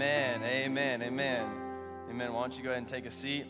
Amen. 0.00 0.44
Amen. 0.44 1.02
Amen. 1.02 1.50
Amen. 2.08 2.32
Why 2.32 2.42
don't 2.42 2.56
you 2.56 2.62
go 2.62 2.70
ahead 2.70 2.78
and 2.78 2.88
take 2.88 3.04
a 3.04 3.10
seat? 3.10 3.46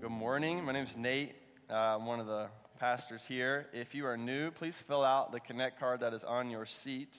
Good 0.00 0.12
morning. 0.12 0.64
My 0.64 0.70
name 0.70 0.86
is 0.86 0.96
Nate. 0.96 1.34
Uh, 1.68 1.96
I'm 1.96 2.06
one 2.06 2.20
of 2.20 2.28
the 2.28 2.46
pastors 2.78 3.24
here. 3.24 3.66
If 3.72 3.92
you 3.92 4.06
are 4.06 4.16
new, 4.16 4.52
please 4.52 4.76
fill 4.86 5.02
out 5.02 5.32
the 5.32 5.40
Connect 5.40 5.80
card 5.80 5.98
that 5.98 6.14
is 6.14 6.22
on 6.22 6.48
your 6.48 6.64
seat. 6.64 7.12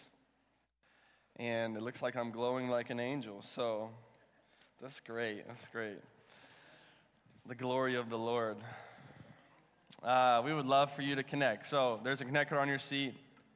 And 1.36 1.76
it 1.76 1.84
looks 1.84 2.02
like 2.02 2.16
I'm 2.16 2.32
glowing 2.32 2.70
like 2.70 2.92
an 2.92 3.02
angel. 3.02 3.42
So 3.42 3.90
that's 4.82 5.02
great. 5.02 5.46
That's 5.46 5.68
great. 5.68 6.00
The 7.46 7.56
glory 7.56 7.96
of 7.96 8.10
the 8.10 8.18
Lord. 8.18 8.56
Uh, 10.02 10.42
we 10.46 10.54
would 10.54 10.66
love 10.66 10.94
for 10.94 11.02
you 11.02 11.16
to 11.16 11.24
connect. 11.24 11.66
So 11.66 12.00
there's 12.06 12.22
a 12.22 12.26
Connect 12.26 12.52
card 12.52 12.62
on 12.62 12.70
your 12.70 12.80
seat 12.80 13.16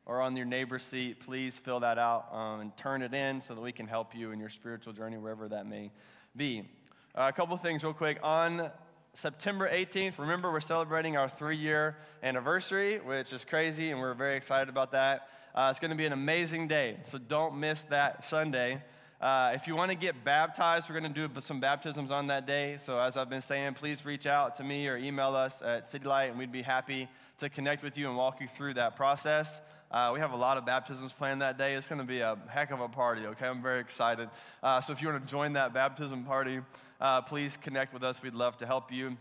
or 0.10 0.22
on 0.22 0.36
your 0.36 0.46
neighbor's 0.46 0.82
seat, 0.82 1.20
please 1.20 1.60
fill 1.60 1.80
that 1.82 2.00
out 2.00 2.34
um, 2.34 2.62
and 2.62 2.76
turn 2.76 3.04
it 3.04 3.14
in 3.14 3.40
so 3.42 3.54
that 3.54 3.62
we 3.62 3.72
can 3.72 3.88
help 3.88 4.16
you 4.16 4.32
in 4.32 4.40
your 4.40 4.50
spiritual 4.50 4.92
journey, 4.92 5.18
wherever 5.18 5.48
that 5.48 5.68
may 5.68 5.92
be. 6.36 6.68
Uh, 7.16 7.28
a 7.30 7.32
couple 7.32 7.56
things, 7.58 7.84
real 7.84 7.94
quick. 7.94 8.18
On 8.24 8.72
September 9.14 9.70
18th, 9.70 10.18
remember 10.18 10.52
we're 10.52 10.62
celebrating 10.62 11.16
our 11.16 11.30
three 11.30 11.58
year 11.58 11.96
anniversary, 12.24 12.98
which 12.98 13.32
is 13.32 13.46
crazy, 13.46 13.92
and 13.92 14.00
we're 14.00 14.16
very 14.16 14.36
excited 14.36 14.68
about 14.68 14.92
that. 14.94 15.28
Uh, 15.54 15.68
it's 15.70 15.80
going 15.80 15.92
to 15.92 15.98
be 15.98 16.08
an 16.08 16.14
amazing 16.14 16.68
day, 16.68 16.98
so 17.08 17.20
don't 17.20 17.60
miss 17.60 17.84
that 17.84 18.26
Sunday. 18.26 18.82
Uh, 19.22 19.52
if 19.54 19.68
you 19.68 19.76
want 19.76 19.92
to 19.92 19.98
get 19.98 20.24
baptized, 20.24 20.90
we're 20.90 21.00
going 21.00 21.14
to 21.14 21.28
do 21.28 21.42
some 21.42 21.60
baptisms 21.60 22.10
on 22.10 22.26
that 22.28 22.48
day. 22.48 22.78
So, 22.80 22.98
as 22.98 23.16
I've 23.16 23.30
been 23.30 23.42
saying, 23.44 23.76
please 23.76 24.06
reach 24.06 24.26
out 24.26 24.56
to 24.56 24.64
me 24.64 24.88
or 24.88 24.98
email 24.98 25.36
us 25.36 25.62
at 25.62 25.88
City 25.88 26.06
Light, 26.06 26.30
and 26.32 26.40
we'd 26.40 26.52
be 26.52 26.64
happy 26.64 27.08
to 27.40 27.50
connect 27.50 27.84
with 27.84 27.98
you 27.98 28.08
and 28.08 28.18
walk 28.18 28.42
you 28.42 28.48
through 28.58 28.74
that 28.76 28.96
process. 28.96 29.62
Uh, 29.92 30.12
we 30.14 30.20
have 30.20 30.34
a 30.34 30.36
lot 30.36 30.56
of 30.56 30.68
baptisms 30.68 31.12
planned 31.12 31.42
that 31.42 31.58
day. 31.58 31.74
It's 31.74 31.88
going 31.88 32.00
to 32.00 32.06
be 32.06 32.20
a 32.20 32.38
heck 32.48 32.70
of 32.70 32.80
a 32.80 32.88
party, 32.88 33.26
okay? 33.26 33.48
I'm 33.48 33.62
very 33.62 33.80
excited. 33.80 34.30
Uh, 34.62 34.80
so 34.82 34.94
if 34.94 35.02
you 35.02 35.08
want 35.08 35.26
to 35.26 35.32
join 35.32 35.54
that 35.54 35.74
baptism 35.74 36.26
party, 36.26 36.60
uh, 37.02 37.22
please 37.24 37.58
connect 37.58 37.92
with 37.92 38.04
us. 38.04 38.22
We'd 38.22 38.36
love 38.36 38.56
to 38.58 38.68
help 38.68 38.92
you. 38.92 39.18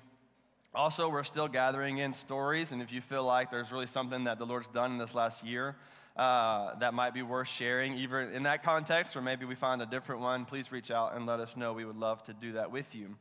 Also, 0.75 1.09
we're 1.09 1.25
still 1.25 1.48
gathering 1.48 1.98
in 1.98 2.12
stories, 2.12 2.73
and 2.73 2.83
if 2.83 2.92
you 2.92 3.01
feel 3.01 3.25
like 3.25 3.51
there's 3.51 3.73
really 3.73 3.87
something 3.87 4.25
that 4.25 4.39
the 4.39 4.45
Lord's 4.45 4.69
done 4.69 4.92
in 4.92 4.98
this 4.98 5.15
last 5.15 5.42
year 5.42 5.75
uh, 6.19 6.75
that 6.81 6.92
might 6.92 7.14
be 7.14 7.23
worth 7.23 7.48
sharing, 7.48 7.97
either 7.97 8.20
in 8.31 8.42
that 8.42 8.62
context 8.62 9.17
or 9.17 9.23
maybe 9.23 9.47
we 9.47 9.55
find 9.55 9.81
a 9.81 9.87
different 9.87 10.20
one, 10.20 10.45
please 10.45 10.70
reach 10.70 10.91
out 10.91 11.17
and 11.17 11.25
let 11.25 11.41
us 11.41 11.57
know. 11.57 11.73
We 11.73 11.87
would 11.87 11.97
love 11.97 12.23
to 12.25 12.35
do 12.35 12.53
that 12.53 12.70
with 12.70 12.95
you. 12.95 13.17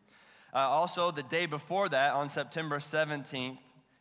Uh, 0.53 0.57
also, 0.57 1.11
the 1.11 1.23
day 1.23 1.45
before 1.45 1.87
that, 1.87 2.13
on 2.13 2.27
September 2.27 2.79
17th, 2.79 3.57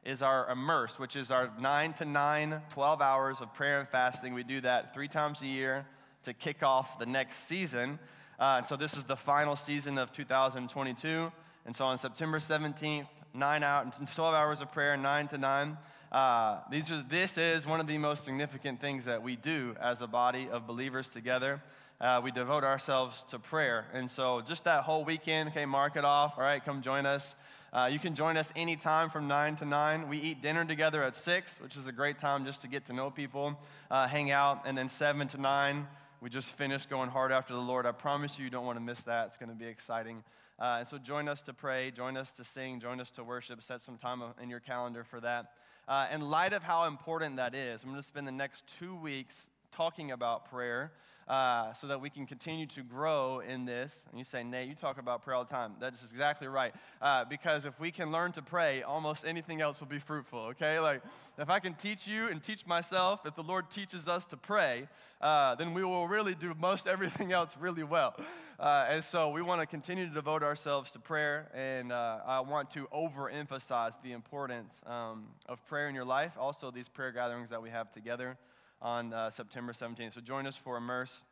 is 0.07 0.23
our 0.23 0.49
immerse, 0.51 0.99
which 1.01 1.17
is 1.17 1.33
our 1.33 1.51
9 1.61 1.93
to 1.95 2.05
9, 2.05 2.63
12 2.71 3.03
hours 3.03 3.41
of 3.41 3.53
prayer 3.53 3.81
and 3.81 3.89
fasting. 3.89 4.35
We 4.35 4.45
do 4.45 4.61
that 4.61 4.95
three 4.95 5.09
times 5.09 5.43
a 5.43 5.47
year 5.47 5.85
to 6.23 6.33
kick 6.33 6.63
off 6.63 7.01
the 7.01 7.07
next 7.07 7.49
season. 7.49 7.99
Uh, 8.39 8.59
and 8.59 8.67
so 8.67 8.77
this 8.77 8.97
is 8.97 9.03
the 9.03 9.17
final 9.17 9.57
season 9.57 9.99
of 9.99 10.13
2022. 10.13 11.33
And 11.67 11.75
so 11.75 11.87
on 11.87 11.99
September 11.99 12.39
17th, 12.39 13.09
9 13.35 13.63
out, 13.65 14.13
12 14.15 14.35
hours 14.35 14.61
of 14.61 14.71
prayer, 14.71 14.97
9 14.97 15.29
to 15.29 15.39
9. 15.39 15.79
Uh, 16.13 16.61
these 16.71 16.93
are, 16.93 17.05
this 17.11 17.37
is 17.37 17.67
one 17.67 17.81
of 17.81 17.89
the 17.89 17.99
most 17.99 18.25
significant 18.25 18.81
things 18.81 19.05
that 19.07 19.21
we 19.21 19.35
do 19.35 19.75
as 19.81 20.03
a 20.03 20.07
body 20.07 20.49
of 20.53 20.69
believers 20.69 21.09
together. 21.09 21.61
Uh, 22.01 22.21
we 22.23 22.31
devote 22.31 22.63
ourselves 22.63 23.25
to 23.29 23.41
prayer. 23.41 23.87
And 23.93 24.09
so 24.09 24.41
just 24.41 24.65
that 24.65 24.85
whole 24.85 25.05
weekend, 25.05 25.49
okay, 25.49 25.67
mark 25.67 25.97
it 25.97 26.05
off. 26.05 26.35
All 26.37 26.45
right, 26.45 26.65
come 26.65 26.81
join 26.81 27.07
us. 27.07 27.35
Uh, 27.73 27.89
you 27.93 27.99
can 27.99 28.15
join 28.15 28.37
us 28.37 28.53
anytime 28.57 29.11
from 29.11 29.29
9 29.29 29.57
to 29.57 29.65
9. 29.65 30.09
We 30.09 30.19
eat 30.19 30.41
dinner 30.41 30.65
together 30.65 31.03
at 31.03 31.17
6, 31.17 31.61
which 31.61 31.77
is 31.77 31.87
a 31.87 31.93
great 31.93 32.19
time 32.19 32.45
just 32.45 32.61
to 32.63 32.69
get 32.69 32.87
to 32.87 32.93
know 32.93 33.11
people, 33.11 33.59
uh, 33.91 34.07
hang 34.07 34.31
out. 34.31 34.63
And 34.65 34.79
then 34.79 34.89
7 34.89 35.29
to 35.29 35.41
9, 35.41 35.87
we 36.21 36.31
just 36.31 36.53
finished 36.53 36.89
going 36.89 37.11
hard 37.11 37.33
after 37.33 37.53
the 37.53 37.61
Lord. 37.61 37.85
I 37.85 37.93
promise 37.93 38.39
you, 38.39 38.45
you 38.45 38.51
don't 38.51 38.65
want 38.65 38.79
to 38.79 38.85
miss 38.85 39.01
that. 39.03 39.29
It's 39.29 39.37
going 39.37 39.51
to 39.51 39.55
be 39.55 39.67
exciting. 39.67 40.23
Uh, 40.59 40.77
and 40.79 40.89
so 40.89 40.97
join 40.97 41.29
us 41.29 41.43
to 41.43 41.53
pray, 41.53 41.91
join 41.91 42.17
us 42.17 42.31
to 42.33 42.45
sing, 42.45 42.81
join 42.81 43.01
us 43.01 43.11
to 43.13 43.25
worship. 43.25 43.63
Set 43.63 43.83
some 43.83 43.99
time 43.99 44.23
in 44.43 44.49
your 44.49 44.61
calendar 44.61 45.05
for 45.05 45.21
that. 45.21 45.53
Uh, 45.87 46.07
in 46.13 46.21
light 46.21 46.53
of 46.53 46.63
how 46.63 46.85
important 46.85 47.37
that 47.37 47.55
is, 47.55 47.83
I'm 47.83 47.91
going 47.91 48.01
to 48.01 48.09
spend 48.09 48.27
the 48.27 48.33
next 48.33 48.65
two 48.79 48.97
weeks 48.97 49.51
talking 49.73 50.13
about 50.13 50.51
prayer 50.51 50.93
uh, 51.29 51.73
so 51.75 51.89
that 51.89 52.01
we 52.01 52.09
can 52.09 52.27
continue 52.27 52.67
to 52.67 52.83
grow 52.83 53.41
in 53.41 53.65
this. 53.65 54.05
And 54.11 54.19
you 54.19 54.25
say, 54.25 54.45
Nate, 54.45 54.69
you 54.69 54.75
talk 54.75 54.99
about 54.99 55.23
prayer 55.23 55.37
all 55.37 55.45
the 55.45 55.51
time. 55.51 55.73
That 55.81 55.95
is 55.95 56.01
exactly 56.11 56.47
right. 56.47 56.73
Uh, 57.03 57.25
because 57.25 57.65
if 57.65 57.79
we 57.81 57.91
can 57.91 58.13
learn 58.13 58.33
to 58.33 58.43
pray, 58.43 58.83
almost 58.83 59.25
anything 59.25 59.61
else 59.61 59.81
will 59.81 59.89
be 59.89 59.99
fruitful, 59.99 60.39
okay? 60.51 60.79
Like, 60.79 61.03
if 61.39 61.51
I 61.51 61.59
can 61.59 61.75
teach 61.75 62.07
you 62.07 62.29
and 62.29 62.43
teach 62.43 62.65
myself, 62.67 63.21
if 63.27 63.35
the 63.35 63.43
Lord 63.43 63.71
teaches 63.71 64.09
us 64.09 64.25
to 64.27 64.37
pray, 64.37 64.89
uh, 65.21 65.55
then 65.57 65.75
we 65.75 65.83
will 65.83 66.07
really 66.07 66.35
do 66.35 66.55
most 66.59 66.87
everything 66.87 67.33
else 67.33 67.51
really 67.59 67.85
well. 67.85 68.15
Uh, 68.59 68.87
and 68.89 69.05
so 69.05 69.31
we 69.31 69.43
want 69.43 69.61
to 69.61 69.67
continue 69.67 70.07
to 70.07 70.15
devote 70.15 70.43
ourselves 70.43 70.91
to 70.93 70.99
prayer, 70.99 71.51
and 71.55 71.93
uh, 71.93 72.21
I 72.25 72.41
want 72.41 72.71
to 72.71 72.87
overemphasize 72.95 74.01
the 74.03 74.13
importance 74.13 74.73
um, 74.87 75.27
of 75.47 75.65
prayer 75.67 75.89
in 75.89 75.95
your 75.95 76.05
life, 76.05 76.33
also 76.39 76.71
these 76.71 76.89
prayer 76.89 77.13
gatherings 77.13 77.51
that 77.51 77.61
we 77.61 77.69
have 77.69 77.93
together 77.93 78.39
on 78.81 79.13
uh, 79.13 79.31
September 79.31 79.73
17th. 79.73 80.15
So 80.15 80.21
join 80.21 80.47
us 80.47 80.57
for 80.57 80.77
Immerse. 80.77 81.23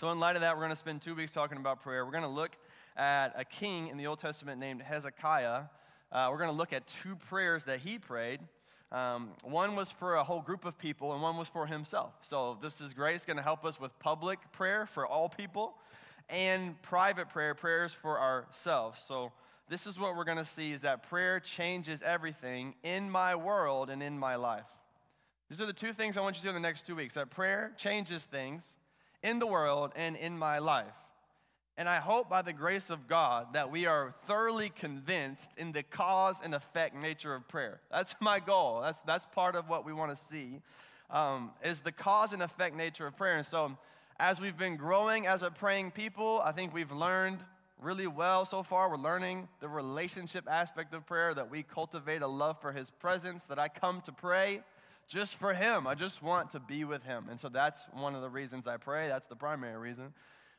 So, 0.00 0.12
in 0.12 0.20
light 0.20 0.36
of 0.36 0.42
that, 0.42 0.54
we're 0.54 0.62
going 0.62 0.70
to 0.70 0.76
spend 0.76 1.02
two 1.02 1.16
weeks 1.16 1.32
talking 1.32 1.58
about 1.58 1.82
prayer. 1.82 2.04
We're 2.04 2.12
going 2.12 2.22
to 2.22 2.28
look 2.28 2.52
at 2.96 3.32
a 3.36 3.44
king 3.44 3.88
in 3.88 3.96
the 3.96 4.06
Old 4.06 4.20
Testament 4.20 4.60
named 4.60 4.80
Hezekiah. 4.80 5.62
Uh, 6.12 6.28
we're 6.30 6.38
going 6.38 6.50
to 6.50 6.56
look 6.56 6.72
at 6.72 6.84
two 7.02 7.16
prayers 7.16 7.64
that 7.64 7.80
he 7.80 7.98
prayed. 7.98 8.38
Um, 8.92 9.30
one 9.42 9.74
was 9.74 9.90
for 9.90 10.14
a 10.14 10.22
whole 10.22 10.40
group 10.40 10.64
of 10.64 10.78
people, 10.78 11.14
and 11.14 11.20
one 11.20 11.36
was 11.36 11.48
for 11.48 11.66
himself. 11.66 12.12
So, 12.22 12.58
this 12.62 12.80
is 12.80 12.94
great. 12.94 13.16
It's 13.16 13.24
going 13.24 13.38
to 13.38 13.42
help 13.42 13.64
us 13.64 13.80
with 13.80 13.90
public 13.98 14.38
prayer 14.52 14.86
for 14.86 15.04
all 15.04 15.28
people 15.28 15.74
and 16.28 16.80
private 16.82 17.28
prayer, 17.28 17.56
prayers 17.56 17.92
for 17.92 18.20
ourselves. 18.20 19.00
So, 19.08 19.32
this 19.68 19.84
is 19.84 19.98
what 19.98 20.16
we're 20.16 20.24
going 20.24 20.38
to 20.38 20.44
see 20.44 20.70
is 20.70 20.82
that 20.82 21.08
prayer 21.08 21.40
changes 21.40 22.02
everything 22.02 22.74
in 22.84 23.10
my 23.10 23.34
world 23.34 23.90
and 23.90 24.00
in 24.00 24.16
my 24.16 24.36
life. 24.36 24.64
These 25.48 25.62
are 25.62 25.66
the 25.66 25.72
two 25.72 25.94
things 25.94 26.18
I 26.18 26.20
want 26.20 26.36
you 26.36 26.40
to 26.40 26.44
do 26.44 26.48
in 26.50 26.54
the 26.54 26.68
next 26.68 26.86
two 26.86 26.94
weeks 26.94 27.14
that 27.14 27.30
prayer 27.30 27.72
changes 27.78 28.22
things 28.24 28.62
in 29.22 29.38
the 29.38 29.46
world 29.46 29.92
and 29.96 30.14
in 30.14 30.36
my 30.36 30.58
life. 30.58 30.92
And 31.78 31.88
I 31.88 32.00
hope 32.00 32.28
by 32.28 32.42
the 32.42 32.52
grace 32.52 32.90
of 32.90 33.06
God 33.08 33.54
that 33.54 33.70
we 33.70 33.86
are 33.86 34.14
thoroughly 34.26 34.68
convinced 34.68 35.48
in 35.56 35.72
the 35.72 35.84
cause 35.84 36.36
and 36.42 36.54
effect 36.54 36.94
nature 36.94 37.34
of 37.34 37.48
prayer. 37.48 37.80
That's 37.90 38.14
my 38.20 38.40
goal. 38.40 38.80
That's, 38.82 39.00
that's 39.02 39.26
part 39.32 39.56
of 39.56 39.68
what 39.68 39.86
we 39.86 39.92
want 39.92 40.14
to 40.14 40.22
see 40.24 40.60
um, 41.08 41.52
is 41.64 41.80
the 41.80 41.92
cause 41.92 42.32
and 42.34 42.42
effect 42.42 42.76
nature 42.76 43.06
of 43.06 43.16
prayer. 43.16 43.38
And 43.38 43.46
so 43.46 43.78
as 44.20 44.40
we've 44.40 44.58
been 44.58 44.76
growing 44.76 45.26
as 45.26 45.42
a 45.42 45.50
praying 45.50 45.92
people, 45.92 46.42
I 46.44 46.52
think 46.52 46.74
we've 46.74 46.92
learned 46.92 47.38
really 47.80 48.08
well 48.08 48.44
so 48.44 48.62
far. 48.62 48.90
We're 48.90 48.96
learning 48.96 49.48
the 49.60 49.68
relationship 49.68 50.46
aspect 50.50 50.92
of 50.92 51.06
prayer, 51.06 51.32
that 51.32 51.50
we 51.50 51.62
cultivate 51.62 52.20
a 52.20 52.26
love 52.26 52.60
for 52.60 52.72
his 52.72 52.90
presence, 52.90 53.44
that 53.44 53.58
I 53.58 53.68
come 53.68 54.02
to 54.02 54.12
pray 54.12 54.60
just 55.08 55.36
for 55.36 55.54
Him. 55.54 55.86
I 55.86 55.94
just 55.94 56.22
want 56.22 56.52
to 56.52 56.60
be 56.60 56.84
with 56.84 57.02
Him. 57.02 57.26
And 57.30 57.40
so 57.40 57.48
that's 57.48 57.80
one 57.92 58.14
of 58.14 58.22
the 58.22 58.28
reasons 58.28 58.66
I 58.66 58.76
pray. 58.76 59.08
That's 59.08 59.26
the 59.26 59.36
primary 59.36 59.76
reason. 59.76 60.12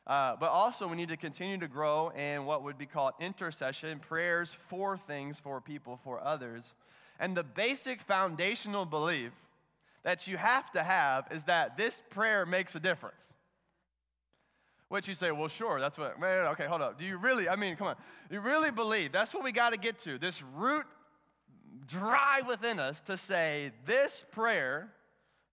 Uh, 0.06 0.34
but 0.38 0.50
also, 0.50 0.88
we 0.88 0.96
need 0.96 1.08
to 1.08 1.16
continue 1.16 1.58
to 1.58 1.68
grow 1.68 2.08
in 2.10 2.44
what 2.44 2.64
would 2.64 2.76
be 2.76 2.86
called 2.86 3.12
intercession, 3.20 4.00
prayers 4.00 4.50
for 4.68 4.98
things, 5.06 5.38
for 5.38 5.60
people, 5.60 6.00
for 6.02 6.20
others. 6.22 6.64
And 7.20 7.36
the 7.36 7.44
basic 7.44 8.02
foundational 8.02 8.84
belief 8.84 9.32
that 10.02 10.26
you 10.26 10.36
have 10.36 10.70
to 10.72 10.82
have 10.82 11.26
is 11.30 11.42
that 11.44 11.76
this 11.76 12.02
prayer 12.10 12.44
makes 12.44 12.74
a 12.74 12.80
difference. 12.80 13.22
Which 14.88 15.06
you 15.06 15.14
say, 15.14 15.30
well, 15.30 15.48
sure, 15.48 15.78
that's 15.78 15.96
what, 15.96 16.18
man, 16.18 16.46
okay, 16.48 16.66
hold 16.66 16.82
up. 16.82 16.98
Do 16.98 17.04
you 17.04 17.16
really, 17.16 17.48
I 17.48 17.54
mean, 17.54 17.76
come 17.76 17.86
on, 17.86 17.96
you 18.30 18.40
really 18.40 18.72
believe 18.72 19.12
that's 19.12 19.32
what 19.32 19.44
we 19.44 19.52
got 19.52 19.70
to 19.70 19.76
get 19.76 20.00
to, 20.00 20.18
this 20.18 20.42
root 20.56 20.86
drive 21.86 22.46
within 22.46 22.78
us 22.78 23.00
to 23.02 23.16
say, 23.16 23.72
this 23.86 24.24
prayer, 24.32 24.92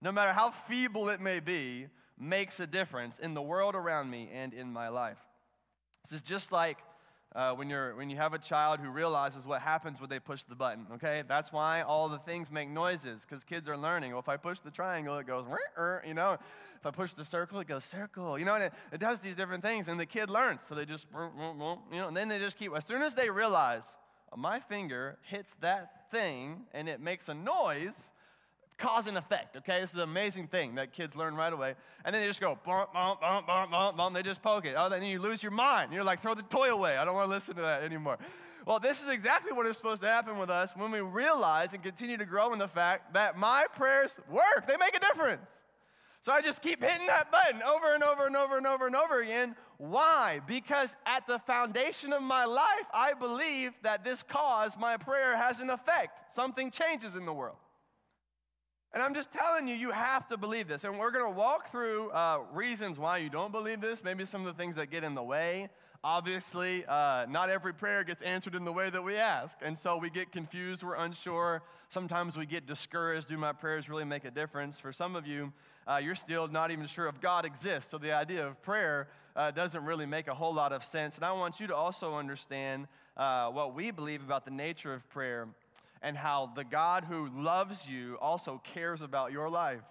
no 0.01 0.11
matter 0.11 0.33
how 0.33 0.51
feeble 0.67 1.09
it 1.09 1.21
may 1.21 1.39
be, 1.39 1.87
makes 2.19 2.59
a 2.59 2.67
difference 2.67 3.19
in 3.19 3.33
the 3.33 3.41
world 3.41 3.75
around 3.75 4.09
me 4.09 4.29
and 4.33 4.53
in 4.53 4.71
my 4.71 4.89
life. 4.89 5.17
This 6.03 6.19
is 6.19 6.21
just 6.21 6.51
like 6.51 6.77
uh, 7.35 7.53
when, 7.53 7.69
you're, 7.69 7.95
when 7.95 8.09
you 8.09 8.17
have 8.17 8.33
a 8.33 8.39
child 8.39 8.79
who 8.79 8.89
realizes 8.89 9.45
what 9.45 9.61
happens 9.61 9.99
when 9.99 10.09
they 10.09 10.19
push 10.19 10.43
the 10.43 10.55
button, 10.55 10.87
okay? 10.93 11.23
That's 11.27 11.51
why 11.51 11.81
all 11.81 12.09
the 12.09 12.19
things 12.19 12.49
make 12.49 12.69
noises, 12.69 13.21
because 13.21 13.43
kids 13.43 13.67
are 13.67 13.77
learning. 13.77 14.11
Well, 14.11 14.21
if 14.21 14.29
I 14.29 14.37
push 14.37 14.59
the 14.59 14.71
triangle, 14.71 15.17
it 15.17 15.27
goes, 15.27 15.45
you 16.07 16.13
know? 16.13 16.37
If 16.79 16.85
I 16.85 16.91
push 16.91 17.13
the 17.13 17.25
circle, 17.25 17.59
it 17.59 17.67
goes 17.67 17.83
circle, 17.85 18.39
you 18.39 18.45
know? 18.45 18.55
And 18.55 18.63
it, 18.65 18.73
it 18.93 18.99
does 18.99 19.19
these 19.19 19.35
different 19.35 19.63
things, 19.63 19.87
and 19.87 19.99
the 19.99 20.05
kid 20.05 20.29
learns. 20.29 20.61
So 20.69 20.75
they 20.75 20.85
just, 20.85 21.05
you 21.13 21.97
know, 21.97 22.07
and 22.07 22.17
then 22.17 22.27
they 22.27 22.39
just 22.39 22.57
keep, 22.57 22.71
as 22.75 22.85
soon 22.85 23.01
as 23.01 23.13
they 23.13 23.29
realize, 23.29 23.83
my 24.35 24.59
finger 24.59 25.17
hits 25.23 25.53
that 25.61 25.96
thing 26.11 26.65
and 26.73 26.87
it 26.89 26.99
makes 26.99 27.29
a 27.29 27.33
noise, 27.33 27.93
cause 28.77 29.07
and 29.07 29.17
effect, 29.17 29.55
okay? 29.57 29.81
This 29.81 29.91
is 29.91 29.95
an 29.95 30.01
amazing 30.01 30.47
thing 30.47 30.75
that 30.75 30.93
kids 30.93 31.15
learn 31.15 31.35
right 31.35 31.51
away. 31.51 31.75
And 32.05 32.13
then 32.13 32.21
they 32.21 32.27
just 32.27 32.39
go, 32.39 32.57
bump, 32.65 32.93
bump, 32.93 33.21
bump, 33.21 33.47
bump, 33.47 33.71
bump, 33.71 33.97
bump. 33.97 34.15
They 34.15 34.23
just 34.23 34.41
poke 34.41 34.65
it. 34.65 34.75
Oh, 34.77 34.89
then 34.89 35.03
you 35.03 35.19
lose 35.19 35.41
your 35.41 35.51
mind. 35.51 35.93
You're 35.93 36.03
like, 36.03 36.21
throw 36.21 36.35
the 36.35 36.43
toy 36.43 36.69
away. 36.69 36.97
I 36.97 37.05
don't 37.05 37.15
want 37.15 37.27
to 37.29 37.33
listen 37.33 37.55
to 37.55 37.61
that 37.61 37.83
anymore. 37.83 38.17
Well, 38.65 38.79
this 38.79 39.01
is 39.01 39.07
exactly 39.07 39.53
what 39.53 39.65
is 39.65 39.77
supposed 39.77 40.01
to 40.01 40.07
happen 40.07 40.37
with 40.37 40.49
us 40.49 40.71
when 40.75 40.91
we 40.91 40.99
realize 40.99 41.73
and 41.73 41.81
continue 41.81 42.17
to 42.17 42.25
grow 42.25 42.51
in 42.53 42.59
the 42.59 42.67
fact 42.67 43.13
that 43.13 43.37
my 43.37 43.65
prayers 43.75 44.13
work. 44.29 44.67
They 44.67 44.75
make 44.77 44.95
a 44.95 44.99
difference. 44.99 45.47
So 46.23 46.33
I 46.33 46.41
just 46.41 46.61
keep 46.61 46.83
hitting 46.83 47.07
that 47.07 47.31
button 47.31 47.63
over 47.63 47.93
and 47.93 48.03
over 48.03 48.27
and 48.27 48.35
over 48.35 48.57
and 48.57 48.67
over 48.67 48.87
and 48.87 48.95
over 48.97 49.21
again. 49.21 49.55
Why? 49.77 50.41
Because 50.47 50.89
at 51.05 51.27
the 51.27 51.39
foundation 51.39 52.11
of 52.11 52.23
my 52.23 52.45
life, 52.45 52.87
I 52.93 53.13
believe 53.13 53.73
that 53.83 54.03
this 54.03 54.23
cause, 54.23 54.71
my 54.77 54.97
prayer, 54.97 55.37
has 55.37 55.59
an 55.59 55.69
effect. 55.69 56.35
Something 56.35 56.71
changes 56.71 57.15
in 57.15 57.25
the 57.25 57.33
world. 57.33 57.57
And 58.93 59.03
I'm 59.03 59.13
just 59.13 59.31
telling 59.31 59.67
you, 59.67 59.75
you 59.75 59.91
have 59.91 60.27
to 60.29 60.37
believe 60.37 60.67
this. 60.67 60.83
And 60.83 60.97
we're 60.97 61.11
going 61.11 61.25
to 61.25 61.37
walk 61.37 61.71
through 61.71 62.09
uh, 62.09 62.39
reasons 62.51 62.97
why 62.97 63.17
you 63.17 63.29
don't 63.29 63.51
believe 63.51 63.81
this, 63.81 64.03
maybe 64.03 64.25
some 64.25 64.41
of 64.41 64.47
the 64.47 64.59
things 64.59 64.75
that 64.77 64.89
get 64.89 65.03
in 65.03 65.13
the 65.13 65.21
way. 65.21 65.69
Obviously, 66.03 66.85
uh, 66.87 67.25
not 67.27 67.49
every 67.49 67.73
prayer 67.73 68.03
gets 68.03 68.21
answered 68.21 68.55
in 68.55 68.63
the 68.63 68.71
way 68.71 68.89
that 68.89 69.03
we 69.03 69.15
ask. 69.15 69.57
And 69.61 69.77
so 69.77 69.97
we 69.97 70.09
get 70.09 70.31
confused, 70.31 70.83
we're 70.83 70.95
unsure. 70.95 71.61
Sometimes 71.89 72.37
we 72.37 72.45
get 72.45 72.65
discouraged. 72.65 73.27
Do 73.27 73.37
my 73.37 73.51
prayers 73.51 73.89
really 73.89 74.05
make 74.05 74.23
a 74.23 74.31
difference? 74.31 74.79
For 74.79 74.93
some 74.93 75.15
of 75.15 75.27
you, 75.27 75.51
uh, 75.87 75.97
you're 75.97 76.15
still 76.15 76.47
not 76.47 76.71
even 76.71 76.87
sure 76.87 77.07
if 77.07 77.19
God 77.19 77.45
exists. 77.45 77.91
So 77.91 77.97
the 77.97 78.13
idea 78.13 78.47
of 78.47 78.61
prayer 78.61 79.09
uh, 79.37 79.51
doesn't 79.51 79.85
really 79.85 80.07
make 80.07 80.27
a 80.27 80.33
whole 80.33 80.53
lot 80.53 80.73
of 80.73 80.83
sense. 80.83 81.15
And 81.15 81.23
I 81.23 81.31
want 81.31 81.59
you 81.59 81.67
to 81.67 81.75
also 81.75 82.15
understand 82.15 82.87
uh, 83.15 83.49
what 83.49 83.75
we 83.75 83.91
believe 83.91 84.23
about 84.23 84.43
the 84.43 84.51
nature 84.51 84.93
of 84.93 85.07
prayer 85.09 85.47
and 86.01 86.17
how 86.17 86.51
the 86.55 86.63
God 86.63 87.05
who 87.05 87.29
loves 87.29 87.85
you 87.87 88.17
also 88.19 88.61
cares 88.73 89.01
about 89.01 89.31
your 89.31 89.49
life. 89.49 89.81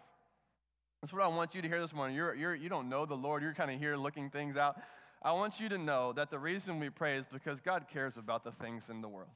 That's 1.01 1.13
what 1.13 1.23
I 1.23 1.29
want 1.29 1.55
you 1.55 1.63
to 1.63 1.69
hear 1.69 1.81
this 1.81 1.93
morning. 1.93 2.17
You're, 2.17 2.35
you're, 2.35 2.55
you 2.55 2.69
don't 2.69 2.89
know 2.89 3.07
the 3.07 3.15
Lord, 3.15 3.43
you're 3.43 3.55
kind 3.55 3.71
of 3.71 3.79
here 3.79 3.97
looking 3.97 4.31
things 4.31 4.57
out. 4.57 4.77
I 5.23 5.33
want 5.33 5.61
you 5.61 5.69
to 5.69 5.79
know 5.79 6.13
that 6.13 6.31
the 6.31 6.39
reason 6.39 6.81
we 6.81 6.91
pray 6.91 7.17
is 7.17 7.25
because 7.33 7.61
God 7.61 7.87
cares 7.93 8.17
about 8.17 8.45
the 8.45 8.53
things 8.53 8.85
in 8.91 9.01
the 9.01 9.09
world. 9.09 9.31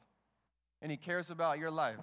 And 0.83 0.91
He 0.91 0.97
cares 0.97 1.31
about 1.31 1.59
your 1.59 1.71
life 1.71 1.99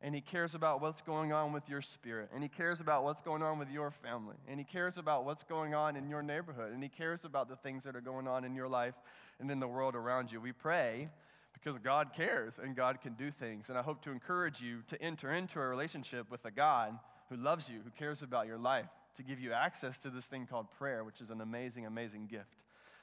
and 0.00 0.14
He 0.14 0.20
cares 0.20 0.54
about 0.54 0.80
what's 0.80 1.02
going 1.02 1.32
on 1.32 1.52
with 1.52 1.68
your 1.68 1.82
spirit, 1.82 2.30
and 2.34 2.42
He 2.42 2.48
cares 2.48 2.80
about 2.80 3.04
what's 3.04 3.22
going 3.22 3.42
on 3.42 3.58
with 3.58 3.70
your 3.70 3.92
family, 4.02 4.36
and 4.48 4.58
He 4.58 4.64
cares 4.64 4.96
about 4.96 5.24
what's 5.24 5.44
going 5.44 5.74
on 5.74 5.96
in 5.96 6.08
your 6.08 6.22
neighborhood, 6.22 6.72
and 6.72 6.82
He 6.82 6.88
cares 6.88 7.24
about 7.24 7.48
the 7.48 7.56
things 7.56 7.84
that 7.84 7.96
are 7.96 8.00
going 8.00 8.28
on 8.28 8.44
in 8.44 8.54
your 8.54 8.68
life 8.68 8.94
and 9.40 9.50
in 9.50 9.60
the 9.60 9.68
world 9.68 9.94
around 9.94 10.30
you. 10.30 10.40
We 10.40 10.52
pray 10.52 11.08
because 11.52 11.78
God 11.78 12.10
cares 12.16 12.54
and 12.62 12.76
God 12.76 13.00
can 13.00 13.14
do 13.14 13.30
things. 13.30 13.66
And 13.68 13.76
I 13.76 13.82
hope 13.82 14.02
to 14.02 14.10
encourage 14.10 14.60
you 14.60 14.82
to 14.90 15.02
enter 15.02 15.32
into 15.32 15.60
a 15.60 15.66
relationship 15.66 16.30
with 16.30 16.44
a 16.44 16.50
God 16.50 16.98
who 17.28 17.36
loves 17.36 17.68
you, 17.68 17.80
who 17.84 17.90
cares 17.90 18.22
about 18.22 18.46
your 18.46 18.58
life, 18.58 18.86
to 19.16 19.22
give 19.22 19.40
you 19.40 19.52
access 19.52 19.96
to 19.98 20.10
this 20.10 20.24
thing 20.26 20.46
called 20.46 20.66
prayer, 20.78 21.04
which 21.04 21.20
is 21.20 21.30
an 21.30 21.40
amazing, 21.40 21.86
amazing 21.86 22.26
gift. 22.26 22.46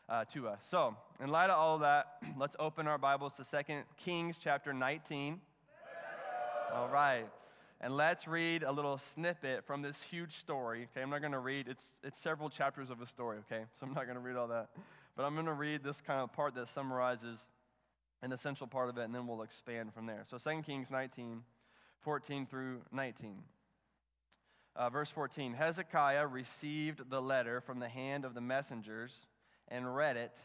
Uh, 0.08 0.24
to 0.24 0.48
us. 0.48 0.60
So, 0.70 0.96
in 1.20 1.30
light 1.30 1.50
of 1.50 1.58
all 1.58 1.80
that, 1.80 2.18
let's 2.38 2.56
open 2.60 2.88
our 2.88 3.00
Bibles 3.00 3.34
to 3.38 3.64
2 3.66 3.82
Kings 3.98 4.38
chapter 4.40 4.72
19. 4.72 5.42
All 6.74 6.90
right. 6.90 7.26
And 7.82 7.96
let's 7.96 8.28
read 8.28 8.64
a 8.64 8.72
little 8.72 9.00
snippet 9.14 9.66
from 9.66 9.82
this 9.82 9.96
huge 10.10 10.38
story. 10.40 10.88
Okay, 10.92 11.02
I'm 11.02 11.10
not 11.10 11.22
going 11.22 11.34
to 11.34 11.40
read, 11.40 11.68
it's, 11.68 11.92
it's 12.04 12.18
several 12.18 12.50
chapters 12.50 12.90
of 12.90 13.02
a 13.02 13.08
story, 13.08 13.40
okay? 13.40 13.66
So 13.80 13.86
I'm 13.86 13.94
not 13.94 14.06
going 14.06 14.16
to 14.16 14.22
read 14.22 14.38
all 14.38 14.48
that. 14.48 14.70
But 15.16 15.24
I'm 15.24 15.34
going 15.34 15.46
to 15.46 15.54
read 15.54 15.84
this 15.84 16.02
kind 16.06 16.22
of 16.22 16.34
part 16.34 16.56
that 16.56 16.70
summarizes 16.70 17.38
an 18.22 18.32
essential 18.32 18.66
part 18.66 18.90
of 18.90 18.98
it, 18.98 19.04
and 19.04 19.14
then 19.14 19.28
we'll 19.28 19.44
expand 19.44 19.94
from 19.94 20.06
there. 20.06 20.24
So 20.30 20.38
2 20.38 20.62
Kings 20.64 20.90
19, 20.90 21.42
14 22.02 22.48
through 22.48 22.82
19. 22.92 23.36
Uh, 24.76 24.90
verse 24.90 25.10
14 25.10 25.54
Hezekiah 25.54 26.28
received 26.28 27.10
the 27.10 27.22
letter 27.22 27.62
from 27.62 27.80
the 27.80 27.88
hand 27.88 28.26
of 28.26 28.34
the 28.34 28.42
messengers 28.42 29.12
and 29.70 29.96
read 29.96 30.18
it 30.18 30.36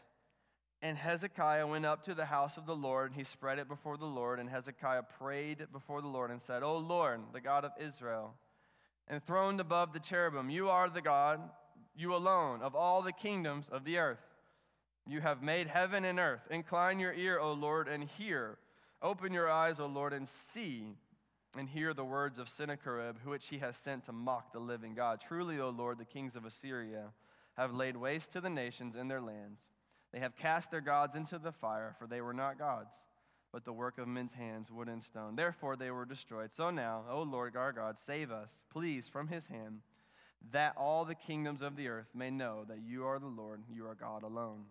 and 0.81 0.97
Hezekiah 0.97 1.67
went 1.67 1.85
up 1.85 2.03
to 2.05 2.15
the 2.15 2.25
house 2.25 2.57
of 2.57 2.65
the 2.65 2.75
Lord, 2.75 3.11
and 3.11 3.19
he 3.19 3.23
spread 3.23 3.59
it 3.59 3.67
before 3.67 3.97
the 3.97 4.05
Lord. 4.05 4.39
And 4.39 4.49
Hezekiah 4.49 5.03
prayed 5.19 5.67
before 5.71 6.01
the 6.01 6.07
Lord 6.07 6.31
and 6.31 6.41
said, 6.41 6.63
O 6.63 6.77
Lord, 6.77 7.21
the 7.33 7.41
God 7.41 7.65
of 7.65 7.71
Israel, 7.79 8.33
enthroned 9.09 9.59
above 9.59 9.93
the 9.93 9.99
cherubim, 9.99 10.49
you 10.49 10.69
are 10.69 10.89
the 10.89 11.01
God, 11.01 11.39
you 11.95 12.15
alone, 12.15 12.61
of 12.61 12.75
all 12.75 13.01
the 13.03 13.11
kingdoms 13.11 13.67
of 13.71 13.83
the 13.83 13.97
earth. 13.97 14.23
You 15.07 15.21
have 15.21 15.43
made 15.43 15.67
heaven 15.67 16.03
and 16.05 16.19
earth. 16.19 16.41
Incline 16.49 16.99
your 16.99 17.13
ear, 17.13 17.39
O 17.39 17.53
Lord, 17.53 17.87
and 17.87 18.03
hear. 18.03 18.57
Open 19.01 19.33
your 19.33 19.49
eyes, 19.49 19.79
O 19.79 19.85
Lord, 19.85 20.13
and 20.13 20.27
see 20.53 20.95
and 21.57 21.67
hear 21.67 21.93
the 21.93 22.05
words 22.05 22.37
of 22.37 22.49
Sennacherib, 22.49 23.17
which 23.25 23.47
he 23.47 23.57
has 23.57 23.75
sent 23.77 24.05
to 24.05 24.13
mock 24.13 24.53
the 24.53 24.59
living 24.59 24.93
God. 24.95 25.19
Truly, 25.27 25.59
O 25.59 25.69
Lord, 25.69 25.97
the 25.97 26.05
kings 26.05 26.35
of 26.35 26.45
Assyria 26.45 27.07
have 27.57 27.73
laid 27.73 27.97
waste 27.97 28.31
to 28.33 28.41
the 28.41 28.49
nations 28.49 28.95
in 28.95 29.07
their 29.07 29.21
lands. 29.21 29.59
They 30.13 30.19
have 30.19 30.35
cast 30.35 30.71
their 30.71 30.81
gods 30.81 31.15
into 31.15 31.39
the 31.39 31.51
fire, 31.51 31.95
for 31.97 32.07
they 32.07 32.21
were 32.21 32.33
not 32.33 32.59
gods, 32.59 32.91
but 33.53 33.63
the 33.63 33.73
work 33.73 33.97
of 33.97 34.07
men's 34.07 34.33
hands, 34.33 34.69
wood 34.69 34.87
and 34.87 35.03
stone. 35.03 35.35
Therefore 35.35 35.75
they 35.75 35.91
were 35.91 36.05
destroyed. 36.05 36.51
So 36.55 36.69
now, 36.69 37.03
O 37.09 37.21
Lord 37.21 37.55
our 37.55 37.71
God, 37.71 37.97
save 38.05 38.31
us, 38.31 38.49
please, 38.71 39.05
from 39.07 39.27
his 39.27 39.45
hand, 39.45 39.79
that 40.51 40.75
all 40.77 41.05
the 41.05 41.15
kingdoms 41.15 41.61
of 41.61 41.75
the 41.75 41.87
earth 41.87 42.07
may 42.13 42.29
know 42.31 42.65
that 42.67 42.81
you 42.85 43.05
are 43.05 43.19
the 43.19 43.27
Lord, 43.27 43.61
you 43.73 43.85
are 43.85 43.95
God 43.95 44.23
alone. 44.23 44.65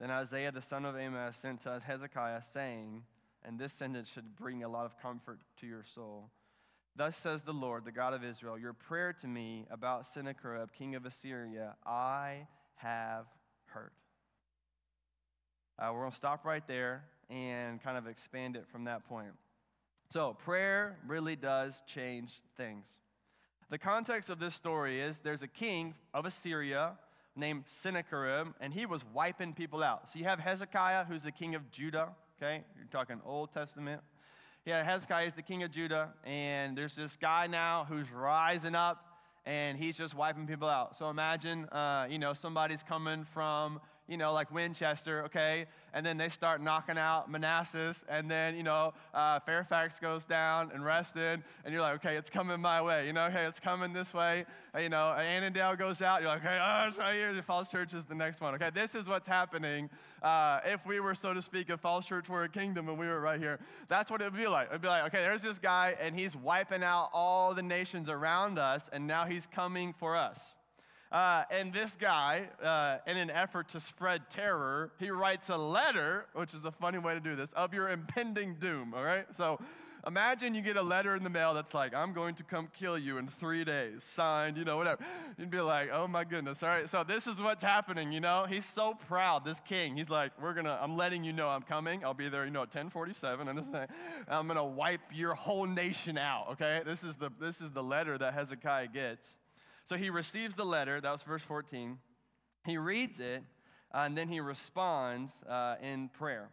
Then 0.00 0.10
Isaiah 0.10 0.50
the 0.50 0.62
son 0.62 0.84
of 0.84 0.96
Amoz 0.96 1.36
sent 1.40 1.62
to 1.62 1.80
Hezekiah, 1.84 2.42
saying, 2.52 3.02
and 3.44 3.58
this 3.58 3.72
sentence 3.74 4.08
should 4.08 4.36
bring 4.36 4.64
a 4.64 4.68
lot 4.68 4.86
of 4.86 5.00
comfort 5.00 5.38
to 5.60 5.66
your 5.66 5.84
soul. 5.94 6.30
Thus 6.96 7.16
says 7.16 7.42
the 7.42 7.52
Lord, 7.52 7.84
the 7.84 7.92
God 7.92 8.14
of 8.14 8.24
Israel, 8.24 8.58
your 8.58 8.72
prayer 8.72 9.12
to 9.20 9.26
me 9.26 9.66
about 9.70 10.06
Sennacherib, 10.14 10.70
king 10.72 10.94
of 10.94 11.04
Assyria, 11.04 11.74
I 11.84 12.46
have 12.76 13.26
heard. 13.66 13.90
Uh, 15.78 15.90
we're 15.92 16.00
going 16.00 16.10
to 16.10 16.16
stop 16.16 16.44
right 16.44 16.66
there 16.68 17.04
and 17.30 17.82
kind 17.82 17.98
of 17.98 18.06
expand 18.06 18.54
it 18.54 18.64
from 18.70 18.84
that 18.84 19.08
point. 19.08 19.32
So, 20.12 20.36
prayer 20.44 20.98
really 21.06 21.34
does 21.34 21.72
change 21.86 22.30
things. 22.56 22.84
The 23.70 23.78
context 23.78 24.30
of 24.30 24.38
this 24.38 24.54
story 24.54 25.00
is 25.00 25.18
there's 25.24 25.42
a 25.42 25.48
king 25.48 25.94
of 26.12 26.26
Assyria 26.26 26.92
named 27.34 27.64
Sennacherib, 27.66 28.48
and 28.60 28.72
he 28.72 28.86
was 28.86 29.04
wiping 29.12 29.52
people 29.52 29.82
out. 29.82 30.12
So, 30.12 30.20
you 30.20 30.26
have 30.26 30.38
Hezekiah, 30.38 31.06
who's 31.06 31.22
the 31.22 31.32
king 31.32 31.56
of 31.56 31.68
Judah, 31.72 32.10
okay? 32.40 32.62
You're 32.76 32.86
talking 32.92 33.20
Old 33.26 33.52
Testament. 33.52 34.00
Yeah, 34.64 34.84
Hezekiah 34.84 35.26
is 35.26 35.34
the 35.34 35.42
king 35.42 35.64
of 35.64 35.72
Judah, 35.72 36.10
and 36.24 36.78
there's 36.78 36.94
this 36.94 37.16
guy 37.20 37.48
now 37.48 37.84
who's 37.88 38.10
rising 38.12 38.76
up, 38.76 39.04
and 39.44 39.76
he's 39.76 39.96
just 39.96 40.14
wiping 40.14 40.46
people 40.46 40.68
out. 40.68 40.96
So, 40.96 41.10
imagine, 41.10 41.64
uh, 41.70 42.06
you 42.08 42.20
know, 42.20 42.32
somebody's 42.34 42.84
coming 42.84 43.26
from 43.34 43.80
you 44.08 44.16
know, 44.16 44.32
like 44.32 44.52
Winchester, 44.52 45.24
okay? 45.24 45.66
And 45.94 46.04
then 46.04 46.16
they 46.16 46.28
start 46.28 46.60
knocking 46.60 46.98
out 46.98 47.30
Manassas, 47.30 47.96
and 48.08 48.30
then, 48.30 48.56
you 48.56 48.62
know, 48.62 48.92
uh, 49.14 49.40
Fairfax 49.40 49.98
goes 49.98 50.24
down 50.24 50.70
and 50.74 50.84
Reston, 50.84 51.42
and 51.64 51.72
you're 51.72 51.80
like, 51.82 51.94
okay, 51.96 52.16
it's 52.16 52.28
coming 52.28 52.60
my 52.60 52.82
way, 52.82 53.06
you 53.06 53.12
know, 53.12 53.26
okay, 53.26 53.44
it's 53.44 53.60
coming 53.60 53.92
this 53.92 54.12
way. 54.12 54.44
You 54.78 54.88
know, 54.88 55.12
Annandale 55.12 55.76
goes 55.76 56.02
out, 56.02 56.20
you're 56.20 56.30
like, 56.30 56.44
okay, 56.44 56.58
oh, 56.60 56.88
it's 56.88 56.98
right 56.98 57.14
here. 57.14 57.42
Falls 57.42 57.68
Church 57.68 57.94
is 57.94 58.04
the 58.04 58.14
next 58.14 58.40
one, 58.40 58.54
okay? 58.56 58.70
This 58.74 58.94
is 58.94 59.06
what's 59.06 59.28
happening 59.28 59.88
uh, 60.22 60.60
if 60.64 60.84
we 60.84 61.00
were, 61.00 61.14
so 61.14 61.32
to 61.32 61.40
speak, 61.40 61.70
if 61.70 61.80
Falls 61.80 62.06
Church 62.06 62.28
were 62.28 62.44
a 62.44 62.48
kingdom 62.48 62.88
and 62.88 62.98
we 62.98 63.06
were 63.06 63.20
right 63.20 63.40
here. 63.40 63.60
That's 63.88 64.10
what 64.10 64.20
it 64.20 64.24
would 64.24 64.40
be 64.40 64.46
like. 64.46 64.66
It 64.66 64.72
would 64.72 64.82
be 64.82 64.88
like, 64.88 65.04
okay, 65.04 65.22
there's 65.22 65.42
this 65.42 65.58
guy, 65.58 65.96
and 66.00 66.18
he's 66.18 66.36
wiping 66.36 66.82
out 66.82 67.10
all 67.12 67.54
the 67.54 67.62
nations 67.62 68.08
around 68.08 68.58
us, 68.58 68.88
and 68.92 69.06
now 69.06 69.24
he's 69.24 69.46
coming 69.46 69.94
for 69.98 70.16
us. 70.16 70.53
Uh, 71.14 71.44
and 71.48 71.72
this 71.72 71.94
guy, 71.94 72.48
uh, 72.60 72.98
in 73.08 73.16
an 73.16 73.30
effort 73.30 73.68
to 73.68 73.78
spread 73.78 74.28
terror, 74.30 74.90
he 74.98 75.10
writes 75.10 75.48
a 75.48 75.56
letter, 75.56 76.26
which 76.32 76.52
is 76.52 76.64
a 76.64 76.72
funny 76.72 76.98
way 76.98 77.14
to 77.14 77.20
do 77.20 77.36
this, 77.36 77.48
of 77.54 77.72
your 77.72 77.88
impending 77.88 78.56
doom, 78.56 78.92
all 78.92 79.04
right? 79.04 79.24
So 79.36 79.60
imagine 80.08 80.56
you 80.56 80.60
get 80.60 80.76
a 80.76 80.82
letter 80.82 81.14
in 81.14 81.22
the 81.22 81.30
mail 81.30 81.54
that's 81.54 81.72
like, 81.72 81.94
I'm 81.94 82.14
going 82.14 82.34
to 82.34 82.42
come 82.42 82.66
kill 82.76 82.98
you 82.98 83.18
in 83.18 83.28
three 83.28 83.62
days, 83.62 84.02
signed, 84.16 84.56
you 84.56 84.64
know, 84.64 84.76
whatever. 84.76 85.04
You'd 85.38 85.52
be 85.52 85.60
like, 85.60 85.88
oh 85.92 86.08
my 86.08 86.24
goodness, 86.24 86.64
all 86.64 86.68
right? 86.68 86.90
So 86.90 87.04
this 87.06 87.28
is 87.28 87.40
what's 87.40 87.62
happening, 87.62 88.10
you 88.10 88.18
know? 88.18 88.46
He's 88.48 88.66
so 88.66 88.98
proud, 89.06 89.44
this 89.44 89.60
king. 89.60 89.96
He's 89.96 90.10
like, 90.10 90.32
we're 90.42 90.52
to, 90.54 90.78
I'm 90.82 90.96
letting 90.96 91.22
you 91.22 91.32
know 91.32 91.46
I'm 91.46 91.62
coming. 91.62 92.04
I'll 92.04 92.12
be 92.12 92.28
there, 92.28 92.44
you 92.44 92.50
know, 92.50 92.62
at 92.62 92.74
1047, 92.74 93.46
and 93.46 93.56
this 93.56 93.66
thing. 93.66 93.86
I'm 94.26 94.48
to 94.48 94.64
wipe 94.64 95.00
your 95.12 95.34
whole 95.34 95.64
nation 95.64 96.18
out, 96.18 96.46
okay? 96.54 96.82
This 96.84 97.04
is 97.04 97.14
the, 97.14 97.30
this 97.40 97.60
is 97.60 97.70
the 97.70 97.84
letter 97.84 98.18
that 98.18 98.34
Hezekiah 98.34 98.88
gets. 98.88 99.24
So 99.88 99.96
he 99.96 100.10
receives 100.10 100.54
the 100.54 100.64
letter, 100.64 101.00
that 101.00 101.10
was 101.10 101.22
verse 101.22 101.42
14. 101.42 101.98
He 102.64 102.78
reads 102.78 103.20
it, 103.20 103.42
uh, 103.94 103.98
and 103.98 104.16
then 104.16 104.28
he 104.28 104.40
responds 104.40 105.30
uh, 105.48 105.76
in 105.82 106.08
prayer. 106.08 106.48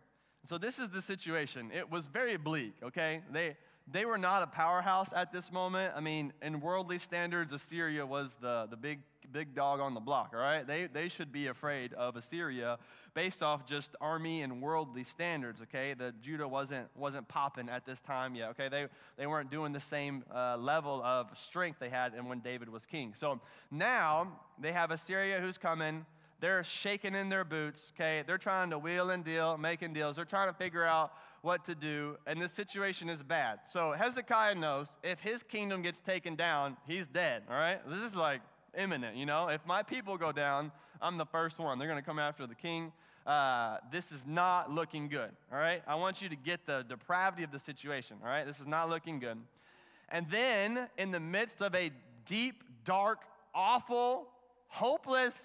So 0.50 0.57
this 0.57 0.79
is 0.79 0.89
the 0.89 1.01
situation. 1.01 1.71
It 1.73 1.89
was 1.89 2.07
very 2.07 2.35
bleak, 2.35 2.73
okay? 2.83 3.21
They, 3.31 3.55
they 3.89 4.05
were 4.05 4.17
not 4.17 4.43
a 4.43 4.47
powerhouse 4.47 5.11
at 5.15 5.31
this 5.31 5.51
moment. 5.51 5.93
I 5.95 6.01
mean, 6.01 6.33
in 6.41 6.59
worldly 6.59 6.97
standards, 6.97 7.53
Assyria 7.53 8.05
was 8.05 8.31
the, 8.41 8.67
the 8.69 8.75
big, 8.75 9.00
big 9.31 9.55
dog 9.55 9.79
on 9.79 9.93
the 9.93 10.00
block, 10.00 10.31
all 10.33 10.41
right? 10.41 10.65
They, 10.65 10.88
they 10.88 11.07
should 11.07 11.31
be 11.31 11.47
afraid 11.47 11.93
of 11.93 12.15
Assyria 12.15 12.79
based 13.13 13.44
off 13.44 13.65
just 13.65 13.96
army 14.00 14.41
and 14.41 14.62
worldly 14.62 15.03
standards, 15.03 15.62
okay? 15.62 15.94
The 15.94 16.13
Judah 16.22 16.48
wasn't, 16.48 16.88
wasn't 16.96 17.27
popping 17.27 17.70
at 17.70 17.86
this 17.86 18.00
time 18.00 18.36
yet, 18.36 18.50
okay? 18.51 18.70
They, 18.70 18.88
they 19.18 19.27
weren't 19.27 19.51
doing 19.51 19.74
the 19.74 19.82
same 19.82 20.24
uh, 20.34 20.58
level 20.58 21.01
of 21.03 21.27
strength 21.48 21.80
they 21.80 21.89
had 21.89 22.13
in 22.13 22.27
when 22.27 22.39
David 22.39 22.70
was 22.70 22.86
king. 22.86 23.13
So 23.20 23.39
now 23.70 24.39
they 24.60 24.72
have 24.72 24.91
Assyria 24.91 25.39
who's 25.41 25.58
coming. 25.58 26.06
They're 26.39 26.63
shaking 26.63 27.13
in 27.13 27.30
their 27.30 27.44
boots, 27.44 27.82
okay? 27.96 28.24
They're 28.25 28.38
trying 28.38 28.70
to 28.70 28.80
wheel 28.80 29.10
and 29.10 29.24
deal, 29.24 29.58
making 29.58 29.94
deals. 29.94 30.15
They're 30.15 30.25
trying 30.25 30.48
to 30.48 30.58
figure 30.58 30.86
out 30.86 31.12
what 31.41 31.65
to 31.65 31.75
do, 31.75 32.18
and 32.27 32.39
this 32.39 32.53
situation 32.53 33.10
is 33.10 33.24
bad. 33.24 33.60
So 33.68 33.94
Hezekiah 33.94 34.56
knows 34.56 34.88
if 35.03 35.20
his 35.20 35.41
kingdom 35.41 35.82
gets 35.82 36.00
taken 36.00 36.36
down, 36.36 36.77
he's 36.88 37.08
dead, 37.08 37.44
all 37.50 37.56
right? 37.56 37.80
This 37.89 38.00
is 38.00 38.15
like, 38.15 38.41
imminent, 38.77 39.15
you 39.18 39.25
know? 39.25 39.48
If 39.50 39.65
my 39.65 39.84
people 39.84 40.18
go 40.18 40.32
down, 40.32 40.72
I'm 41.01 41.18
the 41.18 41.25
first 41.25 41.60
one. 41.60 41.80
They're 41.80 41.88
going 41.88 42.00
to 42.00 42.06
come 42.06 42.20
after 42.20 42.48
the 42.48 42.56
king. 42.56 42.91
Uh, 43.25 43.77
this 43.91 44.11
is 44.11 44.21
not 44.25 44.71
looking 44.71 45.07
good, 45.07 45.29
all 45.51 45.59
right? 45.59 45.83
I 45.87 45.95
want 45.95 46.21
you 46.21 46.29
to 46.29 46.35
get 46.35 46.65
the 46.65 46.83
depravity 46.87 47.43
of 47.43 47.51
the 47.51 47.59
situation, 47.59 48.17
all 48.23 48.29
right? 48.29 48.45
This 48.45 48.59
is 48.59 48.67
not 48.67 48.89
looking 48.89 49.19
good. 49.19 49.37
And 50.09 50.25
then, 50.29 50.87
in 50.97 51.11
the 51.11 51.19
midst 51.19 51.61
of 51.61 51.75
a 51.75 51.91
deep, 52.25 52.63
dark, 52.83 53.19
awful, 53.53 54.27
hopeless, 54.67 55.35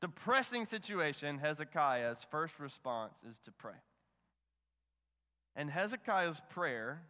depressing 0.00 0.66
situation, 0.66 1.38
Hezekiah's 1.38 2.18
first 2.30 2.58
response 2.58 3.14
is 3.28 3.38
to 3.46 3.52
pray. 3.52 3.72
And 5.56 5.70
Hezekiah's 5.70 6.40
prayer 6.50 7.00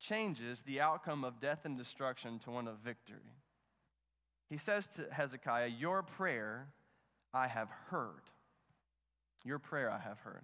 changes 0.00 0.58
the 0.66 0.80
outcome 0.80 1.22
of 1.22 1.38
death 1.38 1.60
and 1.64 1.76
destruction 1.76 2.38
to 2.40 2.50
one 2.50 2.66
of 2.66 2.78
victory. 2.78 3.18
He 4.48 4.58
says 4.58 4.88
to 4.96 5.12
Hezekiah, 5.12 5.68
Your 5.68 6.02
prayer 6.02 6.68
I 7.32 7.46
have 7.46 7.68
heard. 7.90 8.22
Your 9.44 9.58
prayer 9.58 9.90
I 9.90 9.98
have 9.98 10.18
heard. 10.20 10.42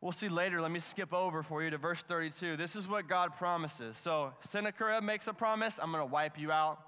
We'll 0.00 0.12
see 0.12 0.28
later. 0.28 0.60
Let 0.60 0.72
me 0.72 0.80
skip 0.80 1.12
over 1.12 1.42
for 1.42 1.62
you 1.62 1.70
to 1.70 1.78
verse 1.78 2.02
32. 2.02 2.56
This 2.56 2.74
is 2.74 2.88
what 2.88 3.08
God 3.08 3.36
promises. 3.36 3.96
So 4.02 4.32
Sennacherib 4.40 5.04
makes 5.04 5.28
a 5.28 5.32
promise 5.32 5.78
I'm 5.80 5.92
going 5.92 6.02
to 6.02 6.12
wipe 6.12 6.38
you 6.38 6.50
out. 6.50 6.80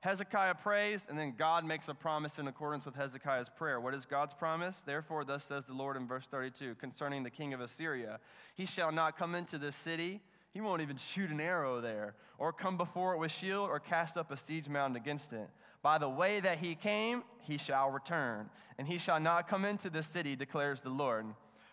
Hezekiah 0.00 0.54
prays, 0.56 1.04
and 1.08 1.18
then 1.18 1.34
God 1.36 1.64
makes 1.64 1.88
a 1.88 1.94
promise 1.94 2.38
in 2.38 2.46
accordance 2.46 2.84
with 2.84 2.94
Hezekiah's 2.94 3.48
prayer. 3.48 3.80
What 3.80 3.94
is 3.94 4.06
God's 4.06 4.32
promise? 4.32 4.80
Therefore, 4.86 5.24
thus 5.24 5.44
says 5.44 5.64
the 5.64 5.72
Lord 5.72 5.96
in 5.96 6.06
verse 6.06 6.26
32 6.30 6.76
concerning 6.76 7.24
the 7.24 7.30
king 7.30 7.52
of 7.52 7.60
Assyria 7.60 8.20
He 8.54 8.64
shall 8.64 8.92
not 8.92 9.18
come 9.18 9.34
into 9.34 9.58
this 9.58 9.74
city, 9.74 10.20
he 10.52 10.60
won't 10.60 10.82
even 10.82 10.96
shoot 10.96 11.30
an 11.30 11.40
arrow 11.40 11.80
there, 11.80 12.14
or 12.38 12.52
come 12.52 12.76
before 12.76 13.14
it 13.14 13.18
with 13.18 13.32
shield, 13.32 13.68
or 13.68 13.80
cast 13.80 14.16
up 14.16 14.30
a 14.30 14.36
siege 14.36 14.68
mound 14.68 14.96
against 14.96 15.32
it. 15.32 15.48
By 15.82 15.98
the 15.98 16.08
way 16.08 16.40
that 16.40 16.58
he 16.58 16.74
came, 16.74 17.22
he 17.40 17.58
shall 17.58 17.90
return, 17.90 18.50
and 18.78 18.86
he 18.86 18.98
shall 18.98 19.20
not 19.20 19.48
come 19.48 19.64
into 19.64 19.90
this 19.90 20.06
city, 20.06 20.36
declares 20.36 20.80
the 20.80 20.90
Lord. 20.90 21.26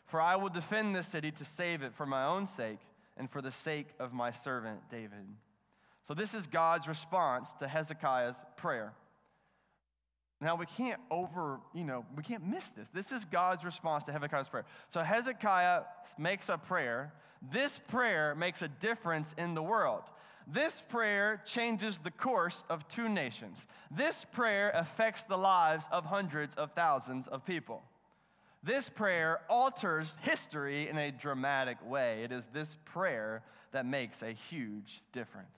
For 0.06 0.22
I 0.22 0.36
will 0.36 0.50
defend 0.50 0.96
this 0.96 1.08
city 1.08 1.32
to 1.32 1.46
save 1.46 1.82
it 1.82 1.94
for 1.96 2.06
my 2.06 2.26
own 2.26 2.48
sake, 2.56 2.80
and 3.18 3.30
for 3.30 3.42
the 3.42 3.52
sake 3.52 3.88
of 4.00 4.14
my 4.14 4.32
servant 4.32 4.80
David. 4.92 5.26
So, 6.08 6.14
this 6.14 6.34
is 6.34 6.46
God's 6.46 6.88
response 6.88 7.50
to 7.60 7.68
Hezekiah's 7.68 8.36
prayer. 8.58 8.94
Now, 10.40 10.56
we 10.56 10.66
can't 10.66 11.02
over, 11.10 11.60
you 11.74 11.84
know, 11.84 12.06
we 12.16 12.22
can't 12.22 12.46
miss 12.46 12.68
this. 12.78 12.90
This 12.90 13.12
is 13.12 13.26
God's 13.26 13.64
response 13.64 14.04
to 14.04 14.12
Hezekiah's 14.12 14.50
prayer. 14.50 14.66
So, 14.94 15.02
Hezekiah 15.02 15.82
makes 16.20 16.50
a 16.50 16.58
prayer. 16.58 17.12
This 17.52 17.80
prayer 17.88 18.36
makes 18.36 18.62
a 18.62 18.68
difference 18.68 19.34
in 19.38 19.56
the 19.56 19.64
world. 19.64 20.04
This 20.48 20.82
prayer 20.90 21.42
changes 21.46 21.98
the 21.98 22.12
course 22.12 22.64
of 22.70 22.88
two 22.88 23.10
nations. 23.10 23.66
This 23.90 24.26
prayer 24.32 24.72
affects 24.76 25.24
the 25.24 25.38
lives 25.38 25.86
of 25.92 26.06
hundreds 26.06 26.56
of 26.56 26.72
thousands 26.74 27.28
of 27.28 27.46
people. 27.46 27.82
This 28.64 28.90
prayer 28.90 29.42
alters 29.50 30.16
history 30.22 30.88
in 30.88 30.98
a 30.98 31.12
dramatic 31.12 31.78
way. 31.88 32.24
It 32.24 32.32
is 32.32 32.44
this 32.54 32.76
prayer 32.86 33.44
that 33.72 33.86
makes 33.86 34.22
a 34.22 34.32
huge 34.32 35.02
difference. 35.14 35.56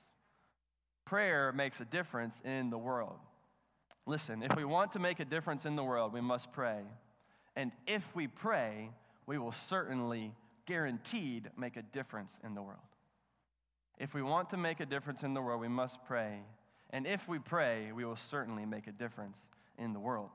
Prayer 1.05 1.53
makes 1.53 1.79
a 1.79 1.85
difference 1.85 2.35
in 2.43 2.69
the 2.69 2.77
world. 2.77 3.17
Listen, 4.05 4.41
if 4.41 4.55
we 4.55 4.65
want 4.65 4.93
to 4.93 4.99
make 4.99 5.19
a 5.19 5.25
difference 5.25 5.65
in 5.65 5.75
the 5.75 5.83
world, 5.83 6.13
we 6.13 6.21
must 6.21 6.51
pray. 6.51 6.81
And 7.55 7.71
if 7.87 8.03
we 8.13 8.27
pray, 8.27 8.89
we 9.25 9.37
will 9.37 9.53
certainly, 9.53 10.33
guaranteed, 10.65 11.49
make 11.57 11.75
a 11.75 11.81
difference 11.81 12.37
in 12.43 12.55
the 12.55 12.61
world. 12.61 12.79
If 13.97 14.13
we 14.13 14.21
want 14.21 14.49
to 14.51 14.57
make 14.57 14.79
a 14.79 14.85
difference 14.85 15.23
in 15.23 15.33
the 15.33 15.41
world, 15.41 15.59
we 15.59 15.67
must 15.67 15.97
pray. 16.05 16.39
And 16.91 17.07
if 17.07 17.27
we 17.27 17.39
pray, 17.39 17.91
we 17.91 18.05
will 18.05 18.15
certainly 18.15 18.65
make 18.65 18.87
a 18.87 18.91
difference 18.91 19.37
in 19.77 19.93
the 19.93 19.99
world. 19.99 20.29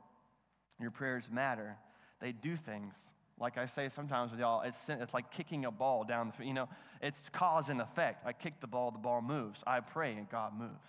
Your 0.81 0.91
prayers 0.91 1.29
matter, 1.31 1.77
they 2.21 2.33
do 2.33 2.57
things. 2.57 2.95
Like 3.39 3.59
I 3.59 3.67
say 3.67 3.89
sometimes 3.89 4.31
with 4.31 4.41
y'all, 4.41 4.63
it's, 4.63 4.79
it's 4.89 5.15
like 5.15 5.31
kicking 5.31 5.65
a 5.65 5.71
ball 5.71 6.05
down 6.05 6.29
the 6.29 6.33
field. 6.33 6.49
You 6.49 6.55
know, 6.55 6.69
it's 7.01 7.29
cause 7.31 7.69
and 7.69 7.81
effect. 7.81 8.27
I 8.27 8.33
kick 8.33 8.61
the 8.61 8.67
ball, 8.67 8.91
the 8.91 8.99
ball 8.99 9.23
moves. 9.23 9.63
I 9.67 9.81
pray, 9.81 10.13
and 10.13 10.29
God 10.29 10.53
moves. 10.57 10.87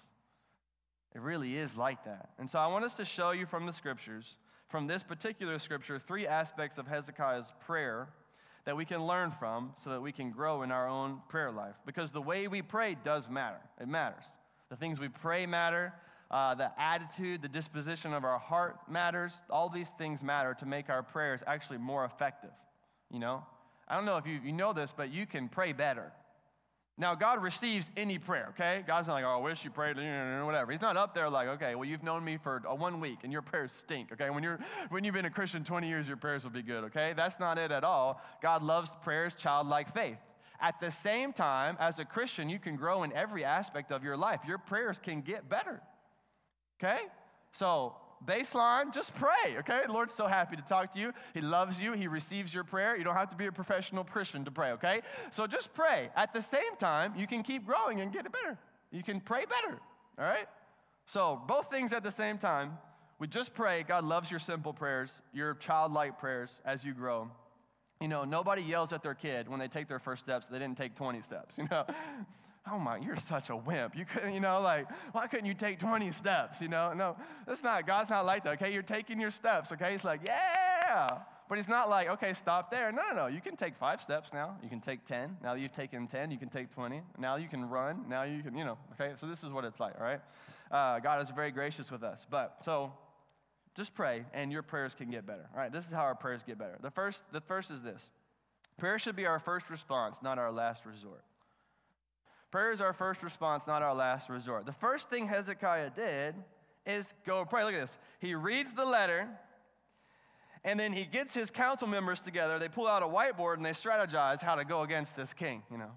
It 1.16 1.22
really 1.22 1.58
is 1.58 1.76
like 1.76 2.04
that. 2.06 2.32
And 2.40 2.50
so 2.50 2.60
I 2.60 2.68
want 2.68 2.86
us 2.86 2.96
to 2.96 3.06
show 3.06 3.32
you 3.32 3.46
from 3.46 3.66
the 3.66 3.74
scriptures, 3.74 4.36
from 4.70 4.88
this 4.88 5.04
particular 5.04 5.60
scripture, 5.60 6.00
three 6.00 6.28
aspects 6.28 6.78
of 6.78 6.88
Hezekiah's 6.88 7.52
prayer 7.66 8.10
that 8.66 8.76
we 8.78 8.86
can 8.86 9.06
learn 9.06 9.32
from 9.40 9.74
so 9.84 9.90
that 9.90 10.02
we 10.02 10.12
can 10.12 10.32
grow 10.32 10.64
in 10.64 10.72
our 10.72 10.88
own 10.88 11.20
prayer 11.30 11.52
life. 11.52 11.76
Because 11.86 12.12
the 12.12 12.22
way 12.22 12.48
we 12.48 12.62
pray 12.62 12.96
does 13.04 13.30
matter. 13.30 13.60
It 13.82 13.88
matters. 13.88 14.24
The 14.70 14.76
things 14.76 15.00
we 15.00 15.10
pray 15.10 15.46
matter. 15.46 15.94
Uh, 16.32 16.56
the 16.56 16.72
attitude, 16.82 17.42
the 17.42 17.48
disposition 17.48 18.14
of 18.14 18.24
our 18.24 18.40
heart 18.40 18.78
matters. 18.90 19.34
All 19.50 19.70
these 19.70 19.90
things 19.98 20.24
matter 20.24 20.56
to 20.60 20.66
make 20.66 20.90
our 20.90 21.04
prayers 21.04 21.42
actually 21.46 21.78
more 21.78 22.06
effective. 22.06 22.52
You 23.12 23.20
know? 23.20 23.44
I 23.88 23.96
don't 23.96 24.06
know 24.06 24.18
if 24.18 24.26
you, 24.26 24.40
you 24.44 24.54
know 24.54 24.74
this, 24.74 24.92
but 24.96 25.12
you 25.12 25.26
can 25.26 25.50
pray 25.50 25.74
better. 25.74 26.12
Now, 26.96 27.16
God 27.16 27.42
receives 27.42 27.90
any 27.98 28.20
prayer, 28.20 28.50
okay? 28.52 28.84
God's 28.86 29.08
not 29.08 29.16
like, 29.16 29.24
oh, 29.24 29.40
I 29.40 29.42
wish 29.42 29.64
you 29.64 29.72
prayed, 29.72 29.96
whatever. 29.98 30.72
He's 30.72 30.82
not 30.82 30.96
up 30.96 31.16
there 31.16 31.28
like, 31.28 31.48
okay, 31.48 31.74
well, 31.74 31.86
you've 31.86 32.04
known 32.04 32.24
me 32.24 32.38
for 32.38 32.60
one 32.60 33.00
week 33.00 33.20
and 33.24 33.34
your 33.34 33.42
prayers 33.42 33.72
stink, 33.80 34.12
okay? 34.14 34.30
When, 34.30 34.44
you're, 34.44 34.60
when 34.90 35.04
you've 35.04 35.16
been 35.16 35.26
a 35.26 35.32
Christian 35.32 35.64
20 35.64 35.88
years, 35.88 36.08
your 36.08 36.18
prayers 36.18 36.44
will 36.44 36.52
be 36.52 36.62
good, 36.62 36.84
okay? 36.86 37.14
That's 37.18 37.40
not 37.40 37.58
it 37.58 37.72
at 37.72 37.84
all. 37.84 38.22
God 38.44 38.62
loves 38.62 38.92
prayers, 39.04 39.34
childlike 39.34 39.92
faith. 39.92 40.18
At 40.62 40.80
the 40.80 40.92
same 40.92 41.34
time, 41.34 41.78
as 41.80 41.98
a 41.98 42.06
Christian, 42.06 42.48
you 42.48 42.60
can 42.60 42.76
grow 42.76 43.02
in 43.02 43.12
every 43.14 43.44
aspect 43.44 43.92
of 43.92 44.04
your 44.04 44.16
life. 44.16 44.42
Your 44.48 44.60
prayers 44.60 45.00
can 45.02 45.22
get 45.22 45.50
better. 45.50 45.82
Okay? 46.80 47.00
So, 47.54 47.96
baseline, 48.28 48.94
just 48.94 49.14
pray, 49.16 49.58
okay? 49.60 49.82
The 49.86 49.92
Lord's 49.92 50.14
so 50.14 50.28
happy 50.28 50.56
to 50.56 50.62
talk 50.62 50.94
to 50.94 51.00
you. 51.00 51.14
He 51.34 51.42
loves 51.42 51.80
you. 51.80 51.94
He 51.94 52.08
receives 52.08 52.54
your 52.54 52.64
prayer. 52.64 52.96
You 52.96 53.04
don't 53.04 53.16
have 53.16 53.30
to 53.30 53.36
be 53.36 53.46
a 53.46 53.52
professional 53.52 54.04
Christian 54.04 54.46
to 54.46 54.52
pray, 54.52 54.72
okay? 54.72 55.02
So 55.32 55.48
just 55.48 55.74
pray. 55.74 56.10
At 56.16 56.34
the 56.34 56.42
same 56.42 56.76
time, 56.80 57.14
you 57.18 57.28
can 57.28 57.44
keep 57.44 57.66
growing 57.66 58.02
and 58.02 58.12
get 58.12 58.26
it 58.26 58.32
better. 58.32 58.58
You 58.92 59.04
can 59.04 59.20
pray 59.20 59.46
better, 59.46 59.80
all 60.18 60.26
right? 60.26 60.48
So, 61.08 61.42
both 61.48 61.70
things 61.70 61.92
at 61.92 62.04
the 62.04 62.12
same 62.12 62.38
time. 62.38 62.78
We 63.20 63.28
just 63.28 63.54
pray. 63.54 63.84
God 63.84 64.04
loves 64.04 64.30
your 64.30 64.40
simple 64.40 64.74
prayers, 64.74 65.12
your 65.34 65.54
childlike 65.56 66.20
prayers 66.20 66.60
as 66.66 66.84
you 66.84 66.94
grow. 66.94 67.30
You 68.02 68.08
know, 68.08 68.26
nobody 68.26 68.62
yells 68.62 68.92
at 68.92 69.02
their 69.02 69.14
kid 69.14 69.48
when 69.48 69.60
they 69.60 69.68
take 69.68 69.88
their 69.88 70.00
first 70.00 70.24
steps, 70.24 70.48
they 70.48 70.60
didn't 70.60 70.78
take 70.78 70.96
20 70.96 71.22
steps, 71.22 71.56
you 71.58 71.68
know? 71.70 71.86
Oh 72.72 72.80
my, 72.80 72.98
you're 72.98 73.18
such 73.28 73.50
a 73.50 73.56
wimp. 73.56 73.96
You 73.96 74.06
couldn't, 74.06 74.34
you 74.34 74.40
know, 74.40 74.62
like, 74.62 74.88
why 75.12 75.28
couldn't 75.28 75.46
you 75.46 75.54
take 75.54 75.80
20 75.80 76.12
steps? 76.14 76.62
You 76.62 76.68
know, 76.68 76.94
no, 76.94 77.18
that's 77.46 77.64
not, 77.64 77.86
God's 77.86 78.10
not 78.10 78.26
like 78.26 78.44
that, 78.46 78.54
okay? 78.54 78.72
You're 78.72 78.82
taking 78.82 79.20
your 79.20 79.32
steps, 79.32 79.72
okay? 79.72 79.92
He's 79.92 80.04
like, 80.04 80.22
yeah. 80.26 81.20
But 81.50 81.58
he's 81.58 81.68
not 81.68 81.90
like, 81.90 82.10
okay, 82.10 82.34
stop 82.34 82.72
there. 82.72 82.92
No, 82.92 83.02
no, 83.10 83.16
no. 83.16 83.28
You 83.28 83.42
can 83.42 83.58
take 83.58 83.76
five 83.76 84.02
steps 84.02 84.30
now. 84.34 84.58
You 84.64 84.70
can 84.70 84.80
take 84.80 85.06
10. 85.08 85.38
Now 85.44 85.54
that 85.54 85.60
you've 85.60 85.74
taken 85.74 86.08
10, 86.08 86.32
you 86.32 86.38
can 86.38 86.50
take 86.50 86.72
20. 86.72 87.02
Now 87.20 87.36
you 87.36 87.48
can 87.48 87.70
run. 87.70 88.06
Now 88.08 88.24
you 88.24 88.42
can, 88.42 88.58
you 88.58 88.64
know, 88.64 88.78
okay? 88.94 89.14
So 89.20 89.28
this 89.28 89.44
is 89.44 89.52
what 89.52 89.66
it's 89.66 89.80
like, 89.80 89.94
all 90.00 90.06
right? 90.06 90.22
Uh, 90.72 91.00
God 91.00 91.22
is 91.22 91.30
very 91.30 91.52
gracious 91.52 91.92
with 91.92 92.02
us. 92.02 92.26
But 92.30 92.58
so 92.64 92.94
just 93.76 93.94
pray, 93.94 94.24
and 94.34 94.52
your 94.52 94.62
prayers 94.62 94.96
can 94.96 95.10
get 95.10 95.26
better. 95.26 95.48
All 95.54 95.60
right, 95.60 95.72
this 95.72 95.86
is 95.86 95.92
how 95.92 96.02
our 96.02 96.16
prayers 96.16 96.42
get 96.46 96.58
better. 96.58 96.78
The 96.82 96.92
first, 96.92 97.22
the 97.32 97.42
first 97.42 97.72
is 97.72 97.82
this 97.82 98.02
prayer 98.78 98.98
should 98.98 99.16
be 99.16 99.26
our 99.26 99.40
first 99.40 99.70
response, 99.70 100.18
not 100.24 100.40
our 100.40 100.52
last 100.52 100.86
resort. 100.86 101.24
Prayer 102.54 102.72
is 102.72 102.82
our 102.82 102.94
first 102.94 103.24
response, 103.24 103.64
not 103.66 103.82
our 103.82 103.96
last 103.96 104.30
resort. 104.30 104.68
The 104.68 104.74
first 104.74 105.10
thing 105.10 105.28
Hezekiah 105.28 105.90
did 105.96 106.36
is 106.86 107.12
go 107.26 107.46
pray. 107.46 107.64
Look 107.64 107.74
at 107.74 107.82
this. 107.82 107.98
He 108.20 108.36
reads 108.36 108.74
the 108.74 108.86
letter, 108.86 109.28
and 110.64 110.80
then 110.80 110.94
he 110.94 111.04
gets 111.04 111.34
his 111.34 111.50
council 111.50 111.88
members 111.88 112.22
together. 112.22 112.60
They 112.60 112.70
pull 112.70 112.86
out 112.86 113.02
a 113.02 113.08
whiteboard 113.08 113.56
and 113.56 113.66
they 113.66 113.72
strategize 113.72 114.40
how 114.40 114.54
to 114.54 114.64
go 114.66 114.84
against 114.84 115.16
this 115.16 115.34
king, 115.34 115.64
you 115.72 115.80
know. 115.80 115.90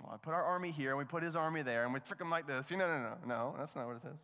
Well, 0.00 0.12
I 0.14 0.18
put 0.18 0.34
our 0.34 0.44
army 0.44 0.70
here, 0.70 0.90
and 0.90 0.98
we 0.98 1.04
put 1.04 1.24
his 1.24 1.34
army 1.34 1.62
there, 1.62 1.82
and 1.82 1.92
we 1.92 1.98
trick 1.98 2.20
him 2.20 2.30
like 2.30 2.46
this. 2.46 2.70
You 2.70 2.76
know, 2.76 2.86
no, 2.86 2.98
no, 3.00 3.14
no, 3.26 3.26
no, 3.26 3.54
that's 3.58 3.74
not 3.74 3.88
what 3.88 3.96
it 3.96 4.02
says. 4.02 4.20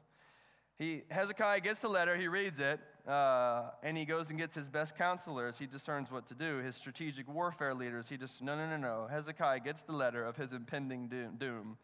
He, 0.79 1.03
Hezekiah 1.09 1.59
gets 1.59 1.81
the 1.81 1.89
letter, 1.89 2.17
he 2.17 2.29
reads 2.29 2.61
it, 2.61 2.79
uh, 3.09 3.71
and 3.83 3.97
he 3.97 4.05
goes 4.05 4.29
and 4.29 4.39
gets 4.39 4.55
his 4.55 4.69
best 4.69 4.97
counselors. 4.97 5.57
He 5.59 5.67
discerns 5.67 6.11
what 6.11 6.27
to 6.27 6.35
do. 6.35 6.59
His 6.59 6.77
strategic 6.77 7.27
warfare 7.27 7.75
leaders, 7.75 8.07
he 8.09 8.19
just, 8.19 8.43
no, 8.43 8.55
no, 8.55 8.69
no, 8.69 8.77
no. 8.77 9.09
Hezekiah 9.11 9.61
gets 9.61 9.83
the 9.83 9.93
letter 9.93 10.25
of 10.25 10.37
his 10.37 10.53
impending 10.53 11.09
doom. 11.39 11.79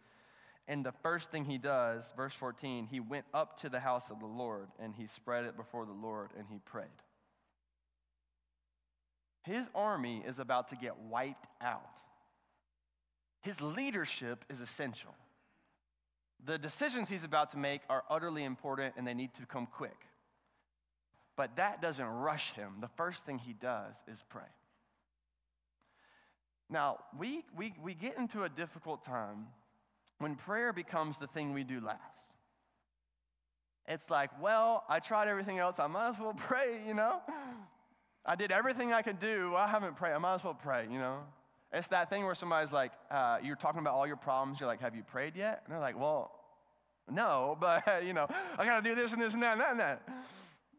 And 0.69 0.85
the 0.85 0.93
first 1.03 1.31
thing 1.31 1.45
he 1.45 1.59
does, 1.59 2.05
verse 2.17 2.35
14, 2.35 2.89
he 2.91 3.01
went 3.01 3.25
up 3.33 3.61
to 3.61 3.69
the 3.69 3.81
house 3.81 4.05
of 4.11 4.21
the 4.21 4.27
Lord 4.27 4.69
and 4.79 4.95
he 4.95 5.07
spread 5.07 5.45
it 5.45 5.57
before 5.57 5.87
the 5.87 5.93
Lord 5.93 6.31
and 6.37 6.47
he 6.51 6.59
prayed. 6.59 6.87
His 9.43 9.67
army 9.75 10.23
is 10.27 10.39
about 10.39 10.69
to 10.69 10.77
get 10.77 10.99
wiped 10.99 11.47
out. 11.61 11.87
His 13.43 13.61
leadership 13.61 14.45
is 14.51 14.61
essential. 14.61 15.15
The 16.47 16.59
decisions 16.59 17.09
he's 17.09 17.25
about 17.25 17.51
to 17.51 17.59
make 17.59 17.83
are 17.89 18.05
utterly 18.09 18.45
important 18.45 18.95
and 18.97 19.07
they 19.07 19.15
need 19.15 19.35
to 19.35 19.47
come 19.47 19.67
quick. 19.67 19.97
But 21.37 21.57
that 21.57 21.83
doesn't 21.83 22.07
rush 22.07 22.53
him. 22.53 22.75
The 22.81 22.91
first 22.97 23.25
thing 23.25 23.39
he 23.39 23.53
does 23.55 23.95
is 24.11 24.23
pray. 24.29 24.43
Now, 26.71 26.99
we, 27.19 27.45
we, 27.57 27.75
we 27.83 27.95
get 27.95 28.17
into 28.17 28.45
a 28.45 28.49
difficult 28.49 29.05
time 29.05 29.47
when 30.19 30.37
prayer 30.37 30.73
becomes 30.73 31.17
the 31.19 31.27
thing 31.27 31.53
we 31.53 31.65
do 31.65 31.81
last. 31.81 32.01
it's 33.87 34.09
like, 34.11 34.31
well, 34.41 34.85
I 34.89 35.01
tried 35.01 35.29
everything 35.29 35.59
else. 35.59 35.79
I 35.79 35.87
might 35.87 36.11
as 36.11 36.19
well 36.19 36.35
pray, 36.37 36.81
you 36.87 36.95
know? 36.95 37.21
I 38.25 38.37
did 38.37 38.51
everything 38.51 38.93
I 38.93 39.03
could 39.03 39.21
do. 39.21 39.51
Well, 39.53 39.61
I 39.61 39.69
haven't 39.69 39.97
prayed. 39.97 40.15
I 40.15 40.19
might 40.19 40.37
as 40.37 40.45
well 40.45 40.55
pray, 40.55 40.87
you 40.91 40.99
know? 40.99 41.19
It's 41.73 41.89
that 41.89 42.09
thing 42.09 42.25
where 42.25 42.37
somebody's 42.37 42.73
like, 42.73 42.93
uh, 43.11 43.39
you're 43.43 43.57
talking 43.57 43.81
about 43.81 43.95
all 43.95 44.07
your 44.07 44.17
problems. 44.17 44.61
You're 44.61 44.69
like, 44.69 44.81
have 44.81 44.95
you 44.95 45.03
prayed 45.03 45.35
yet? 45.37 45.63
And 45.65 45.73
they're 45.73 45.81
like, 45.81 45.99
well, 45.99 46.31
no, 47.11 47.59
but, 47.61 48.05
you 48.05 48.15
know, 48.15 48.27
I 48.57 48.65
got 48.65 48.83
to 48.83 48.89
do 48.89 48.95
this 48.95 49.13
and 49.13 49.21
this 49.21 49.35
and 49.35 49.43
that 49.43 49.53
and 49.53 49.61
that 49.61 49.71
and 49.73 49.81
that. 49.81 50.03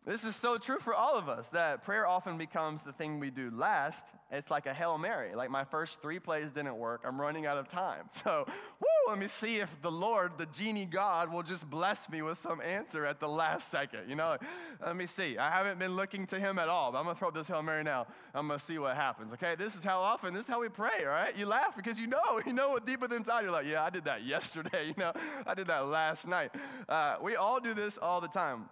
This 0.06 0.24
is 0.24 0.36
so 0.36 0.60
true 0.60 0.78
for 0.80 0.94
all 0.94 1.18
of 1.18 1.28
us 1.30 1.48
that 1.50 1.84
prayer 1.84 2.06
often 2.06 2.38
becomes 2.38 2.84
the 2.84 2.94
thing 2.94 3.20
we 3.20 3.32
do 3.32 3.50
last. 3.50 4.06
It's 4.32 4.52
like 4.52 4.68
a 4.68 4.74
Hail 4.74 5.00
Mary. 5.00 5.34
Like 5.34 5.50
my 5.50 5.64
first 5.64 6.00
three 6.00 6.20
plays 6.20 6.52
didn't 6.52 6.78
work. 6.78 7.02
I'm 7.04 7.20
running 7.20 7.48
out 7.48 7.58
of 7.58 7.70
time. 7.70 8.10
So, 8.24 8.46
woo, 8.80 9.12
let 9.12 9.20
me 9.20 9.28
see 9.28 9.58
if 9.58 9.70
the 9.84 9.92
Lord, 9.92 10.32
the 10.38 10.48
genie 10.48 10.86
God, 10.86 11.32
will 11.32 11.44
just 11.44 11.70
bless 11.70 12.10
me 12.10 12.24
with 12.24 12.40
some 12.40 12.60
answer 12.60 13.06
at 13.06 13.20
the 13.20 13.28
last 13.28 13.70
second. 13.70 14.10
You 14.10 14.16
know, 14.16 14.38
let 14.84 14.96
me 14.96 15.06
see. 15.06 15.38
I 15.38 15.52
haven't 15.52 15.78
been 15.78 15.96
looking 15.96 16.26
to 16.28 16.40
him 16.40 16.58
at 16.58 16.70
all, 16.70 16.92
but 16.92 16.98
I'm 16.98 17.04
going 17.04 17.16
to 17.16 17.20
throw 17.20 17.28
up 17.28 17.36
this 17.36 17.48
Hail 17.48 17.62
Mary 17.62 17.84
now. 17.84 18.08
I'm 18.34 18.48
going 18.48 18.60
to 18.60 18.66
see 18.66 18.80
what 18.80 18.96
happens. 18.96 19.32
Okay, 19.34 19.54
this 19.56 19.76
is 19.76 19.84
how 19.84 20.00
often, 20.00 20.34
this 20.34 20.46
is 20.46 20.50
how 20.50 20.60
we 20.60 20.70
pray, 20.70 21.02
all 21.02 21.08
right? 21.08 21.38
You 21.38 21.46
laugh 21.46 21.76
because 21.76 22.00
you 22.00 22.08
know, 22.08 22.42
you 22.46 22.54
know 22.54 22.70
what 22.70 22.86
deep 22.86 23.04
inside 23.04 23.42
you're 23.42 23.52
like, 23.52 23.68
yeah, 23.68 23.84
I 23.84 23.92
did 23.92 24.06
that 24.06 24.24
yesterday. 24.26 24.88
You 24.88 24.96
know, 24.98 25.14
I 25.46 25.54
did 25.54 25.68
that 25.68 25.86
last 25.88 26.28
night. 26.28 26.52
Uh, 26.90 27.18
we 27.22 27.36
all 27.36 27.60
do 27.60 27.76
this 27.76 28.00
all 28.00 28.22
the 28.22 28.30
time. 28.30 28.66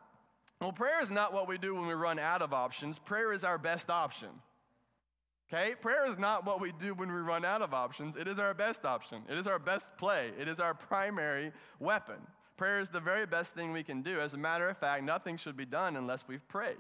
Well, 0.63 0.72
prayer 0.72 1.01
is 1.01 1.12
not 1.12 1.34
what 1.34 1.50
we 1.50 1.58
do 1.58 1.75
when 1.75 1.88
we 1.88 1.93
run 1.93 2.17
out 2.17 2.41
of 2.41 2.53
options. 2.53 2.98
Prayer 2.98 3.34
is 3.34 3.43
our 3.43 3.58
best 3.58 3.89
option. 3.89 4.29
Okay? 5.51 5.75
Prayer 5.75 6.10
is 6.10 6.17
not 6.17 6.46
what 6.46 6.62
we 6.62 6.72
do 6.72 6.93
when 6.93 7.12
we 7.12 7.20
run 7.20 7.43
out 7.43 7.62
of 7.62 7.74
options. 7.74 8.15
It 8.15 8.29
is 8.29 8.39
our 8.39 8.53
best 8.53 8.86
option. 8.86 9.24
It 9.29 9.38
is 9.38 9.46
our 9.46 9.60
best 9.60 9.88
play. 9.98 10.32
It 10.39 10.48
is 10.48 10.62
our 10.62 10.74
primary 10.74 11.51
weapon. 11.79 12.15
Prayer 12.55 12.79
is 12.79 12.88
the 12.88 13.01
very 13.01 13.25
best 13.25 13.51
thing 13.51 13.74
we 13.74 13.84
can 13.84 14.03
do. 14.03 14.22
As 14.22 14.36
a 14.36 14.38
matter 14.38 14.70
of 14.70 14.77
fact, 14.77 15.03
nothing 15.03 15.36
should 15.36 15.58
be 15.58 15.65
done 15.65 15.98
unless 15.98 16.24
we've 16.29 16.48
prayed. 16.48 16.77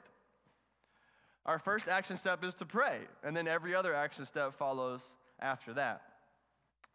Our 1.45 1.59
first 1.59 1.89
action 1.89 2.15
step 2.15 2.41
is 2.45 2.55
to 2.55 2.65
pray, 2.65 2.99
and 3.21 3.35
then 3.35 3.49
every 3.49 3.75
other 3.75 3.93
action 3.93 4.25
step 4.25 4.57
follows 4.57 5.01
after 5.41 5.73
that. 5.73 6.03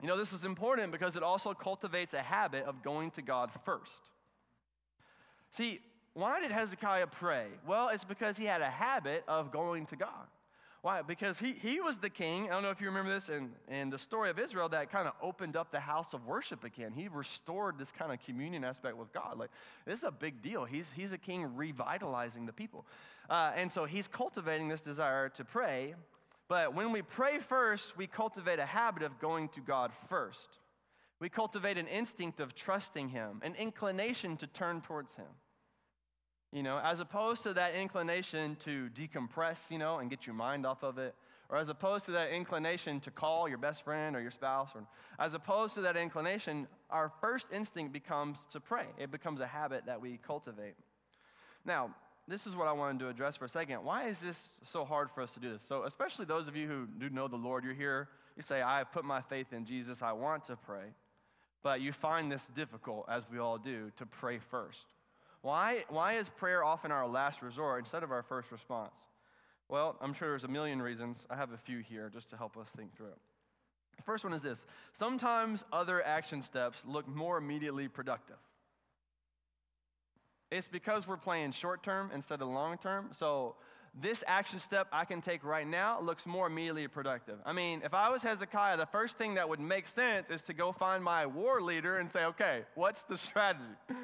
You 0.01 0.09
know, 0.09 0.17
this 0.17 0.33
is 0.33 0.47
important 0.47 0.91
because 0.91 1.17
it 1.17 1.23
also 1.23 1.53
cultivates 1.53 2.15
a 2.15 2.23
habit 2.23 2.65
of 2.65 2.83
going 2.83 3.11
to 3.11 3.21
God 3.21 3.51
first. 3.67 4.01
See, 5.51 5.81
why 6.19 6.41
did 6.41 6.51
Hezekiah 6.51 7.07
pray? 7.07 7.47
Well, 7.67 7.91
it's 7.91 8.05
because 8.05 8.37
he 8.37 8.45
had 8.45 8.61
a 8.61 8.71
habit 8.71 9.23
of 9.29 9.53
going 9.53 9.87
to 9.87 9.97
God. 9.97 10.27
Why? 10.83 11.03
Because 11.03 11.39
he, 11.39 11.53
he 11.53 11.81
was 11.81 11.97
the 11.99 12.11
king. 12.11 12.47
I 12.47 12.55
don't 12.55 12.63
know 12.65 12.71
if 12.71 12.81
you 12.81 12.89
remember 12.89 13.15
this 13.15 13.29
in, 13.29 13.51
in 13.69 13.89
the 13.89 13.99
story 13.99 14.29
of 14.29 14.39
Israel 14.39 14.69
that 14.71 14.91
kind 14.91 15.07
of 15.07 15.15
opened 15.23 15.57
up 15.57 15.71
the 15.71 15.81
house 15.81 16.15
of 16.15 16.27
worship 16.27 16.65
again. 16.65 16.93
He 16.93 17.07
restored 17.07 17.79
this 17.79 17.93
kind 17.93 18.13
of 18.13 18.21
communion 18.25 18.65
aspect 18.65 18.97
with 18.97 19.13
God. 19.13 19.39
Like, 19.39 19.51
this 19.87 19.99
is 19.99 20.05
a 20.05 20.11
big 20.11 20.43
deal. 20.43 20.65
He's, 20.65 20.91
he's 20.95 21.13
a 21.13 21.19
king 21.19 21.57
revitalizing 21.57 22.47
the 22.47 22.53
people. 22.53 22.85
Uh, 23.31 23.53
and 23.55 23.73
so 23.73 23.85
he's 23.85 24.09
cultivating 24.09 24.69
this 24.69 24.81
desire 24.81 25.29
to 25.31 25.45
pray. 25.45 25.95
But 26.49 26.75
when 26.75 26.91
we 26.91 27.03
pray 27.03 27.39
first, 27.39 27.97
we 27.97 28.09
cultivate 28.09 28.59
a 28.59 28.67
habit 28.67 29.05
of 29.05 29.21
going 29.21 29.51
to 29.51 29.61
God 29.61 29.93
first. 30.09 30.49
We 31.21 31.29
cultivate 31.29 31.79
an 31.79 31.87
instinct 31.87 32.41
of 32.41 32.55
trusting 32.55 33.09
Him, 33.09 33.41
an 33.43 33.55
inclination 33.57 34.37
to 34.39 34.47
turn 34.47 34.81
towards 34.81 35.13
Him. 35.15 35.27
You 36.53 36.63
know, 36.63 36.81
as 36.83 37.01
opposed 37.01 37.43
to 37.43 37.53
that 37.55 37.75
inclination 37.75 38.57
to 38.65 38.89
decompress, 38.97 39.57
you 39.69 39.79
know, 39.79 39.99
and 39.99 40.09
get 40.09 40.27
your 40.27 40.35
mind 40.35 40.65
off 40.65 40.83
of 40.83 40.97
it, 40.97 41.15
or 41.51 41.59
as 41.59 41.69
opposed 41.69 42.07
to 42.07 42.11
that 42.13 42.31
inclination 42.31 43.01
to 43.01 43.11
call 43.11 43.49
your 43.49 43.59
best 43.59 43.83
friend 43.83 44.17
or 44.17 44.21
your 44.21 44.31
spouse, 44.31 44.71
or 44.75 44.87
as 45.19 45.35
opposed 45.35 45.75
to 45.75 45.83
that 45.83 45.97
inclination, 45.97 46.67
our 46.91 47.13
first 47.21 47.47
instinct 47.53 47.93
becomes 47.93 48.39
to 48.53 48.61
pray. 48.61 48.87
It 48.99 49.11
becomes 49.11 49.41
a 49.41 49.47
habit 49.47 49.85
that 49.87 50.01
we 50.01 50.19
cultivate. 50.27 50.75
Now, 51.65 51.95
this 52.27 52.47
is 52.47 52.57
what 52.57 52.69
I 52.69 52.73
wanted 52.73 52.99
to 53.01 53.09
address 53.09 53.37
for 53.37 53.47
a 53.47 53.49
second. 53.49 53.85
Why 53.85 54.09
is 54.09 54.19
this 54.19 54.37
so 54.71 54.85
hard 54.85 55.11
for 55.11 55.23
us 55.23 55.33
to 55.33 55.41
do 55.41 55.53
this? 55.53 55.63
So, 55.67 55.85
especially 55.85 56.27
those 56.27 56.49
of 56.49 56.57
you 56.57 56.69
who 56.69 56.87
do 56.99 57.09
know 57.09 57.29
the 57.29 57.37
Lord, 57.37 57.65
you're 57.65 57.75
here, 57.75 58.09
you 58.37 58.43
say, 58.43 58.63
I 58.63 58.79
have 58.79 58.93
put 58.93 59.05
my 59.05 59.23
faith 59.23 59.53
in 59.53 59.65
Jesus, 59.65 60.03
I 60.03 60.13
want 60.13 60.45
to 60.47 60.57
pray. 60.57 60.85
But 61.63 61.81
you 61.81 61.93
find 61.93 62.31
this 62.31 62.45
difficult, 62.55 63.07
as 63.09 63.25
we 63.31 63.39
all 63.39 63.59
do, 63.59 63.91
to 63.97 64.07
pray 64.07 64.39
first. 64.39 64.85
Why, 65.43 65.85
why 65.89 66.19
is 66.19 66.29
prayer 66.29 66.65
often 66.65 66.91
our 66.91 67.07
last 67.07 67.43
resort 67.43 67.81
instead 67.81 68.03
of 68.03 68.11
our 68.11 68.23
first 68.23 68.51
response? 68.51 68.95
Well, 69.69 69.97
I'm 70.01 70.15
sure 70.15 70.29
there's 70.29 70.45
a 70.45 70.49
million 70.49 70.81
reasons. 70.81 71.19
I 71.31 71.37
have 71.37 71.53
a 71.53 71.59
few 71.59 71.79
here 71.79 72.11
just 72.13 72.31
to 72.31 72.37
help 72.37 72.57
us 72.57 72.69
think 72.77 72.97
through 72.97 73.09
it. 73.09 73.19
The 73.97 74.03
first 74.03 74.25
one 74.25 74.33
is 74.33 74.43
this 74.43 74.65
sometimes 74.93 75.65
other 75.73 76.05
action 76.05 76.43
steps 76.43 76.79
look 76.87 77.07
more 77.07 77.37
immediately 77.37 77.89
productive. 77.89 78.37
It's 80.51 80.69
because 80.69 81.07
we're 81.07 81.19
playing 81.19 81.53
short 81.53 81.83
term 81.83 82.11
instead 82.15 82.41
of 82.41 82.49
long 82.49 82.79
term. 82.79 83.11
So, 83.19 83.57
this 84.01 84.23
action 84.27 84.59
step 84.61 84.87
I 84.93 85.05
can 85.05 85.21
take 85.21 85.43
right 85.43 85.67
now 85.67 86.01
looks 86.01 86.25
more 86.25 86.47
immediately 86.47 86.87
productive. 86.87 87.39
I 87.45 87.53
mean, 87.53 87.81
if 87.85 87.95
I 87.95 88.11
was 88.11 88.23
Hezekiah, 88.23 88.77
the 88.77 88.87
first 88.87 89.17
thing 89.17 89.35
that 89.35 89.49
would 89.49 89.61
make 89.61 89.89
sense 89.89 90.31
is 90.31 90.43
to 90.43 90.53
go 90.53 90.73
find 90.73 91.03
my 91.03 91.27
war 91.27 91.61
leader 91.61 91.99
and 91.99 92.13
say, 92.13 92.25
okay, 92.27 92.63
what's 92.75 93.03
the 93.03 93.19
strategy? 93.19 93.65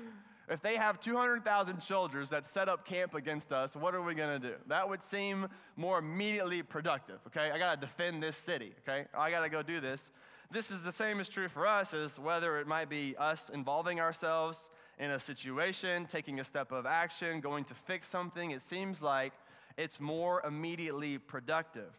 If 0.48 0.60
they 0.60 0.76
have 0.76 1.00
200,000 1.00 1.82
soldiers 1.82 2.28
that 2.28 2.44
set 2.44 2.68
up 2.68 2.84
camp 2.84 3.14
against 3.14 3.50
us, 3.50 3.74
what 3.74 3.94
are 3.94 4.02
we 4.02 4.14
going 4.14 4.40
to 4.40 4.48
do? 4.48 4.54
That 4.68 4.86
would 4.86 5.02
seem 5.02 5.48
more 5.76 5.98
immediately 5.98 6.62
productive, 6.62 7.18
okay? 7.28 7.50
I 7.50 7.58
got 7.58 7.80
to 7.80 7.86
defend 7.86 8.22
this 8.22 8.36
city, 8.36 8.72
okay? 8.86 9.06
I 9.16 9.30
got 9.30 9.40
to 9.40 9.48
go 9.48 9.62
do 9.62 9.80
this. 9.80 10.10
This 10.50 10.70
is 10.70 10.82
the 10.82 10.92
same 10.92 11.18
as 11.18 11.28
true 11.28 11.48
for 11.48 11.66
us 11.66 11.94
as 11.94 12.18
whether 12.18 12.60
it 12.60 12.66
might 12.66 12.90
be 12.90 13.16
us 13.18 13.50
involving 13.54 14.00
ourselves 14.00 14.58
in 14.98 15.12
a 15.12 15.18
situation, 15.18 16.06
taking 16.06 16.40
a 16.40 16.44
step 16.44 16.72
of 16.72 16.84
action, 16.84 17.40
going 17.40 17.64
to 17.64 17.74
fix 17.74 18.08
something. 18.08 18.50
It 18.50 18.60
seems 18.60 19.00
like 19.00 19.32
it's 19.78 19.98
more 19.98 20.42
immediately 20.46 21.16
productive. 21.16 21.92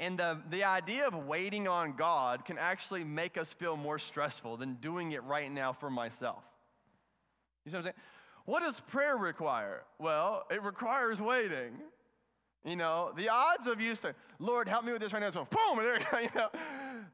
And 0.00 0.18
the, 0.18 0.40
the 0.50 0.64
idea 0.64 1.06
of 1.06 1.14
waiting 1.14 1.68
on 1.68 1.94
God 1.94 2.44
can 2.44 2.58
actually 2.58 3.04
make 3.04 3.38
us 3.38 3.52
feel 3.52 3.76
more 3.76 3.98
stressful 3.98 4.56
than 4.56 4.74
doing 4.74 5.12
it 5.12 5.22
right 5.22 5.50
now 5.52 5.72
for 5.72 5.90
myself. 5.90 6.42
You 7.64 7.70
see 7.70 7.76
what 7.76 7.78
I'm 7.78 7.84
saying? 7.84 7.94
What 8.46 8.62
does 8.62 8.80
prayer 8.88 9.16
require? 9.16 9.82
Well, 9.98 10.44
it 10.50 10.62
requires 10.62 11.20
waiting. 11.20 11.72
You 12.64 12.76
know, 12.76 13.12
the 13.16 13.28
odds 13.28 13.66
of 13.66 13.80
you 13.80 13.94
saying, 13.94 14.14
Lord, 14.38 14.68
help 14.68 14.84
me 14.84 14.92
with 14.92 15.00
this 15.00 15.12
right 15.12 15.20
now, 15.20 15.30
so 15.30 15.46
boom, 15.50 15.78
and 15.78 15.86
there 15.86 15.94
you 15.94 16.00
go, 16.10 16.18
you 16.20 16.28
know, 16.34 16.48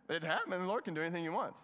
it 0.09 0.25
happens. 0.25 0.59
The 0.59 0.67
Lord 0.67 0.85
can 0.85 0.95
do 0.95 1.03
anything 1.03 1.23
he 1.23 1.29
wants. 1.29 1.61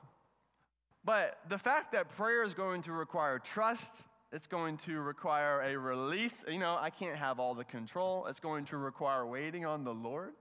But 1.04 1.38
the 1.48 1.58
fact 1.58 1.92
that 1.92 2.08
prayer 2.16 2.44
is 2.44 2.54
going 2.54 2.82
to 2.82 2.92
require 2.92 3.40
trust, 3.40 3.90
it's 4.30 4.46
going 4.46 4.78
to 4.78 5.00
require 5.00 5.62
a 5.62 5.76
release. 5.76 6.44
You 6.48 6.60
know, 6.60 6.78
I 6.80 6.90
can't 6.90 7.16
have 7.16 7.40
all 7.40 7.54
the 7.54 7.64
control. 7.64 8.26
It's 8.26 8.38
going 8.38 8.66
to 8.66 8.76
require 8.76 9.26
waiting 9.26 9.66
on 9.66 9.82
the 9.82 9.92
Lord. 9.92 10.32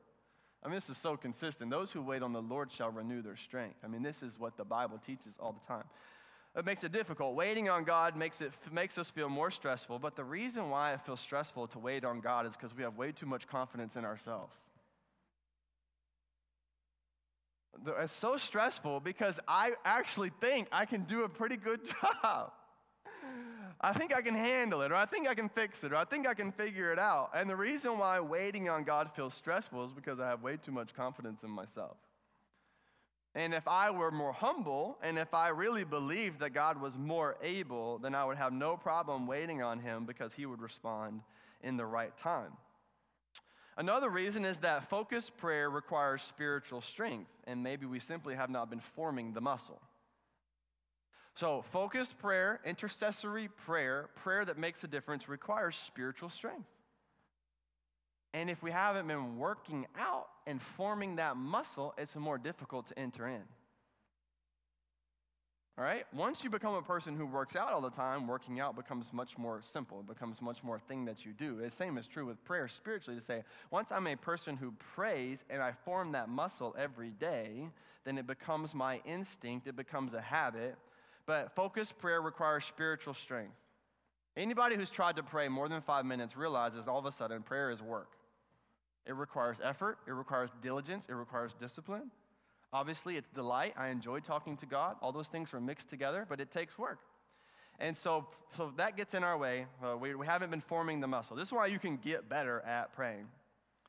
I 0.63 0.67
mean, 0.67 0.75
this 0.75 0.89
is 0.89 0.97
so 0.97 1.17
consistent. 1.17 1.71
Those 1.71 1.89
who 1.89 2.03
wait 2.03 2.21
on 2.21 2.33
the 2.33 2.41
Lord 2.41 2.71
shall 2.71 2.91
renew 2.91 3.23
their 3.23 3.35
strength. 3.35 3.77
I 3.83 3.87
mean, 3.87 4.03
this 4.03 4.21
is 4.21 4.37
what 4.37 4.55
the 4.55 4.63
Bible 4.63 4.99
teaches 5.03 5.33
all 5.39 5.53
the 5.53 5.67
time 5.67 5.85
it 6.55 6.65
makes 6.65 6.83
it 6.83 6.91
difficult. 6.91 7.35
Waiting 7.35 7.69
on 7.69 7.85
God 7.85 8.17
makes, 8.17 8.41
it, 8.41 8.51
makes 8.71 8.97
us 8.97 9.09
feel 9.09 9.29
more 9.29 9.51
stressful, 9.51 9.99
but 9.99 10.15
the 10.15 10.23
reason 10.23 10.69
why 10.69 10.93
it 10.93 11.01
feels 11.05 11.21
stressful 11.21 11.67
to 11.67 11.79
wait 11.79 12.03
on 12.03 12.19
God 12.19 12.45
is 12.45 12.53
because 12.53 12.75
we 12.75 12.83
have 12.83 12.97
way 12.97 13.13
too 13.13 13.25
much 13.25 13.47
confidence 13.47 13.95
in 13.95 14.03
ourselves. 14.03 14.53
It's 17.99 18.13
so 18.13 18.37
stressful 18.37 18.99
because 18.99 19.39
I 19.47 19.71
actually 19.85 20.31
think 20.41 20.67
I 20.73 20.85
can 20.85 21.03
do 21.03 21.23
a 21.23 21.29
pretty 21.29 21.55
good 21.55 21.79
job. 22.01 22.51
I 23.79 23.93
think 23.93 24.13
I 24.13 24.21
can 24.21 24.35
handle 24.35 24.81
it, 24.81 24.91
or 24.91 24.95
I 24.95 25.05
think 25.05 25.27
I 25.27 25.33
can 25.33 25.49
fix 25.49 25.83
it, 25.83 25.93
or 25.93 25.95
I 25.95 26.03
think 26.03 26.27
I 26.27 26.33
can 26.33 26.51
figure 26.51 26.91
it 26.91 26.99
out. 26.99 27.31
And 27.33 27.49
the 27.49 27.55
reason 27.55 27.97
why 27.97 28.19
waiting 28.19 28.69
on 28.69 28.83
God 28.83 29.09
feels 29.15 29.33
stressful 29.33 29.85
is 29.85 29.91
because 29.91 30.19
I 30.19 30.27
have 30.27 30.43
way 30.43 30.57
too 30.57 30.71
much 30.71 30.93
confidence 30.93 31.41
in 31.43 31.49
myself. 31.49 31.97
And 33.33 33.53
if 33.53 33.67
I 33.67 33.91
were 33.91 34.11
more 34.11 34.33
humble, 34.33 34.97
and 35.01 35.17
if 35.17 35.33
I 35.33 35.49
really 35.49 35.85
believed 35.85 36.39
that 36.41 36.53
God 36.53 36.81
was 36.81 36.95
more 36.97 37.37
able, 37.41 37.97
then 37.97 38.13
I 38.13 38.25
would 38.25 38.37
have 38.37 38.51
no 38.51 38.75
problem 38.75 39.25
waiting 39.25 39.61
on 39.61 39.79
him 39.79 40.05
because 40.05 40.33
he 40.33 40.45
would 40.45 40.61
respond 40.61 41.21
in 41.63 41.77
the 41.77 41.85
right 41.85 42.15
time. 42.17 42.51
Another 43.77 44.09
reason 44.09 44.43
is 44.43 44.57
that 44.57 44.89
focused 44.89 45.37
prayer 45.37 45.69
requires 45.69 46.21
spiritual 46.21 46.81
strength, 46.81 47.31
and 47.47 47.63
maybe 47.63 47.85
we 47.85 47.99
simply 47.99 48.35
have 48.35 48.49
not 48.49 48.69
been 48.69 48.81
forming 48.95 49.33
the 49.33 49.41
muscle. 49.41 49.79
So, 51.35 51.63
focused 51.71 52.19
prayer, 52.19 52.59
intercessory 52.65 53.47
prayer, 53.47 54.09
prayer 54.15 54.43
that 54.43 54.57
makes 54.57 54.83
a 54.83 54.87
difference 54.87 55.29
requires 55.29 55.77
spiritual 55.87 56.29
strength. 56.29 56.67
And 58.33 58.49
if 58.49 58.63
we 58.63 58.71
haven't 58.71 59.07
been 59.07 59.37
working 59.37 59.87
out 59.99 60.27
and 60.47 60.61
forming 60.77 61.17
that 61.17 61.35
muscle, 61.35 61.93
it's 61.97 62.15
more 62.15 62.37
difficult 62.37 62.87
to 62.87 62.97
enter 62.97 63.27
in. 63.27 63.41
All 65.77 65.83
right? 65.83 66.05
Once 66.13 66.43
you 66.43 66.49
become 66.49 66.75
a 66.75 66.81
person 66.81 67.15
who 67.15 67.25
works 67.25 67.55
out 67.55 67.73
all 67.73 67.81
the 67.81 67.89
time, 67.89 68.27
working 68.27 68.59
out 68.59 68.75
becomes 68.75 69.11
much 69.11 69.37
more 69.37 69.61
simple. 69.73 70.01
It 70.01 70.07
becomes 70.07 70.41
much 70.41 70.63
more 70.63 70.79
thing 70.79 71.05
that 71.05 71.25
you 71.25 71.33
do. 71.33 71.57
The 71.61 71.71
same 71.71 71.97
is 71.97 72.07
true 72.07 72.25
with 72.25 72.43
prayer 72.45 72.67
spiritually 72.67 73.19
to 73.19 73.25
say, 73.25 73.43
once 73.69 73.87
I'm 73.91 74.07
a 74.07 74.15
person 74.15 74.55
who 74.55 74.73
prays 74.95 75.39
and 75.49 75.61
I 75.61 75.73
form 75.83 76.11
that 76.11 76.29
muscle 76.29 76.75
every 76.77 77.09
day, 77.11 77.67
then 78.05 78.17
it 78.17 78.27
becomes 78.27 78.73
my 78.73 79.01
instinct, 79.05 79.67
it 79.67 79.75
becomes 79.75 80.13
a 80.13 80.21
habit. 80.21 80.75
But 81.25 81.55
focused 81.55 81.97
prayer 81.99 82.21
requires 82.21 82.65
spiritual 82.65 83.13
strength. 83.13 83.55
Anybody 84.37 84.75
who's 84.75 84.89
tried 84.89 85.17
to 85.17 85.23
pray 85.23 85.47
more 85.47 85.67
than 85.67 85.81
five 85.81 86.05
minutes 86.05 86.37
realizes 86.37 86.87
all 86.87 86.99
of 86.99 87.05
a 87.05 87.11
sudden 87.11 87.43
prayer 87.43 87.71
is 87.71 87.81
work. 87.81 88.11
It 89.05 89.15
requires 89.15 89.57
effort, 89.63 89.97
it 90.07 90.11
requires 90.11 90.49
diligence, 90.61 91.05
it 91.09 91.13
requires 91.13 91.53
discipline. 91.59 92.11
Obviously, 92.73 93.17
it's 93.17 93.29
delight. 93.29 93.73
I 93.77 93.89
enjoy 93.89 94.19
talking 94.19 94.55
to 94.57 94.65
God. 94.65 94.95
All 95.01 95.11
those 95.11 95.27
things 95.27 95.53
are 95.53 95.59
mixed 95.59 95.89
together, 95.89 96.25
but 96.29 96.39
it 96.39 96.51
takes 96.51 96.77
work. 96.77 96.99
And 97.79 97.97
so, 97.97 98.27
so 98.55 98.71
that 98.77 98.95
gets 98.95 99.13
in 99.13 99.23
our 99.23 99.37
way. 99.37 99.65
Uh, 99.83 99.97
we, 99.97 100.15
we 100.15 100.25
haven't 100.25 100.51
been 100.51 100.61
forming 100.61 101.01
the 101.01 101.07
muscle. 101.07 101.35
This 101.35 101.47
is 101.47 101.53
why 101.53 101.65
you 101.65 101.79
can 101.79 101.97
get 101.97 102.29
better 102.29 102.61
at 102.61 102.93
praying. 102.93 103.27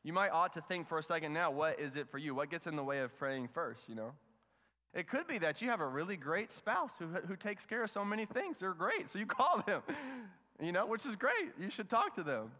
You 0.02 0.12
might 0.12 0.30
ought 0.30 0.54
to 0.54 0.62
think 0.62 0.88
for 0.88 0.98
a 0.98 1.02
second 1.02 1.32
now, 1.32 1.50
what 1.52 1.78
is 1.78 1.94
it 1.94 2.08
for 2.10 2.18
you? 2.18 2.34
What 2.34 2.50
gets 2.50 2.66
in 2.66 2.74
the 2.74 2.82
way 2.82 3.00
of 3.00 3.16
praying 3.18 3.48
first, 3.54 3.82
you 3.88 3.94
know? 3.94 4.12
It 4.94 5.08
could 5.08 5.28
be 5.28 5.38
that 5.38 5.62
you 5.62 5.70
have 5.70 5.80
a 5.80 5.86
really 5.86 6.16
great 6.16 6.52
spouse 6.52 6.90
who, 6.98 7.06
who 7.06 7.36
takes 7.36 7.64
care 7.64 7.84
of 7.84 7.90
so 7.90 8.04
many 8.04 8.26
things. 8.26 8.56
They're 8.58 8.74
great. 8.74 9.10
So 9.10 9.18
you 9.18 9.26
call 9.26 9.62
them, 9.64 9.82
you 10.60 10.72
know, 10.72 10.86
which 10.86 11.06
is 11.06 11.14
great. 11.14 11.52
You 11.58 11.70
should 11.70 11.88
talk 11.88 12.16
to 12.16 12.22
them. 12.22 12.50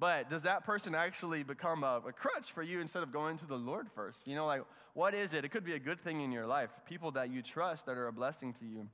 But 0.00 0.30
does 0.30 0.44
that 0.44 0.64
person 0.64 0.94
actually 0.94 1.42
become 1.42 1.84
a, 1.84 2.00
a, 2.08 2.12
crutch 2.12 2.50
for 2.54 2.62
you 2.62 2.80
instead 2.80 3.02
of 3.02 3.12
going 3.12 3.36
to 3.38 3.46
the 3.46 3.56
Lord 3.56 3.86
first? 3.94 4.18
You 4.24 4.34
know, 4.34 4.46
like, 4.46 4.62
what 4.94 5.14
is 5.14 5.34
it? 5.34 5.44
It 5.44 5.50
could 5.50 5.64
be 5.64 5.74
a 5.74 5.78
good 5.78 6.02
thing 6.02 6.22
in 6.22 6.32
your 6.32 6.46
life, 6.46 6.70
people 6.88 7.10
that 7.12 7.30
you 7.30 7.42
trust 7.42 7.84
that 7.84 7.98
are 7.98 8.08
a 8.08 8.12
blessing 8.12 8.54
to 8.54 8.64
you. 8.64 8.88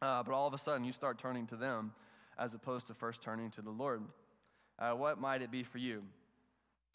Uh, 0.00 0.22
but 0.22 0.32
all 0.32 0.46
of 0.46 0.54
a 0.54 0.58
sudden, 0.58 0.84
you 0.84 0.92
start 0.92 1.18
turning 1.18 1.48
to 1.48 1.56
them 1.56 1.92
as 2.38 2.54
opposed 2.54 2.86
to 2.86 2.94
first 2.94 3.22
turning 3.22 3.50
to 3.50 3.62
the 3.62 3.70
Lord. 3.70 4.02
Uh, 4.78 4.92
what 4.92 5.20
might 5.20 5.42
it 5.42 5.50
be 5.50 5.64
for 5.64 5.78
you? 5.78 6.02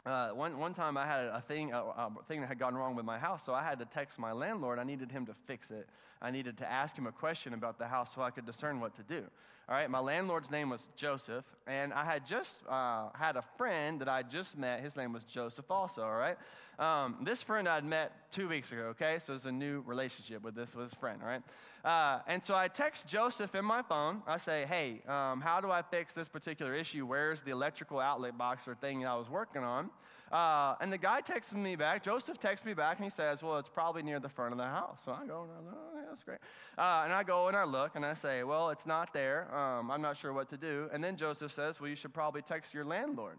Uh, 0.05 0.29
one, 0.29 0.57
one 0.57 0.73
time 0.73 0.95
I 0.95 1.05
had 1.05 1.25
a 1.25 1.43
thing, 1.45 1.73
a, 1.73 1.77
a, 1.77 2.11
thing 2.27 2.39
that 2.41 2.47
had 2.47 2.57
gone 2.57 2.73
wrong 2.73 2.95
with 2.95 3.05
my 3.05 3.19
house, 3.19 3.41
so 3.45 3.53
I 3.53 3.63
had 3.63 3.79
to 3.79 3.85
text 3.85 4.17
my 4.17 4.31
landlord. 4.31 4.79
I 4.79 4.83
needed 4.83 5.11
him 5.11 5.25
to 5.25 5.33
fix 5.45 5.71
it. 5.71 5.89
I 6.21 6.31
needed 6.31 6.57
to 6.59 6.71
ask 6.71 6.95
him 6.95 7.07
a 7.07 7.11
question 7.11 7.53
about 7.53 7.79
the 7.79 7.87
house 7.87 8.09
so 8.13 8.21
I 8.21 8.29
could 8.29 8.45
discern 8.45 8.79
what 8.79 8.95
to 8.95 9.03
do. 9.03 9.23
All 9.69 9.75
right, 9.75 9.89
my 9.89 9.99
landlord's 9.99 10.51
name 10.51 10.69
was 10.69 10.83
Joseph, 10.97 11.45
and 11.65 11.93
I 11.93 12.03
had 12.03 12.25
just 12.25 12.51
uh, 12.69 13.09
had 13.13 13.37
a 13.37 13.43
friend 13.57 14.01
that 14.01 14.09
I 14.09 14.21
just 14.21 14.57
met. 14.57 14.81
His 14.81 14.97
name 14.97 15.13
was 15.13 15.23
Joseph, 15.23 15.69
also. 15.69 16.01
All 16.01 16.15
right, 16.15 16.35
um, 16.77 17.17
this 17.23 17.41
friend 17.41 17.69
I'd 17.69 17.85
met 17.85 18.11
two 18.33 18.49
weeks 18.49 18.71
ago. 18.71 18.93
Okay, 18.95 19.19
so 19.25 19.33
it's 19.33 19.45
a 19.45 19.51
new 19.51 19.81
relationship 19.85 20.43
with 20.43 20.55
this 20.55 20.75
with 20.75 20.89
this 20.89 20.99
friend. 20.99 21.21
All 21.21 21.29
right, 21.29 21.41
uh, 21.85 22.21
and 22.27 22.43
so 22.43 22.53
I 22.53 22.67
text 22.67 23.07
Joseph 23.07 23.55
in 23.55 23.63
my 23.63 23.81
phone. 23.81 24.23
I 24.27 24.37
say, 24.37 24.65
"Hey, 24.67 25.01
um, 25.07 25.39
how 25.39 25.61
do 25.61 25.71
I 25.71 25.81
fix 25.83 26.11
this 26.11 26.27
particular 26.27 26.75
issue? 26.75 27.05
Where's 27.05 27.39
the 27.41 27.51
electrical 27.51 27.99
outlet 27.99 28.37
box 28.37 28.67
or 28.67 28.75
thing 28.75 29.01
that 29.01 29.07
I 29.07 29.15
was 29.15 29.29
working 29.29 29.63
on?" 29.63 29.89
Uh, 30.31 30.75
and 30.79 30.91
the 30.91 30.97
guy 30.97 31.21
texts 31.21 31.53
me 31.53 31.75
back. 31.75 32.03
Joseph 32.03 32.39
texts 32.39 32.65
me 32.65 32.73
back 32.73 32.97
and 32.97 33.03
he 33.03 33.11
says, 33.11 33.43
Well, 33.43 33.57
it's 33.57 33.69
probably 33.69 34.01
near 34.01 34.19
the 34.19 34.29
front 34.29 34.53
of 34.53 34.57
the 34.57 34.65
house. 34.65 34.99
So 35.03 35.11
I 35.11 35.25
go, 35.25 35.45
oh, 35.49 35.75
yeah, 35.95 36.01
that's 36.09 36.23
great. 36.23 36.39
Uh, 36.77 37.03
and 37.03 37.13
I 37.13 37.23
go 37.23 37.47
and 37.47 37.57
I 37.57 37.65
look 37.65 37.95
and 37.95 38.05
I 38.05 38.13
say, 38.13 38.43
Well, 38.43 38.69
it's 38.69 38.85
not 38.85 39.13
there. 39.13 39.53
Um, 39.53 39.91
I'm 39.91 40.01
not 40.01 40.17
sure 40.17 40.31
what 40.31 40.49
to 40.49 40.57
do. 40.57 40.89
And 40.93 41.03
then 41.03 41.17
Joseph 41.17 41.53
says, 41.53 41.79
Well, 41.79 41.89
you 41.89 41.95
should 41.95 42.13
probably 42.13 42.41
text 42.41 42.73
your 42.73 42.85
landlord. 42.85 43.37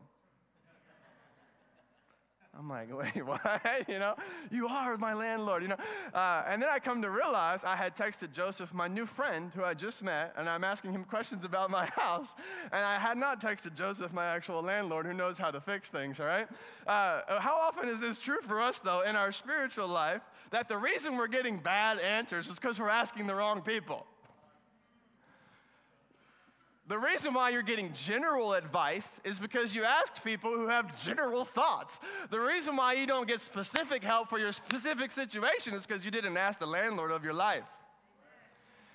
I'm 2.58 2.68
like, 2.68 2.88
wait, 2.96 3.24
what? 3.24 3.40
you 3.88 3.98
know, 3.98 4.14
you 4.50 4.68
are 4.68 4.96
my 4.96 5.14
landlord, 5.14 5.62
you 5.62 5.68
know. 5.68 5.76
Uh, 6.14 6.44
and 6.46 6.60
then 6.60 6.68
I 6.68 6.78
come 6.78 7.00
to 7.02 7.10
realize 7.10 7.64
I 7.64 7.76
had 7.76 7.96
texted 7.96 8.32
Joseph, 8.32 8.72
my 8.74 8.88
new 8.88 9.06
friend 9.06 9.50
who 9.54 9.64
I 9.64 9.74
just 9.74 10.02
met, 10.02 10.34
and 10.36 10.48
I'm 10.48 10.64
asking 10.64 10.92
him 10.92 11.04
questions 11.04 11.44
about 11.44 11.70
my 11.70 11.86
house. 11.96 12.28
And 12.72 12.84
I 12.84 12.98
had 12.98 13.16
not 13.16 13.40
texted 13.40 13.74
Joseph, 13.74 14.12
my 14.12 14.26
actual 14.26 14.62
landlord, 14.62 15.06
who 15.06 15.14
knows 15.14 15.38
how 15.38 15.50
to 15.50 15.60
fix 15.60 15.88
things, 15.88 16.20
all 16.20 16.26
right? 16.26 16.48
Uh, 16.86 17.40
how 17.40 17.58
often 17.58 17.88
is 17.88 18.00
this 18.00 18.18
true 18.18 18.40
for 18.46 18.60
us, 18.60 18.80
though, 18.80 19.02
in 19.02 19.16
our 19.16 19.32
spiritual 19.32 19.88
life, 19.88 20.22
that 20.50 20.68
the 20.68 20.76
reason 20.76 21.16
we're 21.16 21.28
getting 21.28 21.58
bad 21.58 21.98
answers 21.98 22.46
is 22.48 22.56
because 22.56 22.78
we're 22.78 22.88
asking 22.88 23.26
the 23.26 23.34
wrong 23.34 23.62
people? 23.62 24.06
The 26.88 26.98
reason 26.98 27.32
why 27.32 27.50
you're 27.50 27.62
getting 27.62 27.92
general 27.92 28.54
advice 28.54 29.20
is 29.24 29.38
because 29.38 29.74
you 29.74 29.84
asked 29.84 30.24
people 30.24 30.50
who 30.50 30.66
have 30.66 31.00
general 31.02 31.44
thoughts. 31.44 32.00
The 32.30 32.40
reason 32.40 32.76
why 32.76 32.94
you 32.94 33.06
don't 33.06 33.28
get 33.28 33.40
specific 33.40 34.02
help 34.02 34.28
for 34.28 34.38
your 34.38 34.50
specific 34.50 35.12
situation 35.12 35.74
is 35.74 35.86
because 35.86 36.04
you 36.04 36.10
didn't 36.10 36.36
ask 36.36 36.58
the 36.58 36.66
landlord 36.66 37.12
of 37.12 37.22
your 37.22 37.34
life. 37.34 37.64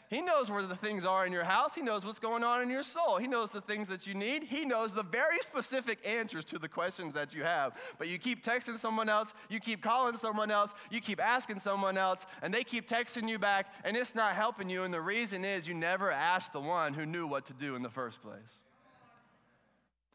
He 0.09 0.21
knows 0.21 0.49
where 0.49 0.63
the 0.63 0.75
things 0.75 1.03
are 1.03 1.25
in 1.25 1.33
your 1.33 1.43
house. 1.43 1.75
He 1.75 1.81
knows 1.81 2.05
what's 2.05 2.19
going 2.19 2.41
on 2.41 2.61
in 2.61 2.69
your 2.69 2.83
soul. 2.83 3.17
He 3.17 3.27
knows 3.27 3.49
the 3.49 3.59
things 3.59 3.89
that 3.89 4.07
you 4.07 4.13
need. 4.13 4.43
He 4.43 4.63
knows 4.63 4.93
the 4.93 5.03
very 5.03 5.39
specific 5.41 5.99
answers 6.05 6.45
to 6.45 6.57
the 6.57 6.69
questions 6.69 7.13
that 7.15 7.33
you 7.33 7.43
have. 7.43 7.73
But 7.99 8.07
you 8.07 8.17
keep 8.17 8.41
texting 8.41 8.79
someone 8.79 9.09
else, 9.09 9.33
you 9.49 9.59
keep 9.59 9.83
calling 9.83 10.15
someone 10.15 10.49
else, 10.49 10.73
you 10.89 11.01
keep 11.01 11.21
asking 11.21 11.59
someone 11.59 11.97
else, 11.97 12.25
and 12.41 12.53
they 12.53 12.63
keep 12.63 12.87
texting 12.87 13.27
you 13.27 13.37
back, 13.37 13.67
and 13.83 13.97
it's 13.97 14.15
not 14.15 14.35
helping 14.35 14.69
you. 14.69 14.83
And 14.83 14.93
the 14.93 15.01
reason 15.01 15.43
is 15.43 15.67
you 15.67 15.73
never 15.73 16.09
asked 16.09 16.53
the 16.53 16.61
one 16.61 16.93
who 16.93 17.05
knew 17.05 17.27
what 17.27 17.45
to 17.47 17.53
do 17.53 17.75
in 17.75 17.83
the 17.83 17.89
first 17.89 18.21
place. 18.21 18.39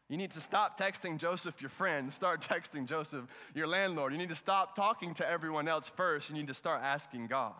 You 0.09 0.17
need 0.17 0.31
to 0.31 0.41
stop 0.41 0.79
texting 0.79 1.17
Joseph, 1.17 1.61
your 1.61 1.69
friend. 1.69 2.11
Start 2.11 2.41
texting 2.49 2.87
Joseph, 2.87 3.25
your 3.53 3.67
landlord. 3.67 4.11
You 4.11 4.17
need 4.17 4.29
to 4.29 4.35
stop 4.35 4.75
talking 4.75 5.13
to 5.15 5.29
everyone 5.29 5.67
else 5.67 5.87
first. 5.95 6.29
You 6.29 6.35
need 6.35 6.47
to 6.47 6.55
start 6.55 6.81
asking 6.81 7.27
God. 7.27 7.53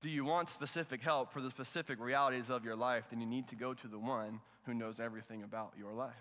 Do 0.00 0.08
you 0.08 0.24
want 0.24 0.48
specific 0.48 1.02
help 1.02 1.32
for 1.32 1.40
the 1.40 1.50
specific 1.50 2.00
realities 2.00 2.48
of 2.48 2.64
your 2.64 2.76
life? 2.76 3.04
Then 3.10 3.20
you 3.20 3.26
need 3.26 3.48
to 3.48 3.54
go 3.54 3.74
to 3.74 3.88
the 3.88 3.98
one 3.98 4.40
who 4.64 4.74
knows 4.74 4.98
everything 4.98 5.42
about 5.42 5.74
your 5.78 5.92
life. 5.92 6.14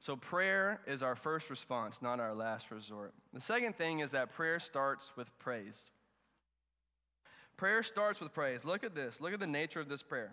So, 0.00 0.14
prayer 0.14 0.80
is 0.86 1.02
our 1.02 1.16
first 1.16 1.50
response, 1.50 2.00
not 2.00 2.20
our 2.20 2.32
last 2.32 2.70
resort. 2.70 3.14
The 3.34 3.40
second 3.40 3.76
thing 3.76 3.98
is 3.98 4.10
that 4.10 4.32
prayer 4.32 4.60
starts 4.60 5.10
with 5.16 5.26
praise. 5.40 5.90
Prayer 7.56 7.82
starts 7.82 8.20
with 8.20 8.32
praise. 8.32 8.64
Look 8.64 8.84
at 8.84 8.94
this. 8.94 9.20
Look 9.20 9.32
at 9.32 9.40
the 9.40 9.46
nature 9.46 9.80
of 9.80 9.88
this 9.88 10.02
prayer. 10.02 10.32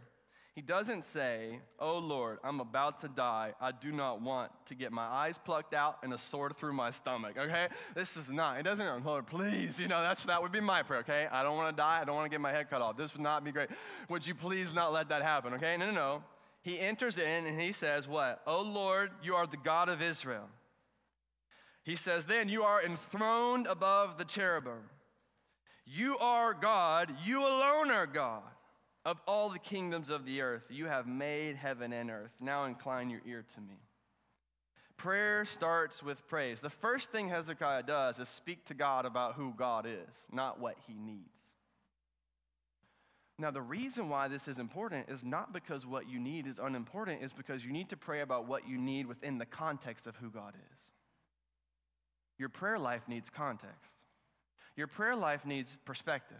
He 0.55 0.61
doesn't 0.61 1.03
say, 1.03 1.59
Oh 1.79 1.97
Lord, 1.97 2.37
I'm 2.41 2.61
about 2.61 3.01
to 3.01 3.09
die. 3.09 3.53
I 3.59 3.73
do 3.73 3.91
not 3.91 4.21
want 4.21 4.53
to 4.67 4.75
get 4.75 4.93
my 4.93 5.03
eyes 5.03 5.35
plucked 5.43 5.73
out 5.73 5.97
and 6.01 6.13
a 6.13 6.17
sword 6.17 6.55
through 6.55 6.71
my 6.71 6.91
stomach, 6.91 7.35
okay? 7.37 7.67
This 7.93 8.15
is 8.15 8.29
not, 8.29 8.57
it 8.57 8.63
doesn't, 8.63 8.87
oh, 8.87 9.01
Lord, 9.03 9.27
please, 9.27 9.77
you 9.77 9.89
know, 9.89 10.01
that's, 10.01 10.23
that 10.23 10.41
would 10.41 10.53
be 10.53 10.61
my 10.61 10.81
prayer, 10.81 11.01
okay? 11.01 11.27
I 11.29 11.43
don't 11.43 11.57
want 11.57 11.75
to 11.75 11.81
die. 11.81 11.99
I 12.01 12.05
don't 12.05 12.15
want 12.15 12.25
to 12.25 12.29
get 12.29 12.39
my 12.39 12.51
head 12.51 12.69
cut 12.69 12.81
off. 12.81 12.95
This 12.95 13.11
would 13.13 13.21
not 13.21 13.43
be 13.43 13.51
great. 13.51 13.67
Would 14.07 14.25
you 14.25 14.33
please 14.33 14.73
not 14.73 14.93
let 14.93 15.09
that 15.09 15.21
happen, 15.21 15.53
okay? 15.55 15.75
No, 15.75 15.87
no, 15.87 15.91
no. 15.91 16.23
He 16.61 16.79
enters 16.79 17.17
in 17.17 17.45
and 17.45 17.59
he 17.59 17.73
says, 17.73 18.07
What? 18.07 18.41
Oh 18.47 18.61
Lord, 18.61 19.11
you 19.21 19.35
are 19.35 19.45
the 19.45 19.57
God 19.57 19.89
of 19.89 20.01
Israel. 20.01 20.47
He 21.83 21.97
says, 21.97 22.25
Then 22.25 22.47
you 22.47 22.63
are 22.63 22.81
enthroned 22.81 23.67
above 23.67 24.17
the 24.17 24.25
cherubim. 24.25 24.89
You 25.85 26.17
are 26.17 26.53
God. 26.53 27.13
You 27.25 27.41
alone 27.41 27.91
are 27.91 28.07
God. 28.07 28.41
Of 29.05 29.21
all 29.27 29.49
the 29.49 29.59
kingdoms 29.59 30.09
of 30.09 30.25
the 30.25 30.41
earth, 30.41 30.63
you 30.69 30.87
have 30.87 31.05
made 31.07 31.55
heaven 31.55 31.93
and 31.93 32.09
earth. 32.09 32.31
Now 32.39 32.65
incline 32.65 33.11
your 33.11 33.21
ear 33.25 33.45
to 33.53 33.61
me. 33.61 33.77
Prayer 34.97 35.45
starts 35.45 36.01
with 36.01 36.25
praise. 36.27 36.59
The 36.59 36.69
first 36.69 37.11
thing 37.11 37.29
Hezekiah 37.29 37.83
does 37.83 38.17
is 38.17 38.29
speak 38.29 38.65
to 38.65 38.73
God 38.73 39.05
about 39.05 39.35
who 39.35 39.53
God 39.55 39.85
is, 39.85 40.15
not 40.31 40.59
what 40.59 40.75
he 40.87 40.93
needs. 40.93 41.29
Now, 43.37 43.51
the 43.51 43.61
reason 43.61 44.07
why 44.07 44.29
this 44.29 44.47
is 44.47 44.59
important 44.59 45.09
is 45.09 45.23
not 45.23 45.51
because 45.51 45.85
what 45.85 46.09
you 46.09 46.19
need 46.19 46.47
is 46.47 46.57
unimportant, 46.57 47.19
it's 47.21 47.33
because 47.33 47.65
you 47.65 47.73
need 47.73 47.89
to 47.89 47.97
pray 47.97 48.21
about 48.21 48.47
what 48.47 48.67
you 48.67 48.77
need 48.77 49.07
within 49.07 49.37
the 49.37 49.45
context 49.45 50.07
of 50.07 50.15
who 50.15 50.29
God 50.29 50.53
is. 50.55 50.77
Your 52.39 52.47
prayer 52.47 52.79
life 52.79 53.01
needs 53.09 53.29
context, 53.29 53.93
your 54.77 54.87
prayer 54.87 55.15
life 55.15 55.45
needs 55.45 55.75
perspective. 55.83 56.37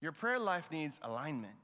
Your 0.00 0.12
prayer 0.12 0.38
life 0.38 0.64
needs 0.70 0.96
alignment. 1.02 1.54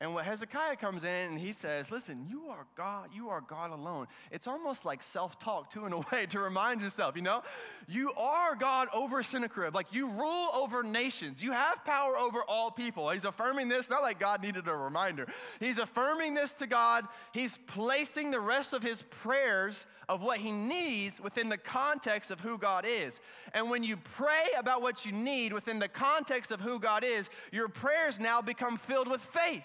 And 0.00 0.14
when 0.14 0.24
Hezekiah 0.24 0.76
comes 0.76 1.02
in 1.02 1.10
and 1.10 1.38
he 1.40 1.52
says, 1.52 1.90
Listen, 1.90 2.24
you 2.30 2.48
are 2.50 2.66
God, 2.76 3.08
you 3.12 3.30
are 3.30 3.40
God 3.40 3.72
alone. 3.72 4.06
It's 4.30 4.46
almost 4.46 4.84
like 4.84 5.02
self 5.02 5.40
talk, 5.40 5.72
too, 5.72 5.86
in 5.86 5.92
a 5.92 5.98
way, 6.12 6.26
to 6.26 6.38
remind 6.38 6.80
yourself, 6.80 7.16
you 7.16 7.22
know? 7.22 7.42
You 7.88 8.12
are 8.12 8.54
God 8.54 8.88
over 8.94 9.24
Sennacherib. 9.24 9.74
Like 9.74 9.92
you 9.92 10.08
rule 10.08 10.50
over 10.54 10.84
nations, 10.84 11.42
you 11.42 11.50
have 11.50 11.84
power 11.84 12.16
over 12.16 12.42
all 12.44 12.70
people. 12.70 13.10
He's 13.10 13.24
affirming 13.24 13.66
this, 13.66 13.90
not 13.90 14.02
like 14.02 14.20
God 14.20 14.40
needed 14.40 14.68
a 14.68 14.76
reminder. 14.76 15.26
He's 15.58 15.78
affirming 15.78 16.34
this 16.34 16.54
to 16.54 16.68
God. 16.68 17.04
He's 17.32 17.58
placing 17.66 18.30
the 18.30 18.40
rest 18.40 18.74
of 18.74 18.84
his 18.84 19.02
prayers 19.02 19.84
of 20.08 20.22
what 20.22 20.38
he 20.38 20.52
needs 20.52 21.20
within 21.20 21.48
the 21.48 21.58
context 21.58 22.30
of 22.30 22.38
who 22.38 22.56
God 22.56 22.86
is. 22.88 23.18
And 23.52 23.68
when 23.68 23.82
you 23.82 23.96
pray 23.96 24.46
about 24.56 24.80
what 24.80 25.04
you 25.04 25.10
need 25.10 25.52
within 25.52 25.80
the 25.80 25.88
context 25.88 26.52
of 26.52 26.60
who 26.60 26.78
God 26.78 27.02
is, 27.02 27.28
your 27.50 27.68
prayers 27.68 28.20
now 28.20 28.40
become 28.40 28.78
filled 28.78 29.08
with 29.08 29.20
faith. 29.34 29.64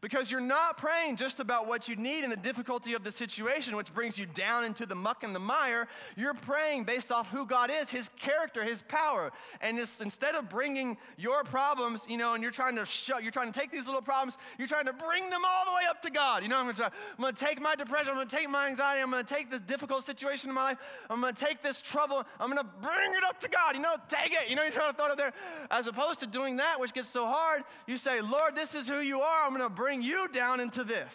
Because 0.00 0.30
you're 0.30 0.40
not 0.40 0.78
praying 0.78 1.16
just 1.16 1.40
about 1.40 1.66
what 1.66 1.88
you 1.88 1.96
need 1.96 2.24
and 2.24 2.32
the 2.32 2.36
difficulty 2.36 2.94
of 2.94 3.04
the 3.04 3.12
situation, 3.12 3.76
which 3.76 3.92
brings 3.92 4.16
you 4.16 4.26
down 4.26 4.64
into 4.64 4.86
the 4.86 4.94
muck 4.94 5.22
and 5.24 5.34
the 5.34 5.40
mire. 5.40 5.88
You're 6.16 6.34
praying 6.34 6.84
based 6.84 7.12
off 7.12 7.28
who 7.28 7.44
God 7.44 7.70
is, 7.70 7.90
His 7.90 8.08
character, 8.18 8.64
His 8.64 8.82
power. 8.88 9.30
And 9.60 9.78
instead 9.78 10.34
of 10.34 10.48
bringing 10.48 10.96
your 11.18 11.44
problems, 11.44 12.04
you 12.08 12.16
know, 12.16 12.34
and 12.34 12.42
you're 12.42 12.52
trying 12.52 12.76
to 12.76 12.86
you're 13.20 13.30
trying 13.30 13.52
to 13.52 13.58
take 13.58 13.70
these 13.70 13.86
little 13.86 14.00
problems, 14.00 14.38
you're 14.58 14.68
trying 14.68 14.86
to 14.86 14.92
bring 14.92 15.28
them 15.28 15.42
all 15.46 15.64
the 15.66 15.72
way 15.72 15.82
up 15.88 16.00
to 16.02 16.10
God. 16.10 16.42
You 16.42 16.48
know, 16.48 16.58
I'm 16.58 16.64
going 16.64 16.76
to, 16.76 16.86
I'm 16.86 17.20
going 17.20 17.34
to 17.34 17.44
take 17.44 17.60
my 17.60 17.74
depression, 17.74 18.10
I'm 18.10 18.16
going 18.16 18.28
to 18.28 18.36
take 18.36 18.48
my 18.48 18.68
anxiety, 18.68 19.02
I'm 19.02 19.10
going 19.10 19.24
to 19.24 19.34
take 19.34 19.50
this 19.50 19.60
difficult 19.60 20.06
situation 20.06 20.48
in 20.48 20.54
my 20.54 20.62
life, 20.62 20.78
I'm 21.10 21.20
going 21.20 21.34
to 21.34 21.44
take 21.44 21.62
this 21.62 21.82
trouble, 21.82 22.24
I'm 22.38 22.50
going 22.50 22.64
to 22.64 22.70
bring 22.80 23.12
it 23.12 23.24
up 23.24 23.38
to 23.40 23.48
God. 23.48 23.74
You 23.74 23.82
know, 23.82 23.96
take 24.08 24.32
it. 24.32 24.48
You 24.48 24.56
know, 24.56 24.62
you're 24.62 24.72
trying 24.72 24.92
to 24.92 24.96
throw 24.96 25.06
it 25.06 25.12
up 25.12 25.18
there. 25.18 25.32
As 25.70 25.86
opposed 25.86 26.20
to 26.20 26.26
doing 26.26 26.56
that, 26.56 26.80
which 26.80 26.94
gets 26.94 27.08
so 27.08 27.26
hard, 27.26 27.64
you 27.86 27.96
say, 27.96 28.20
Lord, 28.20 28.56
this 28.56 28.74
is 28.74 28.88
who 28.88 29.00
you 29.00 29.20
are. 29.20 29.44
I'm 29.44 29.50
going 29.50 29.62
to 29.62 29.68
bring 29.68 29.89
bring 29.90 30.02
you 30.02 30.28
down 30.28 30.60
into 30.60 30.84
this. 30.84 31.12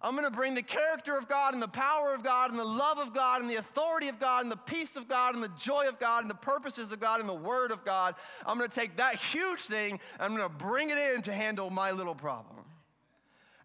I'm 0.00 0.12
going 0.12 0.24
to 0.24 0.30
bring 0.30 0.54
the 0.54 0.62
character 0.62 1.14
of 1.14 1.28
God 1.28 1.52
and 1.52 1.62
the 1.62 1.68
power 1.68 2.14
of 2.14 2.24
God 2.24 2.50
and 2.50 2.58
the 2.58 2.64
love 2.64 2.96
of 2.96 3.12
God 3.12 3.42
and 3.42 3.50
the 3.50 3.56
authority 3.56 4.08
of 4.08 4.18
God 4.18 4.44
and 4.44 4.50
the 4.50 4.56
peace 4.56 4.96
of 4.96 5.10
God 5.10 5.34
and 5.34 5.44
the 5.44 5.52
joy 5.60 5.88
of 5.88 6.00
God 6.00 6.22
and 6.22 6.30
the 6.30 6.36
purposes 6.36 6.90
of 6.90 7.00
God 7.00 7.20
and 7.20 7.28
the 7.28 7.34
word 7.34 7.70
of 7.70 7.84
God. 7.84 8.14
I'm 8.46 8.56
going 8.56 8.70
to 8.70 8.74
take 8.74 8.96
that 8.96 9.16
huge 9.16 9.60
thing 9.64 10.00
I'm 10.18 10.34
going 10.34 10.48
to 10.48 10.56
bring 10.56 10.88
it 10.88 10.96
in 10.96 11.20
to 11.22 11.32
handle 11.34 11.68
my 11.68 11.90
little 11.90 12.14
problem. 12.14 12.64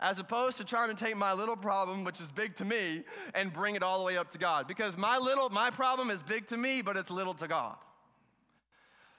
As 0.02 0.19
opposed 0.19 0.58
to 0.58 0.65
trying 0.65 0.93
to 0.93 1.02
take 1.02 1.15
my 1.15 1.32
little 1.32 1.56
problem, 1.56 2.04
which 2.04 2.19
is 2.19 2.30
big 2.32 2.58
to 2.58 2.65
me, 2.65 3.06
and 3.34 3.54
bring 3.54 3.76
it 3.76 3.84
all 3.84 3.97
the 3.97 4.04
way 4.04 4.17
up 4.17 4.30
to 4.32 4.38
God. 4.38 4.67
Because 4.67 4.97
my 4.97 5.17
little, 5.17 5.49
my 5.49 5.69
problem 5.69 6.10
is 6.10 6.21
big 6.21 6.49
to 6.49 6.58
me, 6.58 6.82
but 6.82 6.97
it's 6.97 7.10
little 7.10 7.36
to 7.36 7.47
God. 7.47 7.78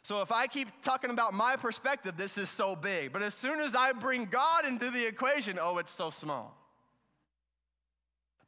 So 0.04 0.20
if 0.20 0.30
I 0.30 0.46
keep 0.46 0.68
talking 0.82 1.08
about 1.08 1.32
my 1.32 1.56
perspective, 1.56 2.18
this 2.18 2.36
is 2.36 2.50
so 2.50 2.76
big. 2.76 3.10
But 3.10 3.22
as 3.22 3.32
soon 3.32 3.58
as 3.58 3.74
I 3.74 3.92
bring 3.92 4.26
God 4.26 4.66
into 4.66 4.90
the 4.90 5.06
equation, 5.06 5.58
oh, 5.58 5.78
it's 5.78 5.92
so 5.92 6.10
small. 6.10 6.54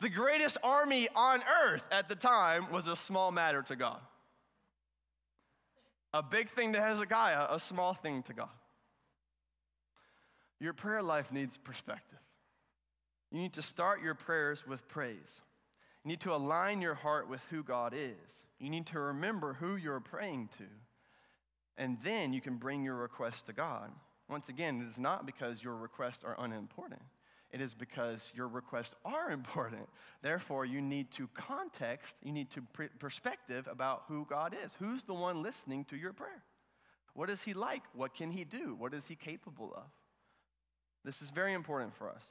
The 0.03 0.11
greatest 0.11 0.59
army 0.63 1.09
on 1.17 1.43
earth 1.65 1.83
at 1.91 2.11
the 2.11 2.15
time 2.15 2.71
was 2.71 2.87
a 2.87 2.95
small 2.95 3.33
matter 3.33 3.63
to 3.63 3.77
God. 3.77 4.01
A 6.13 6.23
big 6.23 6.51
thing 6.51 6.75
to 6.75 6.81
Hezekiah, 6.81 7.47
a 7.49 7.59
small 7.59 7.95
thing 7.95 8.23
to 8.25 8.35
God. 8.35 8.51
Your 10.61 10.75
prayer 10.75 11.03
life 11.03 11.33
needs 11.33 11.57
perspective. 11.57 12.19
You 13.33 13.41
need 13.41 13.55
to 13.55 13.63
start 13.63 14.03
your 14.03 14.15
prayers 14.15 14.67
with 14.67 14.87
praise. 14.89 15.41
You 16.05 16.11
need 16.11 16.21
to 16.21 16.35
align 16.35 16.83
your 16.83 16.95
heart 16.95 17.31
with 17.31 17.41
who 17.49 17.63
God 17.63 17.95
is. 17.95 18.45
You 18.59 18.69
need 18.69 18.87
to 18.89 19.01
remember 19.01 19.55
who 19.55 19.77
you're 19.77 20.01
praying 20.01 20.51
to. 20.59 20.65
And 21.79 21.99
then 22.03 22.33
you 22.33 22.41
can 22.41 22.57
bring 22.57 22.83
your 22.83 22.95
request 22.95 23.47
to 23.47 23.53
God. 23.53 23.91
Once 24.29 24.49
again, 24.49 24.81
it 24.81 24.91
is 24.91 24.99
not 24.99 25.27
because 25.27 25.63
your 25.63 25.77
requests 25.77 26.25
are 26.25 26.37
unimportant. 26.39 27.03
It 27.53 27.61
is 27.61 27.75
because 27.75 28.33
your 28.35 28.49
requests 28.49 28.95
are 29.05 29.31
important. 29.33 29.89
Therefore, 30.23 30.65
you 30.65 30.81
need 30.81 31.11
to 31.13 31.29
context, 31.35 32.15
you 32.23 32.33
need 32.33 32.51
to 32.51 32.63
perspective 32.99 33.69
about 33.71 34.05
who 34.09 34.27
God 34.29 34.55
is. 34.65 34.73
Who's 34.79 35.05
the 35.05 35.15
one 35.15 35.43
listening 35.43 35.85
to 35.87 35.97
your 35.97 36.13
prayer? 36.13 36.43
What 37.15 37.31
is 37.31 37.41
he 37.43 37.55
like? 37.55 37.83
What 37.95 38.15
can 38.15 38.31
he 38.31 38.45
do? 38.45 38.75
What 38.79 38.93
is 38.93 39.05
he 39.07 39.15
capable 39.15 39.73
of? 39.75 39.85
This 41.05 41.23
is 41.23 41.31
very 41.31 41.55
important 41.55 41.97
for 41.97 42.11
us. 42.11 42.23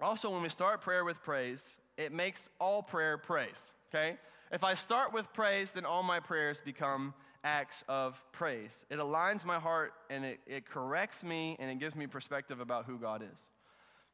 Also, 0.00 0.28
when 0.30 0.42
we 0.42 0.48
start 0.48 0.82
prayer 0.82 1.04
with 1.04 1.22
praise, 1.22 1.62
it 1.96 2.12
makes 2.12 2.50
all 2.58 2.82
prayer 2.82 3.16
praise, 3.16 3.72
okay? 3.88 4.18
If 4.50 4.64
I 4.64 4.74
start 4.74 5.12
with 5.12 5.32
praise, 5.32 5.70
then 5.70 5.86
all 5.86 6.02
my 6.02 6.18
prayers 6.20 6.60
become 6.62 7.14
acts 7.44 7.84
of 7.88 8.20
praise. 8.32 8.70
It 8.90 8.98
aligns 8.98 9.44
my 9.44 9.58
heart 9.58 9.92
and 10.10 10.24
it, 10.24 10.40
it 10.46 10.68
corrects 10.68 11.22
me 11.22 11.56
and 11.58 11.70
it 11.70 11.78
gives 11.78 11.94
me 11.94 12.06
perspective 12.06 12.60
about 12.60 12.86
who 12.86 12.98
God 12.98 13.22
is. 13.22 13.38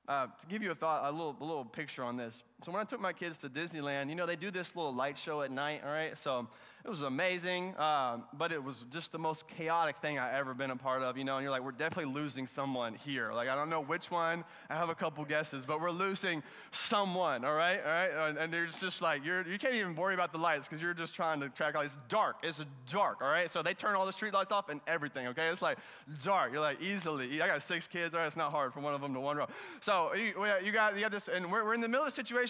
Uh, 0.09 0.27
to 0.27 0.47
give 0.49 0.62
you 0.62 0.71
a 0.71 0.75
thought, 0.75 1.05
a 1.05 1.11
little, 1.11 1.37
a 1.41 1.45
little 1.45 1.64
picture 1.64 2.03
on 2.03 2.17
this. 2.17 2.43
So 2.64 2.73
when 2.73 2.81
I 2.81 2.85
took 2.85 3.01
my 3.01 3.12
kids 3.12 3.38
to 3.38 3.49
Disneyland, 3.49 4.09
you 4.09 4.16
know, 4.16 4.27
they 4.27 4.35
do 4.35 4.51
this 4.51 4.75
little 4.75 4.92
light 4.92 5.16
show 5.16 5.42
at 5.42 5.51
night, 5.53 5.83
all 5.85 5.92
right? 5.92 6.18
So 6.18 6.49
it 6.85 6.88
was 6.88 7.03
amazing, 7.03 7.79
um, 7.79 8.25
but 8.33 8.51
it 8.51 8.62
was 8.62 8.85
just 8.90 9.12
the 9.12 9.18
most 9.18 9.47
chaotic 9.47 9.97
thing 9.99 10.18
I 10.18 10.37
ever 10.37 10.55
been 10.55 10.73
a 10.73 10.77
part 10.77 11.03
of, 11.03 11.16
you 11.16 11.23
know. 11.23 11.37
And 11.37 11.44
you're 11.44 11.53
like, 11.53 11.62
we're 11.62 11.71
definitely 11.71 12.12
losing 12.12 12.49
someone 12.49 12.94
here. 12.94 13.33
Like, 13.33 13.49
I 13.49 13.55
don't 13.55 13.68
know 13.71 13.83
which 13.83 14.11
one. 14.11 14.42
I 14.71 14.75
have 14.75 14.88
a 14.88 14.94
couple 14.94 15.25
guesses, 15.25 15.64
but 15.66 15.81
we're 15.81 15.92
losing 15.92 16.42
someone, 16.73 17.44
all 17.44 17.55
right? 17.55 17.79
All 17.79 17.90
right? 17.90 18.37
And, 18.38 18.53
there's 18.53 18.81
just 18.81 19.03
like, 19.03 19.25
you're, 19.25 19.47
you 19.47 19.59
can't 19.59 19.75
even 19.75 19.94
worry 19.94 20.14
about 20.14 20.33
the 20.33 20.38
lights 20.38 20.66
because 20.66 20.81
you're 20.83 20.94
just 20.94 21.14
trying 21.14 21.38
to 21.40 21.49
track 21.51 21.77
all 21.77 21.83
It's 21.83 21.97
dark. 22.09 22.37
It's 22.42 22.64
dark, 22.90 23.23
all 23.23 23.29
right? 23.29 23.51
So 23.51 23.62
they 23.62 23.75
turn 23.75 23.94
all 23.94 24.07
the 24.07 24.12
street 24.12 24.33
lights 24.33 24.51
off 24.51 24.68
and 24.68 24.81
everything, 24.88 25.29
okay? 25.29 25.49
It's 25.49 25.62
like 25.62 25.79
dark. 26.25 26.51
You're 26.51 26.61
like, 26.61 26.81
easily. 26.81 27.40
I 27.40 27.47
got 27.47 27.62
six 27.62 27.87
kids, 27.87 28.14
all 28.14 28.21
right? 28.21 28.27
It's 28.27 28.37
not 28.37 28.51
hard 28.51 28.73
for 28.73 28.81
one 28.81 28.94
of 28.94 29.01
them 29.01 29.14
to 29.14 29.21
wander 29.21 29.42
row. 29.42 29.49
So 29.81 30.14
you, 30.14 30.33
you, 30.64 30.73
got, 30.73 30.94
you 30.97 31.03
got 31.03 31.12
this, 31.12 31.29
and 31.29 31.53
we're, 31.53 31.64
we're 31.64 31.75
in 31.75 31.81
the 31.81 31.88
middle 31.88 32.07
of 32.07 32.12
the 32.12 32.16
situation, 32.16 32.48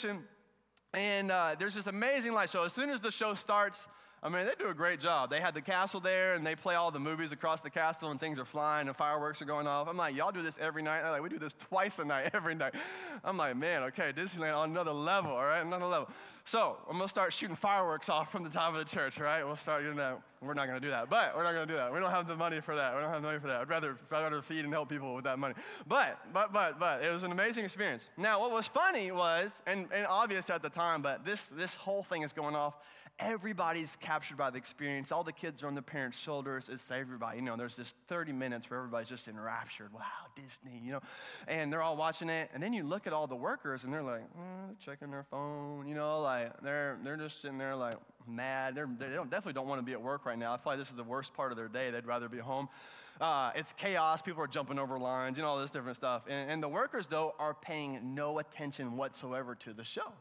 and 0.95 1.31
uh, 1.31 1.57
there's 1.59 1.75
this 1.75 1.87
amazing 1.87 2.33
light 2.33 2.51
show. 2.51 2.65
As 2.65 2.73
soon 2.73 2.91
as 2.91 3.01
the 3.01 3.11
show 3.11 3.35
starts, 3.35 3.87
I 4.23 4.29
mean, 4.29 4.47
they 4.47 4.55
do 4.59 4.69
a 4.69 4.75
great 4.75 4.99
job. 5.01 5.31
They 5.31 5.41
had 5.41 5.55
the 5.55 5.63
castle 5.63 6.01
there, 6.01 6.35
and 6.35 6.45
they 6.45 6.57
play 6.57 6.75
all 6.75 6.91
the 6.91 6.99
movies 6.99 7.31
across 7.31 7.61
the 7.61 7.71
castle, 7.71 8.11
and 8.11 8.19
things 8.19 8.39
are 8.39 8.45
flying, 8.45 8.89
and 8.89 8.97
fireworks 8.97 9.41
are 9.41 9.45
going 9.45 9.67
off. 9.67 9.87
I'm 9.87 9.97
like, 9.97 10.17
y'all 10.17 10.33
do 10.33 10.43
this 10.43 10.59
every 10.61 10.83
night? 10.83 11.03
They're 11.03 11.13
like, 11.13 11.23
we 11.23 11.29
do 11.29 11.39
this 11.39 11.55
twice 11.69 12.01
a 12.01 12.05
night, 12.05 12.31
every 12.35 12.55
night. 12.55 12.75
I'm 13.25 13.37
like, 13.37 13.57
man, 13.57 13.85
okay, 13.85 14.13
Disneyland 14.13 14.57
on 14.57 14.71
another 14.71 14.93
level, 14.93 15.31
all 15.31 15.45
right, 15.45 15.61
another 15.61 15.87
level. 15.87 16.09
So 16.49 16.79
I'm 16.89 16.97
gonna 16.97 17.11
start 17.11 17.35
shooting 17.35 17.57
fireworks 17.57 18.09
off 18.09 18.33
from 18.33 18.43
the 18.43 18.49
top 18.49 18.73
of 18.73 18.79
the 18.79 18.91
church, 18.91 19.19
right? 19.19 19.45
We'll 19.45 19.59
start 19.59 19.83
doing 19.83 19.99
that. 19.99 20.19
We're 20.41 20.55
not 20.55 20.67
gonna 20.67 20.81
do 20.81 20.89
that, 20.89 21.11
but 21.11 21.37
we're 21.37 21.43
not 21.43 21.53
gonna 21.53 21.67
do 21.67 21.75
that. 21.75 21.93
We 21.93 22.01
don't 22.01 22.11
have 22.11 22.27
the 22.27 22.37
money 22.37 22.63
for 22.63 22.75
that. 22.75 22.95
We 22.95 23.03
don't 23.03 23.11
have 23.11 23.21
the 23.21 23.29
money 23.29 23.39
for 23.39 23.49
that. 23.49 23.61
I'd 23.61 23.69
rather, 23.69 23.99
I'd 24.11 24.23
rather 24.23 24.41
feed 24.41 24.65
and 24.65 24.73
help 24.73 24.89
people 24.89 25.15
with 25.15 25.25
that 25.25 25.39
money. 25.39 25.55
But, 25.87 26.19
but, 26.33 26.51
but, 26.55 26.81
but, 26.81 27.05
it 27.05 27.13
was 27.13 27.23
an 27.23 27.33
amazing 27.33 27.67
experience. 27.67 28.09
Now, 28.17 28.41
what 28.41 28.51
was 28.51 28.67
funny 28.67 29.13
was, 29.13 29.61
and, 29.67 29.89
and 29.95 30.07
obvious 30.07 30.49
at 30.49 30.63
the 30.63 30.71
time, 30.71 31.03
but 31.03 31.23
this, 31.23 31.49
this 31.49 31.75
whole 31.75 32.03
thing 32.03 32.23
is 32.23 32.33
going 32.33 32.55
off 32.55 32.77
everybody's 33.19 33.97
captured 34.01 34.37
by 34.37 34.51
the 34.51 34.59
experience. 34.59 35.11
All 35.11 35.25
the 35.25 35.33
kids 35.33 35.63
are 35.63 35.67
on 35.67 35.75
the 35.75 35.83
parents' 35.83 36.19
shoulders. 36.19 36.69
It's 36.71 36.89
everybody. 36.91 37.39
You 37.39 37.45
know, 37.45 37.57
there's 37.57 37.75
just 37.75 37.95
30 38.09 38.33
minutes 38.33 38.71
where 38.71 38.79
everybody's 38.79 39.09
just 39.09 39.29
enraptured. 39.29 39.93
Wow, 39.93 40.03
Disney, 40.37 40.81
you 40.85 40.93
know. 40.93 41.01
And 41.47 41.73
they're 41.73 41.83
all 41.83 41.97
watching 41.97 42.29
it. 42.29 42.51
And 42.55 42.63
then 42.63 42.73
you 42.73 42.85
look 42.85 43.07
at 43.07 43.13
all 43.13 43.27
the 43.27 43.37
workers 43.37 43.85
and 43.85 43.93
they're 43.93 44.03
like, 44.03 44.23
mm, 44.23 44.79
checking 44.85 45.11
their 45.11 45.25
phone, 45.31 45.87
you 45.89 45.95
know, 45.95 46.21
like 46.21 46.53
they're, 46.63 46.99
they're 47.03 47.17
just 47.17 47.43
sitting 47.43 47.59
there 47.59 47.75
like 47.75 47.97
mad. 48.27 48.75
They're, 48.75 48.89
they 48.99 49.09
don't, 49.09 49.31
definitely 49.31 49.55
don't 49.55 49.69
want 49.69 49.81
to 49.81 49.87
be 49.87 49.93
at 49.93 50.03
work 50.03 50.25
right 50.25 50.39
now. 50.39 50.55
I 50.55 50.57
feel 50.57 50.73
like 50.73 50.79
this 50.79 50.91
is 50.91 50.97
the 50.97 51.05
worst 51.05 51.35
part 51.35 51.51
of 51.51 51.57
their 51.57 51.69
day. 51.69 51.91
They'd 51.91 52.07
rather 52.07 52.29
be 52.29 52.39
home. 52.39 52.69
Uh, 53.21 53.51
it's 53.57 53.73
chaos. 53.73 54.23
People 54.23 54.45
are 54.45 54.49
jumping 54.49 54.79
over 54.79 54.97
lines, 54.97 55.37
you 55.37 55.43
know, 55.43 55.49
all 55.49 55.59
this 55.59 55.73
different 55.73 55.97
stuff. 55.97 56.23
And, 56.29 56.51
and 56.53 56.63
the 56.63 56.69
workers, 56.69 57.09
though, 57.09 57.35
are 57.41 57.53
paying 57.53 58.15
no 58.15 58.39
attention 58.39 58.97
whatsoever 58.97 59.57
to 59.57 59.73
the 59.73 59.83
show 59.83 60.13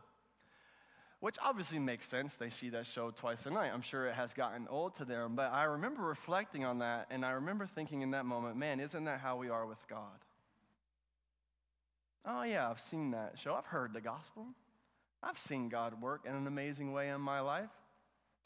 which 1.19 1.35
obviously 1.43 1.79
makes 1.79 2.07
sense. 2.07 2.35
They 2.35 2.49
see 2.49 2.69
that 2.69 2.85
show 2.85 3.11
twice 3.11 3.45
a 3.45 3.49
night. 3.49 3.71
I'm 3.73 3.81
sure 3.81 4.07
it 4.07 4.13
has 4.13 4.33
gotten 4.33 4.67
old 4.67 4.95
to 4.95 5.05
them. 5.05 5.35
But 5.35 5.51
I 5.51 5.63
remember 5.63 6.03
reflecting 6.03 6.63
on 6.63 6.79
that, 6.79 7.07
and 7.09 7.25
I 7.25 7.31
remember 7.31 7.65
thinking 7.65 8.01
in 8.01 8.11
that 8.11 8.25
moment, 8.25 8.57
man, 8.57 8.79
isn't 8.79 9.05
that 9.05 9.19
how 9.19 9.37
we 9.37 9.49
are 9.49 9.65
with 9.65 9.79
God? 9.87 10.23
Oh, 12.25 12.43
yeah, 12.43 12.69
I've 12.69 12.81
seen 12.81 13.11
that 13.11 13.33
show. 13.39 13.55
I've 13.55 13.65
heard 13.65 13.93
the 13.93 14.01
gospel. 14.01 14.45
I've 15.23 15.37
seen 15.37 15.69
God 15.69 16.01
work 16.01 16.21
in 16.27 16.35
an 16.35 16.45
amazing 16.45 16.91
way 16.91 17.09
in 17.09 17.21
my 17.21 17.39
life. 17.39 17.69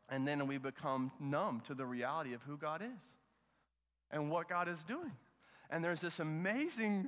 And 0.08 0.28
then 0.28 0.48
we 0.48 0.58
become 0.58 1.12
numb 1.20 1.62
to 1.68 1.74
the 1.74 1.86
reality 1.86 2.34
of 2.34 2.42
who 2.44 2.58
God 2.58 2.82
is 2.82 3.00
and 4.12 4.30
what 4.30 4.48
God 4.50 4.68
is 4.68 4.84
doing. 4.84 5.12
And 5.70 5.84
there's 5.84 6.02
this 6.02 6.20
amazing 6.20 7.08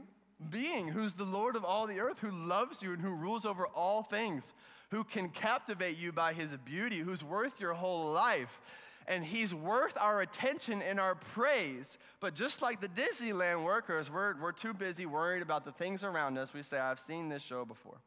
being 0.50 0.88
who's 0.88 1.14
the 1.14 1.26
Lord 1.26 1.56
of 1.56 1.64
all 1.64 1.86
the 1.86 2.00
earth, 2.00 2.20
who 2.20 2.32
loves 2.32 2.82
you 2.82 2.94
and 2.94 3.02
who 3.02 3.12
rules 3.12 3.46
over 3.46 3.68
all 3.68 4.04
things, 4.04 4.52
who 4.94 5.04
can 5.04 5.30
captivate 5.30 5.98
you 5.98 6.12
by 6.12 6.34
his 6.34 6.52
beauty, 6.66 7.00
who's 7.00 7.24
worth 7.24 7.60
your 7.60 7.74
whole 7.74 8.12
life. 8.12 8.62
And 9.06 9.26
he's 9.26 9.54
worth 9.54 9.98
our 10.00 10.22
attention 10.22 10.82
and 10.82 11.00
our 11.00 11.16
praise. 11.16 11.98
But 12.22 12.36
just 12.36 12.62
like 12.62 12.80
the 12.80 12.88
Disneyland 12.88 13.66
workers, 13.66 14.10
we're, 14.10 14.40
we're 14.42 14.54
too 14.54 14.74
busy 14.74 15.06
worried 15.06 15.42
about 15.42 15.66
the 15.66 15.74
things 15.74 16.06
around 16.06 16.38
us. 16.38 16.54
We 16.54 16.62
say, 16.62 16.80
I've 16.80 17.00
seen 17.00 17.28
this 17.28 17.42
show 17.42 17.66
before. 17.66 17.98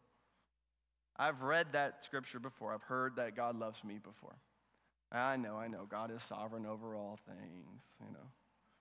I've 1.19 1.43
read 1.43 1.67
that 1.73 2.03
scripture 2.03 2.39
before. 2.39 2.73
I've 2.73 2.83
heard 2.83 3.17
that 3.17 3.37
God 3.37 3.59
loves 3.59 3.85
me 3.85 3.99
before. 4.03 4.37
I 5.13 5.37
know, 5.37 5.57
I 5.57 5.69
know. 5.69 5.87
God 5.91 6.11
is 6.11 6.23
sovereign 6.23 6.65
over 6.65 6.95
all 6.95 7.19
things, 7.27 7.83
you 8.01 8.13
know. 8.13 8.27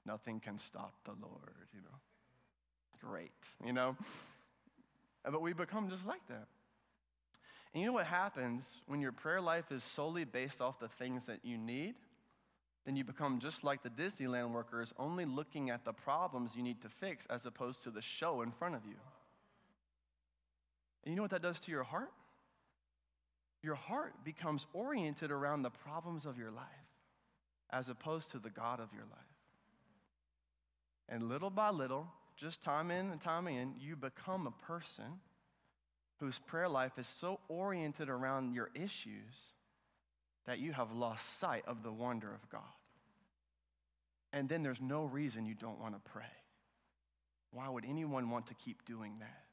Nothing 0.05 0.39
can 0.39 0.57
stop 0.57 0.93
the 1.03 1.11
Lord, 1.21 1.53
you 1.73 1.81
know 1.81 1.97
great, 3.05 3.31
you 3.65 3.73
know? 3.73 3.95
But 5.23 5.41
we 5.41 5.53
become 5.53 5.89
just 5.89 6.05
like 6.05 6.25
that. 6.29 6.47
And 7.75 7.81
you 7.81 7.87
know 7.87 7.93
what 7.93 8.05
happens 8.05 8.63
when 8.87 9.01
your 9.01 9.11
prayer 9.11 9.41
life 9.41 9.69
is 9.69 9.83
solely 9.83 10.23
based 10.23 10.61
off 10.61 10.79
the 10.79 10.87
things 10.87 11.25
that 11.25 11.39
you 11.43 11.57
need? 11.57 11.95
Then 12.85 12.95
you 12.95 13.03
become 13.03 13.39
just 13.39 13.65
like 13.65 13.83
the 13.83 13.89
Disneyland 13.89 14.51
workers, 14.51 14.93
only 14.97 15.25
looking 15.25 15.71
at 15.71 15.83
the 15.83 15.91
problems 15.91 16.51
you 16.55 16.63
need 16.63 16.81
to 16.83 16.89
fix 16.89 17.25
as 17.25 17.45
opposed 17.45 17.83
to 17.83 17.91
the 17.91 18.01
show 18.01 18.43
in 18.43 18.51
front 18.51 18.75
of 18.75 18.85
you. 18.85 18.95
And 21.03 21.11
you 21.11 21.17
know 21.17 21.21
what 21.21 21.31
that 21.31 21.41
does 21.41 21.59
to 21.59 21.71
your 21.71 21.83
heart? 21.83 22.13
Your 23.61 23.75
heart 23.75 24.13
becomes 24.23 24.65
oriented 24.71 25.29
around 25.29 25.63
the 25.63 25.69
problems 25.69 26.25
of 26.25 26.37
your 26.37 26.51
life 26.51 26.65
as 27.71 27.89
opposed 27.89 28.31
to 28.31 28.39
the 28.39 28.49
God 28.49 28.79
of 28.79 28.93
your 28.93 29.03
life. 29.03 29.19
And 31.09 31.27
little 31.27 31.49
by 31.49 31.71
little, 31.71 32.07
just 32.37 32.61
time 32.63 32.89
in 32.89 33.11
and 33.11 33.19
time 33.19 33.49
in, 33.49 33.73
you 33.77 33.97
become 33.97 34.47
a 34.47 34.65
person 34.65 35.19
whose 36.19 36.39
prayer 36.39 36.69
life 36.69 36.93
is 36.97 37.07
so 37.19 37.39
oriented 37.47 38.09
around 38.09 38.53
your 38.53 38.69
issues 38.73 39.35
that 40.45 40.59
you 40.59 40.71
have 40.73 40.91
lost 40.91 41.39
sight 41.39 41.63
of 41.67 41.83
the 41.83 41.91
wonder 41.91 42.33
of 42.33 42.49
God. 42.49 42.61
And 44.31 44.47
then 44.47 44.63
there's 44.63 44.81
no 44.81 45.05
reason 45.05 45.45
you 45.45 45.55
don't 45.55 45.79
want 45.79 45.95
to 45.95 46.11
pray. 46.11 46.23
Why 47.51 47.69
would 47.69 47.85
anyone 47.85 48.29
want 48.29 48.47
to 48.47 48.53
keep 48.53 48.85
doing 48.85 49.13
that? 49.19 49.43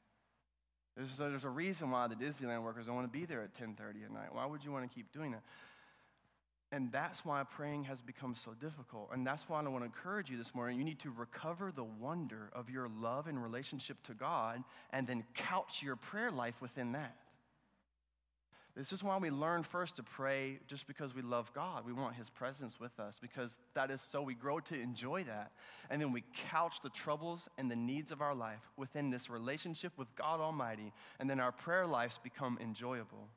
There's 0.95 1.17
there's 1.17 1.45
a 1.45 1.49
reason 1.49 1.89
why 1.89 2.07
the 2.07 2.15
Disneyland 2.15 2.63
workers 2.63 2.85
don't 2.85 2.95
want 2.95 3.11
to 3.11 3.17
be 3.19 3.25
there 3.25 3.41
at 3.41 3.55
10:30 3.55 4.05
at 4.05 4.11
night. 4.11 4.33
Why 4.33 4.45
would 4.45 4.63
you 4.63 4.71
want 4.71 4.89
to 4.89 4.93
keep 4.93 5.11
doing 5.11 5.31
that? 5.31 5.41
And 6.73 6.91
that's 6.91 7.23
why 7.23 7.43
praying 7.43 7.83
has 7.83 8.01
become 8.01 8.33
so 8.33 8.53
difficult. 8.59 9.09
And 9.13 9.27
that's 9.27 9.47
why 9.47 9.59
I 9.59 9.67
want 9.67 9.83
to 9.83 9.85
encourage 9.85 10.31
you 10.31 10.39
this 10.39 10.55
morning. 10.55 10.79
You 10.79 10.83
need 10.83 10.99
to 11.01 11.11
recover 11.11 11.71
the 11.71 11.83
wonder 11.83 12.49
of 12.51 12.67
your 12.67 12.89
love 12.99 13.27
and 13.27 13.41
relationship 13.41 14.01
to 14.07 14.15
God 14.15 14.63
and 14.91 15.05
then 15.05 15.23
couch 15.35 15.83
your 15.83 15.95
prayer 15.95 16.31
life 16.31 16.55
within 16.61 16.93
that. 16.93 17.15
This 18.75 18.91
is 18.91 19.03
why 19.03 19.19
we 19.19 19.29
learn 19.29 19.61
first 19.61 19.97
to 19.97 20.03
pray 20.03 20.57
just 20.65 20.87
because 20.87 21.13
we 21.13 21.21
love 21.21 21.53
God. 21.53 21.85
We 21.85 21.93
want 21.93 22.15
His 22.15 22.31
presence 22.31 22.79
with 22.79 22.99
us 22.99 23.19
because 23.21 23.55
that 23.75 23.91
is 23.91 24.01
so 24.01 24.23
we 24.23 24.33
grow 24.33 24.59
to 24.61 24.73
enjoy 24.73 25.25
that. 25.25 25.51
And 25.91 26.01
then 26.01 26.11
we 26.11 26.23
couch 26.49 26.77
the 26.81 26.89
troubles 26.89 27.47
and 27.59 27.69
the 27.69 27.75
needs 27.75 28.11
of 28.11 28.19
our 28.19 28.33
life 28.33 28.67
within 28.77 29.11
this 29.11 29.29
relationship 29.29 29.93
with 29.95 30.07
God 30.15 30.39
Almighty. 30.39 30.91
And 31.19 31.29
then 31.29 31.39
our 31.39 31.51
prayer 31.51 31.85
lives 31.85 32.19
become 32.23 32.57
enjoyable. 32.59 33.29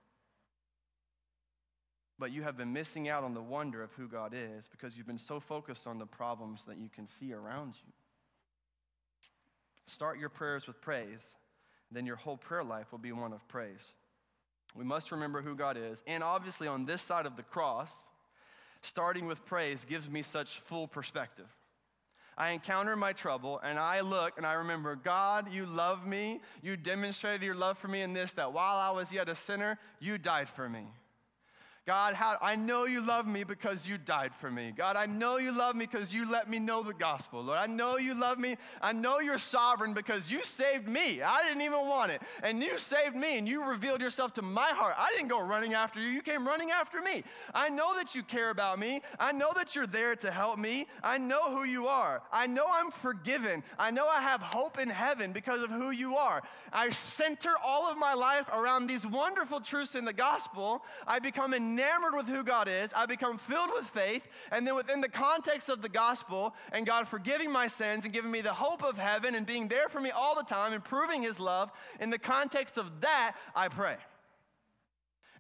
But 2.19 2.33
you 2.33 2.43
have 2.43 2.57
been 2.57 2.73
missing 2.73 3.09
out 3.09 3.25
on 3.25 3.35
the 3.35 3.43
wonder 3.43 3.83
of 3.83 3.93
who 3.93 4.09
God 4.09 4.33
is 4.35 4.67
because 4.71 4.97
you've 4.97 5.07
been 5.07 5.19
so 5.19 5.39
focused 5.39 5.87
on 5.87 5.99
the 5.99 6.07
problems 6.07 6.63
that 6.67 6.79
you 6.79 6.89
can 6.89 7.07
see 7.21 7.33
around 7.33 7.75
you. 7.85 7.93
Start 9.87 10.19
your 10.19 10.31
prayers 10.31 10.67
with 10.67 10.81
praise, 10.81 11.21
then 11.93 12.07
your 12.07 12.17
whole 12.17 12.37
prayer 12.37 12.65
life 12.65 12.91
will 12.91 12.99
be 12.99 13.13
one 13.13 13.33
of 13.33 13.47
praise. 13.49 13.93
We 14.75 14.85
must 14.85 15.13
remember 15.13 15.43
who 15.43 15.55
God 15.55 15.77
is. 15.77 16.03
And 16.07 16.23
obviously, 16.23 16.67
on 16.69 16.85
this 16.85 17.01
side 17.01 17.27
of 17.27 17.37
the 17.37 17.43
cross, 17.43 17.93
starting 18.83 19.27
with 19.27 19.45
praise 19.47 19.85
gives 19.89 20.09
me 20.09 20.23
such 20.23 20.61
full 20.61 20.89
perspective. 20.89 21.47
I 22.39 22.51
encounter 22.51 22.97
my 22.97 23.15
trouble 23.15 23.61
and 23.65 23.79
I 23.79 24.01
look 24.01 24.37
and 24.37 24.45
I 24.45 24.55
remember, 24.55 24.95
God, 24.95 25.51
you 25.51 25.65
love 25.65 26.07
me. 26.07 26.41
You 26.63 26.77
demonstrated 26.77 27.43
your 27.43 27.55
love 27.55 27.79
for 27.79 27.89
me 27.89 28.03
in 28.03 28.13
this, 28.13 28.33
that 28.33 28.53
while 28.53 28.77
I 28.77 28.91
was 28.91 29.11
yet 29.11 29.29
a 29.29 29.35
sinner, 29.35 29.79
you 30.01 30.19
died 30.19 30.49
for 30.51 30.69
me. 30.69 30.87
God, 31.87 32.15
how, 32.15 32.37
I 32.43 32.57
know 32.57 32.87
you 32.87 33.01
love 33.01 33.29
me 33.29 33.45
because 33.45 33.87
you 33.87 33.97
died 33.97 34.33
for 34.41 34.51
me. 34.51 34.73
God, 34.77 34.97
I 34.97 35.07
know 35.07 35.37
you 35.37 35.53
love 35.53 35.77
me 35.77 35.87
because 35.87 36.13
you 36.13 36.29
let 36.29 36.51
me 36.51 36.59
know 36.59 36.83
the 36.83 36.93
gospel. 36.93 37.45
Lord, 37.45 37.59
I 37.59 37.67
know 37.67 37.97
you 37.97 38.13
love 38.13 38.41
me. 38.41 38.57
I 38.83 38.93
know 38.93 39.21
you're 39.21 39.39
sovereign 39.39 39.95
because 39.95 40.29
you 40.29 40.43
saved 40.43 40.89
me. 40.89 41.23
I 41.23 41.45
didn't 41.45 41.63
even 41.63 41.87
want 41.87 42.11
it. 42.11 42.23
And 42.43 42.61
you 42.61 42.77
saved 42.79 43.15
me 43.15 43.39
and 43.39 43.47
you 43.47 43.63
revealed 43.63 44.01
yourself 44.01 44.35
to 44.35 44.43
my 44.43 44.71
heart. 44.71 44.97
I 44.99 45.11
didn't 45.15 45.29
go 45.29 45.41
running 45.41 45.75
after 45.75 46.01
you. 46.01 46.09
You 46.09 46.23
came 46.23 46.45
running 46.45 46.73
after 46.73 47.01
me. 47.01 47.23
I 47.55 47.69
know 47.69 47.95
that 47.95 48.17
you 48.17 48.25
care 48.25 48.51
about 48.51 48.81
me. 48.81 49.01
I 49.21 49.31
know 49.31 49.53
that 49.55 49.77
you're 49.77 49.87
there 49.87 50.17
to 50.17 50.31
help 50.33 50.59
me. 50.59 50.89
I 51.05 51.19
know 51.19 51.55
who 51.55 51.63
you 51.63 51.87
are. 51.87 52.21
I 52.33 52.49
know 52.49 52.67
I'm 52.69 52.91
forgiven. 52.91 53.63
I 53.79 53.93
know 53.93 54.09
I 54.09 54.21
have 54.23 54.41
hope 54.41 54.81
in 54.81 54.91
heaven 54.91 55.33
because 55.33 55.63
of 55.63 55.71
who 55.71 55.93
you 55.93 56.17
are. 56.17 56.43
I 56.73 56.91
center 56.91 57.53
all 57.65 57.89
of 57.89 57.97
my 57.97 58.15
life 58.15 58.49
around 58.53 58.89
these 58.89 59.07
wonderful 59.07 59.61
truths 59.61 59.95
in 59.95 60.05
the 60.05 60.13
gospel. 60.13 60.83
I 61.07 61.21
become 61.21 61.55
enamored 61.55 61.76
enamored 61.79 62.15
with 62.15 62.27
who 62.27 62.43
God 62.43 62.69
is, 62.69 62.93
I 62.95 63.07
become 63.07 63.39
filled 63.39 63.71
with 63.75 63.87
faith, 63.87 64.23
and 64.51 64.67
then 64.67 64.75
within 64.75 65.01
the 65.01 65.09
context 65.09 65.69
of 65.69 65.83
the 65.83 65.89
gospel 65.89 66.55
and 66.73 66.87
God 66.87 67.09
forgiving 67.09 67.51
my 67.51 67.69
sins 67.69 68.05
and 68.05 68.13
giving 68.13 68.31
me 68.31 68.41
the 68.41 68.53
hope 68.53 68.83
of 68.83 68.97
heaven 68.97 69.35
and 69.35 69.47
being 69.47 69.69
there 69.69 69.89
for 69.89 70.01
me 70.01 70.11
all 70.11 70.35
the 70.35 70.43
time 70.43 70.73
and 70.73 70.83
proving 70.83 71.23
his 71.23 71.39
love, 71.39 71.71
in 72.01 72.11
the 72.11 72.19
context 72.19 72.79
of 72.79 73.01
that, 73.03 73.37
I 73.55 73.69
pray. 73.69 73.97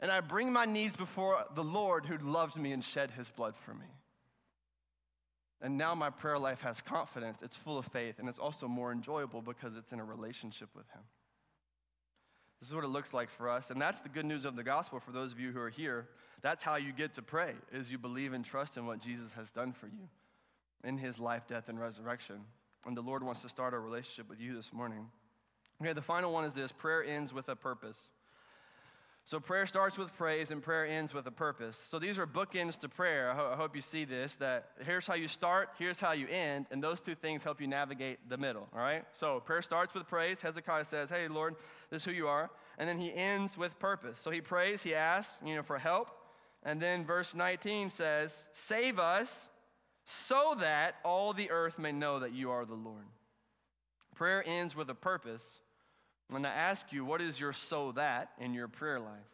And 0.01 0.11
I 0.11 0.21
bring 0.21 0.53
my 0.53 0.67
needs 0.67 0.95
before 0.95 1.45
the 1.55 1.65
Lord 1.65 2.05
who 2.05 2.19
loved 2.19 2.57
me 2.57 2.73
and 2.73 2.85
shed 2.85 3.11
his 3.13 3.31
blood 3.31 3.55
for 3.65 3.73
me. 3.73 3.87
And 5.63 5.79
now 5.79 5.95
my 5.95 6.11
prayer 6.11 6.39
life 6.39 6.61
has 6.61 6.83
confidence, 6.83 7.39
it's 7.43 7.57
full 7.57 7.79
of 7.79 7.87
faith, 7.87 8.17
and 8.19 8.29
it's 8.29 8.39
also 8.39 8.69
more 8.69 8.93
enjoyable 8.93 9.41
because 9.41 9.75
it's 9.75 9.93
in 9.93 10.01
a 10.01 10.05
relationship 10.05 10.69
with 10.77 10.87
him. 10.91 11.01
This 12.61 12.69
is 12.69 12.75
what 12.75 12.85
it 12.85 12.89
looks 12.89 13.13
like 13.13 13.31
for 13.31 13.49
us. 13.49 13.71
And 13.71 13.81
that's 13.81 14.01
the 14.01 14.09
good 14.09 14.25
news 14.25 14.45
of 14.45 14.57
the 14.57 14.63
gospel 14.63 15.01
for 15.01 15.13
those 15.13 15.33
of 15.33 15.39
you 15.39 15.53
who 15.53 15.61
are 15.61 15.71
here. 15.71 16.09
That's 16.43 16.63
how 16.63 16.77
you 16.77 16.93
get 16.93 17.15
to 17.15 17.23
pray, 17.23 17.55
is 17.73 17.91
you 17.91 17.99
believe 17.99 18.33
and 18.33 18.45
trust 18.45 18.77
in 18.77 18.87
what 18.87 19.01
Jesus 19.01 19.31
has 19.37 19.51
done 19.51 19.73
for 19.73 19.87
you 19.87 20.09
in 20.85 20.99
his 20.99 21.19
life, 21.19 21.47
death, 21.49 21.69
and 21.69 21.81
resurrection. 21.81 22.37
And 22.87 22.97
the 22.97 23.03
Lord 23.03 23.23
wants 23.23 23.43
to 23.43 23.49
start 23.49 23.75
a 23.75 23.79
relationship 23.79 24.29
with 24.29 24.41
you 24.41 24.55
this 24.55 24.73
morning. 24.73 25.07
Okay, 25.83 25.93
the 25.93 26.03
final 26.03 26.33
one 26.33 26.45
is 26.45 26.55
this 26.55 26.73
prayer 26.73 27.05
ends 27.05 27.33
with 27.33 27.49
a 27.49 27.57
purpose. 27.57 27.99
So 29.25 29.41
prayer 29.41 29.67
starts 29.67 29.99
with 29.99 30.17
praise 30.17 30.53
and 30.53 30.63
prayer 30.63 30.87
ends 30.87 31.13
with 31.13 31.27
a 31.27 31.33
purpose. 31.33 31.77
So 31.89 31.99
these 31.99 32.17
are 32.17 32.29
bookends 32.29 32.79
to 32.79 32.89
prayer. 32.89 33.29
I, 33.33 33.35
ho- 33.35 33.51
I, 33.55 33.57
hope 33.57 33.75
you 33.75 33.83
see 33.83 34.05
this 34.05 34.37
that 34.37 34.69
here's 34.81 35.05
how 35.05 35.15
you 35.15 35.27
start, 35.27 35.71
here's 35.81 35.99
how 35.99 36.13
you 36.13 36.29
end, 36.29 36.67
and 36.71 36.81
those 36.81 37.01
two 37.01 37.17
things 37.17 37.43
help 37.43 37.61
you 37.61 37.67
navigate 37.67 38.21
the 38.29 38.37
middle, 38.37 38.69
all 38.73 38.79
right? 38.79 39.03
So 39.13 39.41
prayer 39.41 39.63
starts 39.63 39.95
with 39.95 40.07
praise. 40.07 40.41
Hezekiah 40.41 40.85
says, 40.85 41.11
"Hey 41.11 41.27
Lord, 41.27 41.57
this 41.91 42.03
is 42.03 42.05
who 42.05 42.13
you 42.13 42.29
are." 42.29 42.51
And 42.79 42.89
then 42.89 43.01
he 43.01 43.13
ends 43.13 43.59
with 43.59 43.77
purpose. 43.81 44.21
So 44.21 44.31
he 44.31 44.41
prays, 44.41 44.85
he 44.85 44.95
asks, 44.95 45.39
you 45.45 45.57
know, 45.57 45.65
for 45.65 45.79
help. 45.79 46.11
And 46.67 46.83
then 46.83 47.07
verse 47.07 47.33
19 47.33 47.91
says, 47.91 48.45
"Save 48.53 48.99
us 48.99 49.49
so 50.05 50.57
that 50.57 50.97
all 51.05 51.33
the 51.33 51.51
earth 51.51 51.79
may 51.79 51.93
know 51.93 52.19
that 52.19 52.33
you 52.33 52.51
are 52.51 52.67
the 52.67 52.75
Lord." 52.75 53.07
Prayer 54.17 54.43
ends 54.45 54.75
with 54.75 54.91
a 54.91 54.95
purpose 54.95 55.63
When 56.29 56.43
to 56.43 56.49
ask 56.49 56.93
you, 56.93 57.05
what 57.05 57.21
is 57.21 57.39
your 57.39 57.53
so 57.53 57.93
that 57.93 58.33
in 58.39 58.53
your 58.53 58.67
prayer 58.67 58.99
life? 58.99 59.31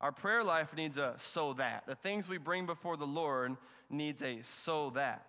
Our 0.00 0.12
prayer 0.12 0.44
life 0.44 0.72
needs 0.74 0.98
a 0.98 1.16
so 1.18 1.54
that. 1.54 1.86
The 1.86 1.96
things 1.96 2.28
we 2.28 2.38
bring 2.38 2.64
before 2.64 2.96
the 2.96 3.06
Lord 3.06 3.56
needs 3.90 4.22
a 4.22 4.42
so 4.42 4.90
that. 4.90 5.26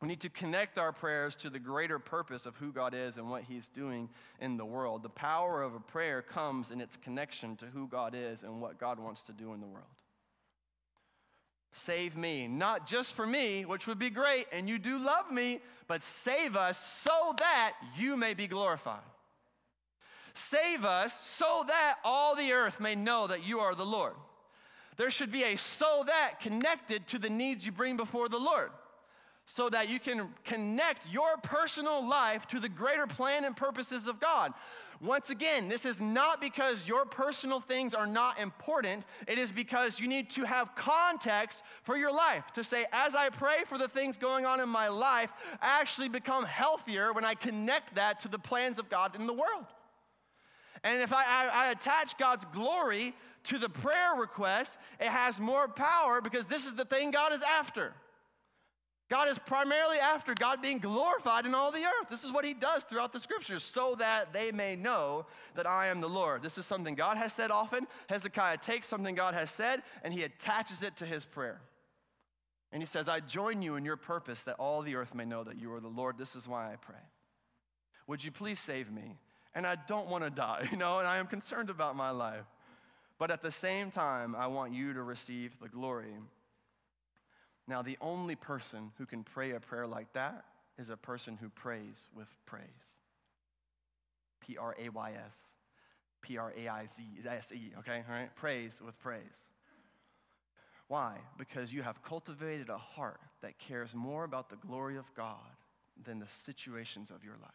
We 0.00 0.08
need 0.08 0.20
to 0.20 0.30
connect 0.30 0.78
our 0.78 0.92
prayers 0.92 1.34
to 1.36 1.50
the 1.50 1.58
greater 1.58 1.98
purpose 1.98 2.46
of 2.46 2.56
who 2.56 2.72
God 2.72 2.94
is 2.94 3.18
and 3.18 3.28
what 3.28 3.42
He's 3.42 3.68
doing 3.68 4.08
in 4.40 4.56
the 4.56 4.64
world. 4.64 5.02
The 5.02 5.10
power 5.10 5.62
of 5.62 5.74
a 5.74 5.80
prayer 5.80 6.22
comes 6.22 6.70
in 6.70 6.80
its 6.80 6.96
connection 6.96 7.56
to 7.56 7.66
who 7.66 7.86
God 7.86 8.14
is 8.16 8.42
and 8.42 8.62
what 8.62 8.78
God 8.78 8.98
wants 8.98 9.22
to 9.24 9.32
do 9.32 9.52
in 9.52 9.60
the 9.60 9.66
world. 9.66 9.84
Save 11.72 12.16
me, 12.16 12.48
not 12.48 12.86
just 12.86 13.12
for 13.12 13.26
me, 13.26 13.64
which 13.64 13.86
would 13.86 13.98
be 13.98 14.10
great, 14.10 14.46
and 14.52 14.68
you 14.68 14.78
do 14.78 14.98
love 14.98 15.30
me, 15.30 15.60
but 15.86 16.02
save 16.02 16.56
us 16.56 16.82
so 17.02 17.34
that 17.38 17.74
you 17.96 18.16
may 18.16 18.32
be 18.32 18.46
glorified. 18.46 19.00
Save 20.34 20.84
us 20.84 21.14
so 21.36 21.64
that 21.68 21.96
all 22.04 22.34
the 22.34 22.52
earth 22.52 22.80
may 22.80 22.94
know 22.94 23.26
that 23.26 23.44
you 23.44 23.60
are 23.60 23.74
the 23.74 23.84
Lord. 23.84 24.14
There 24.96 25.10
should 25.10 25.30
be 25.30 25.44
a 25.44 25.56
so 25.56 26.04
that 26.06 26.40
connected 26.40 27.06
to 27.08 27.18
the 27.18 27.30
needs 27.30 27.66
you 27.66 27.72
bring 27.72 27.96
before 27.96 28.28
the 28.28 28.38
Lord 28.38 28.70
so 29.54 29.68
that 29.68 29.88
you 29.88 29.98
can 29.98 30.28
connect 30.44 31.06
your 31.10 31.36
personal 31.42 32.06
life 32.06 32.46
to 32.48 32.60
the 32.60 32.68
greater 32.68 33.06
plan 33.06 33.44
and 33.44 33.56
purposes 33.56 34.06
of 34.06 34.20
God. 34.20 34.52
Once 35.00 35.30
again, 35.30 35.68
this 35.68 35.86
is 35.86 36.02
not 36.02 36.42
because 36.42 36.86
your 36.86 37.06
personal 37.06 37.58
things 37.58 37.94
are 37.94 38.06
not 38.06 38.38
important. 38.38 39.02
It 39.26 39.38
is 39.38 39.50
because 39.50 39.98
you 39.98 40.06
need 40.06 40.28
to 40.30 40.44
have 40.44 40.74
context 40.74 41.62
for 41.84 41.96
your 41.96 42.12
life 42.12 42.44
to 42.54 42.62
say, 42.62 42.84
as 42.92 43.14
I 43.14 43.30
pray 43.30 43.64
for 43.66 43.78
the 43.78 43.88
things 43.88 44.18
going 44.18 44.44
on 44.44 44.60
in 44.60 44.68
my 44.68 44.88
life, 44.88 45.30
I 45.62 45.80
actually 45.80 46.10
become 46.10 46.44
healthier 46.44 47.14
when 47.14 47.24
I 47.24 47.34
connect 47.34 47.94
that 47.94 48.20
to 48.20 48.28
the 48.28 48.38
plans 48.38 48.78
of 48.78 48.90
God 48.90 49.16
in 49.16 49.26
the 49.26 49.32
world. 49.32 49.64
And 50.84 51.00
if 51.00 51.12
I, 51.12 51.24
I, 51.24 51.46
I, 51.46 51.70
attach 51.70 52.16
God's 52.18 52.44
glory 52.52 53.14
to 53.44 53.58
the 53.58 53.68
prayer 53.68 54.14
request, 54.18 54.78
it 54.98 55.08
has 55.08 55.38
more 55.38 55.68
power 55.68 56.20
because 56.20 56.46
this 56.46 56.66
is 56.66 56.74
the 56.74 56.86
thing 56.86 57.10
God 57.10 57.32
is 57.32 57.42
after. 57.42 57.92
God 59.10 59.28
is 59.28 59.38
primarily 59.38 59.98
after 59.98 60.34
God 60.34 60.62
being 60.62 60.78
glorified 60.78 61.44
in 61.44 61.54
all 61.54 61.72
the 61.72 61.84
earth. 61.84 62.08
This 62.08 62.24
is 62.24 62.32
what 62.32 62.44
he 62.44 62.54
does 62.54 62.84
throughout 62.84 63.12
the 63.12 63.20
scriptures 63.20 63.64
so 63.64 63.96
that 63.98 64.32
they 64.32 64.52
may 64.52 64.76
know 64.76 65.26
that 65.56 65.66
I 65.66 65.88
am 65.88 66.00
the 66.00 66.08
Lord. 66.08 66.42
This 66.42 66.58
is 66.58 66.64
something 66.64 66.94
God 66.94 67.16
has 67.16 67.32
said 67.32 67.50
often. 67.50 67.86
Hezekiah 68.08 68.58
takes 68.58 68.86
something 68.86 69.14
God 69.14 69.34
has 69.34 69.50
said 69.50 69.82
and 70.04 70.14
he 70.14 70.22
attaches 70.22 70.82
it 70.82 70.96
to 70.96 71.06
his 71.06 71.24
prayer. 71.24 71.60
And 72.72 72.80
he 72.80 72.86
says, 72.86 73.08
I 73.08 73.18
join 73.18 73.62
you 73.62 73.74
in 73.74 73.84
your 73.84 73.96
purpose 73.96 74.42
that 74.44 74.54
all 74.60 74.80
the 74.80 74.94
earth 74.94 75.12
may 75.12 75.24
know 75.24 75.42
that 75.42 75.60
you 75.60 75.72
are 75.74 75.80
the 75.80 75.88
Lord. 75.88 76.16
This 76.16 76.36
is 76.36 76.46
why 76.46 76.72
I 76.72 76.76
pray. 76.76 77.02
Would 78.06 78.22
you 78.22 78.30
please 78.30 78.60
save 78.60 78.90
me? 78.92 79.16
and 79.54 79.66
I 79.66 79.76
don't 79.88 80.08
want 80.08 80.24
to 80.24 80.30
die, 80.30 80.68
you 80.70 80.76
know, 80.76 80.98
and 80.98 81.08
I 81.08 81.18
am 81.18 81.26
concerned 81.26 81.70
about 81.70 81.96
my 81.96 82.10
life. 82.10 82.44
But 83.18 83.30
at 83.30 83.42
the 83.42 83.50
same 83.50 83.90
time, 83.90 84.34
I 84.34 84.46
want 84.46 84.72
you 84.72 84.94
to 84.94 85.02
receive 85.02 85.52
the 85.60 85.68
glory. 85.68 86.14
Now, 87.70 87.82
the 87.82 87.96
only 88.00 88.34
person 88.34 88.90
who 88.98 89.06
can 89.06 89.22
pray 89.22 89.52
a 89.52 89.60
prayer 89.60 89.86
like 89.86 90.12
that 90.14 90.44
is 90.76 90.90
a 90.90 90.96
person 90.96 91.38
who 91.40 91.48
prays 91.50 92.08
with 92.16 92.26
praise. 92.44 92.64
P 94.40 94.56
R 94.56 94.74
A 94.76 94.88
Y 94.88 95.12
S. 95.12 95.36
P 96.20 96.36
R 96.36 96.52
A 96.58 96.68
I 96.68 96.86
Z 96.86 97.04
S 97.24 97.52
E, 97.52 97.72
okay? 97.78 98.02
All 98.08 98.14
right? 98.14 98.34
Praise 98.34 98.72
with 98.84 98.98
praise. 98.98 99.20
Why? 100.88 101.18
Because 101.38 101.72
you 101.72 101.82
have 101.82 102.02
cultivated 102.02 102.70
a 102.70 102.76
heart 102.76 103.20
that 103.40 103.56
cares 103.60 103.94
more 103.94 104.24
about 104.24 104.50
the 104.50 104.56
glory 104.56 104.96
of 104.96 105.04
God 105.14 105.36
than 106.04 106.18
the 106.18 106.28
situations 106.28 107.10
of 107.10 107.22
your 107.22 107.36
life. 107.40 107.52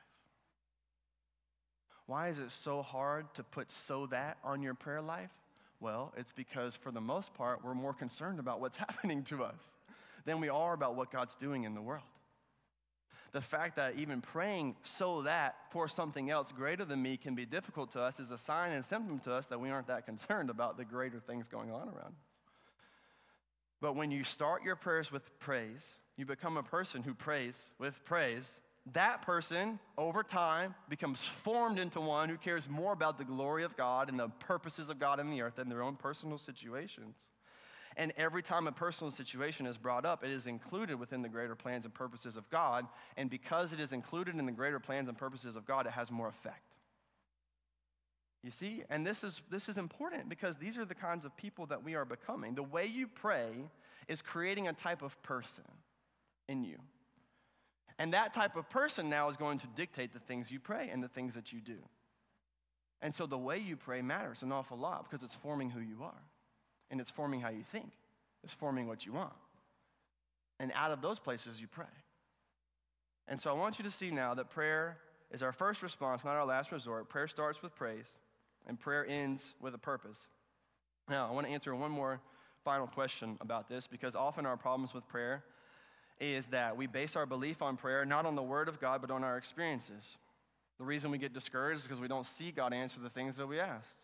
Why 2.05 2.29
is 2.29 2.39
it 2.39 2.51
so 2.51 2.81
hard 2.81 3.25
to 3.33 3.43
put 3.43 3.69
so 3.69 4.05
that 4.11 4.37
on 4.45 4.63
your 4.63 4.75
prayer 4.75 5.01
life? 5.01 5.31
Well, 5.81 6.13
it's 6.15 6.31
because 6.31 6.73
for 6.73 6.91
the 6.91 7.01
most 7.01 7.33
part, 7.33 7.65
we're 7.65 7.73
more 7.73 7.93
concerned 7.93 8.39
about 8.39 8.61
what's 8.61 8.77
happening 8.87 9.21
to 9.25 9.43
us 9.43 9.74
than 10.25 10.41
we 10.41 10.49
are 10.49 10.73
about 10.73 10.95
what 10.95 11.11
God's 11.11 11.35
doing 11.35 11.63
in 11.63 11.73
the 11.73 11.81
world. 11.81 12.03
The 13.31 13.41
fact 13.41 13.75
that 13.75 13.95
even 13.95 14.21
praying 14.21 14.75
so 14.83 15.23
that 15.23 15.55
for 15.71 15.87
something 15.87 16.29
else 16.29 16.51
greater 16.51 16.85
than 16.85 17.01
me 17.01 17.17
can 17.17 17.35
be 17.35 17.45
difficult 17.45 17.91
to 17.91 18.01
us 18.01 18.19
is 18.19 18.31
a 18.31 18.37
sign 18.37 18.71
and 18.71 18.85
symptom 18.85 19.19
to 19.19 19.33
us 19.33 19.45
that 19.47 19.59
we 19.59 19.69
aren't 19.69 19.87
that 19.87 20.05
concerned 20.05 20.49
about 20.49 20.77
the 20.77 20.85
greater 20.85 21.19
things 21.19 21.47
going 21.47 21.71
on 21.71 21.89
around 21.89 22.13
us. 22.15 22.25
But 23.81 23.95
when 23.95 24.09
you 24.09 24.23
start 24.23 24.63
your 24.63 24.75
prayers 24.75 25.11
with 25.11 25.37
praise, 25.39 25.85
you 26.17 26.25
become 26.25 26.57
a 26.57 26.63
person 26.63 27.03
who 27.03 27.13
prays 27.13 27.61
with 27.77 28.03
praise. 28.05 28.49
That 28.93 29.21
person, 29.23 29.79
over 29.97 30.23
time, 30.23 30.73
becomes 30.87 31.23
formed 31.43 31.77
into 31.77 31.99
one 31.99 32.29
who 32.29 32.37
cares 32.37 32.69
more 32.69 32.93
about 32.93 33.17
the 33.17 33.25
glory 33.25 33.63
of 33.63 33.75
God 33.75 34.09
and 34.09 34.19
the 34.19 34.29
purposes 34.29 34.89
of 34.89 34.97
God 34.97 35.19
in 35.19 35.29
the 35.29 35.41
earth 35.41 35.55
than 35.57 35.69
their 35.69 35.83
own 35.83 35.95
personal 35.95 36.37
situations. 36.37 37.15
And 37.97 38.11
every 38.17 38.43
time 38.43 38.67
a 38.67 38.71
personal 38.71 39.09
situation 39.09 39.65
is 39.65 39.77
brought 39.77 40.05
up, 40.05 40.23
it 40.23 40.29
is 40.29 40.47
included 40.47 40.99
within 40.99 41.21
the 41.21 41.29
greater 41.29 41.55
plans 41.55 41.85
and 41.85 41.93
purposes 41.93 42.35
of 42.35 42.49
God. 42.49 42.85
And 43.15 43.29
because 43.29 43.71
it 43.71 43.79
is 43.79 43.93
included 43.93 44.35
in 44.35 44.45
the 44.45 44.51
greater 44.51 44.79
plans 44.79 45.07
and 45.07 45.17
purposes 45.17 45.55
of 45.55 45.65
God, 45.65 45.87
it 45.87 45.93
has 45.93 46.11
more 46.11 46.27
effect. 46.27 46.61
You 48.43 48.51
see? 48.51 48.83
And 48.89 49.07
this 49.07 49.23
is, 49.23 49.41
this 49.49 49.69
is 49.69 49.77
important 49.77 50.27
because 50.27 50.57
these 50.57 50.77
are 50.77 50.85
the 50.85 50.95
kinds 50.95 51.23
of 51.23 51.35
people 51.37 51.65
that 51.67 51.83
we 51.83 51.95
are 51.95 52.05
becoming. 52.05 52.53
The 52.53 52.63
way 52.63 52.85
you 52.85 53.07
pray 53.07 53.49
is 54.07 54.21
creating 54.21 54.67
a 54.67 54.73
type 54.73 55.01
of 55.01 55.19
person 55.23 55.63
in 56.49 56.63
you. 56.63 56.77
And 57.97 58.13
that 58.13 58.33
type 58.33 58.57
of 58.57 58.69
person 58.69 59.09
now 59.09 59.29
is 59.29 59.37
going 59.37 59.59
to 59.59 59.67
dictate 59.75 60.13
the 60.13 60.19
things 60.19 60.51
you 60.51 60.59
pray 60.59 60.89
and 60.91 61.01
the 61.01 61.07
things 61.07 61.33
that 61.35 61.53
you 61.53 61.61
do. 61.61 61.77
And 63.01 63.15
so 63.15 63.25
the 63.25 63.37
way 63.37 63.57
you 63.57 63.77
pray 63.77 64.01
matters 64.01 64.41
an 64.41 64.51
awful 64.51 64.77
lot 64.77 65.09
because 65.09 65.23
it's 65.23 65.35
forming 65.35 65.69
who 65.69 65.79
you 65.79 66.03
are 66.03 66.21
and 66.91 67.01
it's 67.01 67.11
forming 67.11 67.41
how 67.41 67.49
you 67.49 67.63
think, 67.71 67.91
it's 68.43 68.53
forming 68.53 68.87
what 68.87 69.05
you 69.05 69.13
want. 69.13 69.33
And 70.59 70.71
out 70.73 70.91
of 70.91 71.01
those 71.01 71.19
places, 71.19 71.59
you 71.59 71.67
pray. 71.67 71.85
And 73.27 73.41
so 73.41 73.49
I 73.49 73.53
want 73.53 73.79
you 73.79 73.83
to 73.83 73.91
see 73.91 74.11
now 74.11 74.33
that 74.35 74.49
prayer 74.49 74.97
is 75.31 75.41
our 75.41 75.51
first 75.51 75.81
response, 75.81 76.23
not 76.23 76.35
our 76.35 76.45
last 76.45 76.71
resort. 76.71 77.09
Prayer 77.09 77.27
starts 77.27 77.61
with 77.61 77.75
praise, 77.75 78.05
and 78.67 78.79
prayer 78.79 79.05
ends 79.07 79.43
with 79.59 79.73
a 79.73 79.77
purpose. 79.77 80.17
Now, 81.09 81.27
I 81.27 81.31
want 81.31 81.47
to 81.47 81.53
answer 81.53 81.75
one 81.75 81.91
more 81.91 82.21
final 82.63 82.87
question 82.87 83.37
about 83.41 83.67
this 83.67 83.87
because 83.87 84.15
often 84.15 84.45
our 84.45 84.57
problems 84.57 84.93
with 84.93 85.07
prayer 85.07 85.43
is 86.19 86.47
that 86.47 86.77
we 86.77 86.87
base 86.87 87.15
our 87.15 87.25
belief 87.25 87.61
on 87.61 87.77
prayer 87.77 88.05
not 88.05 88.25
on 88.25 88.35
the 88.35 88.43
Word 88.43 88.69
of 88.69 88.79
God, 88.79 89.01
but 89.01 89.11
on 89.11 89.23
our 89.23 89.37
experiences. 89.37 90.03
The 90.77 90.85
reason 90.85 91.11
we 91.11 91.17
get 91.17 91.33
discouraged 91.33 91.81
is 91.81 91.83
because 91.83 91.99
we 91.99 92.07
don't 92.07 92.25
see 92.25 92.51
God 92.51 92.73
answer 92.73 92.99
the 93.01 93.09
things 93.09 93.35
that 93.35 93.47
we 93.47 93.59
asked. 93.59 93.97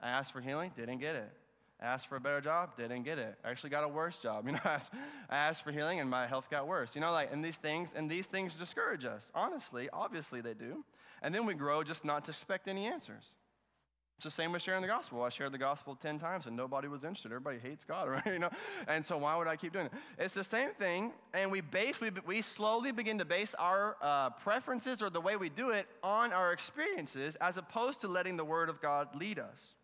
I 0.00 0.08
asked 0.08 0.32
for 0.32 0.40
healing, 0.40 0.72
didn't 0.76 0.98
get 0.98 1.16
it 1.16 1.30
asked 1.80 2.08
for 2.08 2.16
a 2.16 2.20
better 2.20 2.40
job, 2.40 2.76
didn't 2.76 3.04
get 3.04 3.18
it. 3.18 3.36
I 3.44 3.50
actually 3.50 3.70
got 3.70 3.84
a 3.84 3.88
worse 3.88 4.16
job. 4.16 4.46
You 4.48 4.52
know, 4.52 4.60
I 4.64 4.74
asked, 4.74 4.92
I 5.30 5.36
asked 5.36 5.62
for 5.62 5.72
healing 5.72 6.00
and 6.00 6.08
my 6.08 6.26
health 6.26 6.48
got 6.50 6.66
worse. 6.66 6.94
You 6.94 7.00
know, 7.00 7.12
like, 7.12 7.32
and 7.32 7.44
these 7.44 7.56
things, 7.56 7.92
and 7.94 8.10
these 8.10 8.26
things 8.26 8.54
discourage 8.54 9.04
us. 9.04 9.30
Honestly, 9.34 9.88
obviously 9.92 10.40
they 10.40 10.54
do. 10.54 10.84
And 11.22 11.34
then 11.34 11.46
we 11.46 11.54
grow 11.54 11.82
just 11.82 12.04
not 12.04 12.24
to 12.26 12.30
expect 12.30 12.68
any 12.68 12.86
answers. 12.86 13.24
It's 14.18 14.24
the 14.24 14.30
same 14.32 14.50
with 14.50 14.62
sharing 14.62 14.82
the 14.82 14.88
gospel. 14.88 15.22
I 15.22 15.28
shared 15.28 15.52
the 15.52 15.58
gospel 15.58 15.94
10 15.94 16.18
times 16.18 16.46
and 16.46 16.56
nobody 16.56 16.88
was 16.88 17.04
interested. 17.04 17.30
Everybody 17.30 17.58
hates 17.60 17.84
God, 17.84 18.08
right? 18.08 18.26
You 18.26 18.40
know? 18.40 18.50
And 18.88 19.04
so 19.04 19.16
why 19.16 19.36
would 19.36 19.46
I 19.46 19.54
keep 19.54 19.72
doing 19.72 19.86
it? 19.86 19.92
It's 20.18 20.34
the 20.34 20.42
same 20.42 20.70
thing. 20.72 21.12
And 21.32 21.52
we 21.52 21.60
base, 21.60 22.00
we, 22.00 22.10
we 22.26 22.42
slowly 22.42 22.90
begin 22.90 23.18
to 23.18 23.24
base 23.24 23.54
our 23.54 23.96
uh, 24.02 24.30
preferences 24.30 25.02
or 25.02 25.10
the 25.10 25.20
way 25.20 25.36
we 25.36 25.48
do 25.48 25.70
it 25.70 25.86
on 26.02 26.32
our 26.32 26.52
experiences 26.52 27.36
as 27.36 27.58
opposed 27.58 28.00
to 28.00 28.08
letting 28.08 28.36
the 28.36 28.44
word 28.44 28.68
of 28.68 28.80
God 28.80 29.14
lead 29.14 29.38
us. 29.38 29.74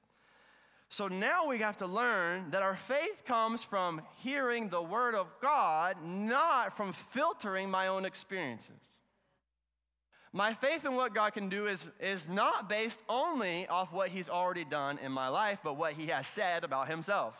So 0.90 1.08
now 1.08 1.46
we 1.46 1.58
have 1.58 1.78
to 1.78 1.86
learn 1.86 2.50
that 2.50 2.62
our 2.62 2.76
faith 2.76 3.24
comes 3.26 3.62
from 3.62 4.00
hearing 4.18 4.68
the 4.68 4.82
Word 4.82 5.14
of 5.14 5.26
God, 5.42 5.96
not 6.04 6.76
from 6.76 6.94
filtering 7.12 7.70
my 7.70 7.88
own 7.88 8.04
experiences. 8.04 8.70
My 10.32 10.52
faith 10.54 10.84
in 10.84 10.94
what 10.94 11.14
God 11.14 11.32
can 11.32 11.48
do 11.48 11.66
is, 11.66 11.86
is 12.00 12.28
not 12.28 12.68
based 12.68 12.98
only 13.08 13.68
off 13.68 13.92
what 13.92 14.08
He's 14.08 14.28
already 14.28 14.64
done 14.64 14.98
in 14.98 15.12
my 15.12 15.28
life, 15.28 15.60
but 15.62 15.76
what 15.76 15.92
He 15.92 16.06
has 16.06 16.26
said 16.26 16.64
about 16.64 16.88
Himself. 16.88 17.34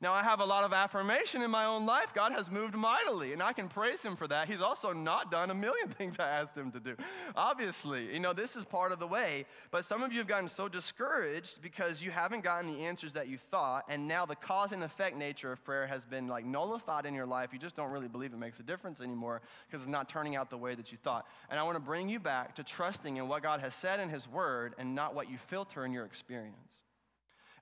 Now, 0.00 0.12
I 0.12 0.22
have 0.22 0.40
a 0.40 0.44
lot 0.44 0.64
of 0.64 0.72
affirmation 0.72 1.40
in 1.42 1.50
my 1.50 1.64
own 1.64 1.86
life. 1.86 2.12
God 2.14 2.32
has 2.32 2.50
moved 2.50 2.74
mightily, 2.74 3.32
and 3.32 3.42
I 3.42 3.52
can 3.52 3.68
praise 3.68 4.02
Him 4.02 4.16
for 4.16 4.26
that. 4.28 4.48
He's 4.48 4.60
also 4.60 4.92
not 4.92 5.30
done 5.30 5.50
a 5.50 5.54
million 5.54 5.88
things 5.98 6.16
I 6.18 6.28
asked 6.28 6.56
Him 6.56 6.72
to 6.72 6.80
do. 6.80 6.96
Obviously, 7.36 8.12
you 8.12 8.20
know, 8.20 8.32
this 8.32 8.56
is 8.56 8.64
part 8.64 8.92
of 8.92 8.98
the 8.98 9.06
way. 9.06 9.46
But 9.70 9.84
some 9.84 10.02
of 10.02 10.12
you 10.12 10.18
have 10.18 10.26
gotten 10.26 10.48
so 10.48 10.68
discouraged 10.68 11.62
because 11.62 12.02
you 12.02 12.10
haven't 12.10 12.42
gotten 12.42 12.72
the 12.72 12.84
answers 12.84 13.12
that 13.14 13.28
you 13.28 13.38
thought, 13.50 13.84
and 13.88 14.08
now 14.08 14.26
the 14.26 14.36
cause 14.36 14.72
and 14.72 14.82
effect 14.82 15.16
nature 15.16 15.52
of 15.52 15.64
prayer 15.64 15.86
has 15.86 16.04
been 16.04 16.26
like 16.26 16.44
nullified 16.44 17.06
in 17.06 17.14
your 17.14 17.26
life. 17.26 17.50
You 17.52 17.58
just 17.58 17.76
don't 17.76 17.90
really 17.90 18.08
believe 18.08 18.32
it 18.32 18.38
makes 18.38 18.60
a 18.60 18.64
difference 18.64 19.00
anymore 19.00 19.42
because 19.66 19.82
it's 19.82 19.90
not 19.90 20.08
turning 20.08 20.36
out 20.36 20.50
the 20.50 20.58
way 20.58 20.74
that 20.74 20.92
you 20.92 20.98
thought. 21.02 21.26
And 21.48 21.58
I 21.58 21.62
want 21.62 21.76
to 21.76 21.80
bring 21.80 22.08
you 22.08 22.18
back 22.18 22.56
to 22.56 22.64
trusting 22.64 23.16
in 23.16 23.28
what 23.28 23.42
God 23.42 23.60
has 23.60 23.74
said 23.74 24.00
in 24.00 24.08
His 24.08 24.28
Word 24.28 24.74
and 24.78 24.94
not 24.94 25.14
what 25.14 25.30
you 25.30 25.38
filter 25.38 25.84
in 25.84 25.92
your 25.92 26.04
experience. 26.04 26.83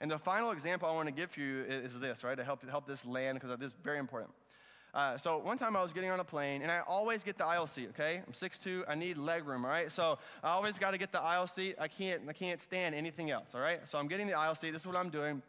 And 0.03 0.11
the 0.11 0.18
final 0.18 0.50
example 0.50 0.88
I 0.88 0.92
want 0.92 1.07
to 1.07 1.12
give 1.12 1.36
you 1.36 1.62
is 1.68 1.96
this, 2.00 2.24
right, 2.24 2.36
to 2.36 2.42
help, 2.42 2.68
help 2.68 2.88
this 2.88 3.05
land, 3.05 3.40
because 3.40 3.57
this 3.61 3.68
is 3.68 3.78
very 3.84 4.00
important. 4.00 4.32
Uh, 4.92 5.16
so 5.16 5.38
one 5.38 5.57
time 5.57 5.76
I 5.76 5.80
was 5.80 5.92
getting 5.92 6.11
on 6.11 6.18
a 6.18 6.24
plane, 6.24 6.61
and 6.61 6.72
I 6.72 6.80
always 6.80 7.22
get 7.22 7.38
the 7.38 7.46
aisle 7.46 7.68
seat. 7.68 7.90
Okay, 7.90 8.20
I'm 8.26 8.32
6'2", 8.32 8.82
I 8.88 8.96
need 8.96 9.16
leg 9.16 9.46
room. 9.46 9.64
All 9.64 9.70
right, 9.70 9.92
so 9.92 10.18
I 10.42 10.50
always 10.50 10.76
got 10.76 10.90
to 10.90 10.98
get 10.98 11.12
the 11.12 11.20
aisle 11.20 11.46
seat. 11.46 11.76
I 11.78 11.86
can't, 11.86 12.22
I 12.28 12.32
can't 12.32 12.61
stand 12.61 12.96
anything 12.96 13.30
else. 13.30 13.50
All 13.55 13.61
right, 13.61 13.80
so 13.88 13.96
I'm 13.96 14.09
getting 14.09 14.26
the 14.26 14.34
aisle 14.34 14.57
seat. 14.57 14.72
This 14.72 14.82
is 14.82 14.86
what 14.88 14.96
I'm 14.96 15.09
doing. 15.09 15.40